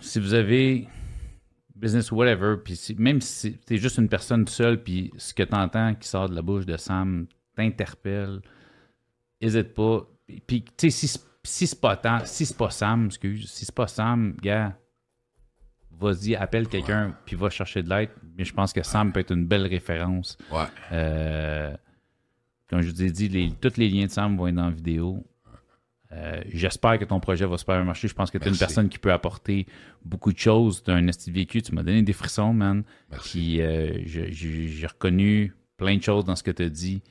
[0.00, 0.88] Si vous avez
[1.76, 5.42] business ou whatever, puis si- même si t'es juste une personne seule, puis ce que
[5.42, 8.40] t'entends qui sort de la bouche de Sam t'interpelle,
[9.40, 10.06] hésite pas.
[10.46, 13.64] Puis, tu sais, si, c'est- si c'est pas tant- si c'est pas Sam, excuse, si
[13.64, 14.76] c'est pas Sam, gars,
[15.90, 18.10] vas-y, appelle quelqu'un, puis va chercher de l'aide.
[18.36, 20.36] Mais je pense que Sam peut être une belle référence.
[20.50, 20.64] ouais.
[20.92, 21.76] Euh,
[22.68, 24.70] comme je vous ai dit, les- tous les liens de Sam vont être dans la
[24.70, 25.26] vidéo.
[26.12, 28.06] Euh, J'espère que ton projet va super bien marcher.
[28.08, 29.66] Je pense que tu es une personne qui peut apporter
[30.04, 30.82] beaucoup de choses.
[30.82, 31.62] Tu as un esti vécu.
[31.62, 32.82] Tu m'as donné des frissons, man.
[33.10, 33.30] Merci.
[33.30, 37.02] Puis euh, j'ai reconnu plein de choses dans ce que tu as dit.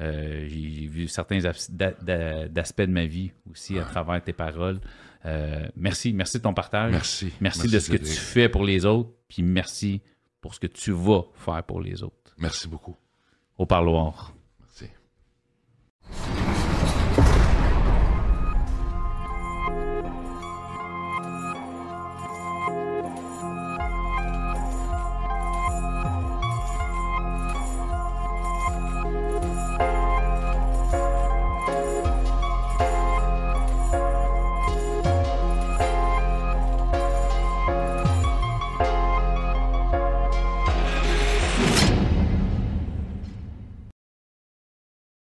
[0.00, 4.32] Euh, j'ai vu certains as- d'a- d'a- d'aspects de ma vie aussi à travers tes
[4.32, 4.80] paroles.
[5.26, 6.92] Euh, merci, merci de ton partage.
[6.92, 7.30] Merci.
[7.40, 8.14] Merci, de ce que Cédric.
[8.14, 9.10] tu fais pour les autres.
[9.28, 10.00] Puis merci
[10.40, 12.34] pour ce que tu vas faire pour les autres.
[12.38, 12.96] Merci beaucoup.
[13.58, 14.32] Au parloir.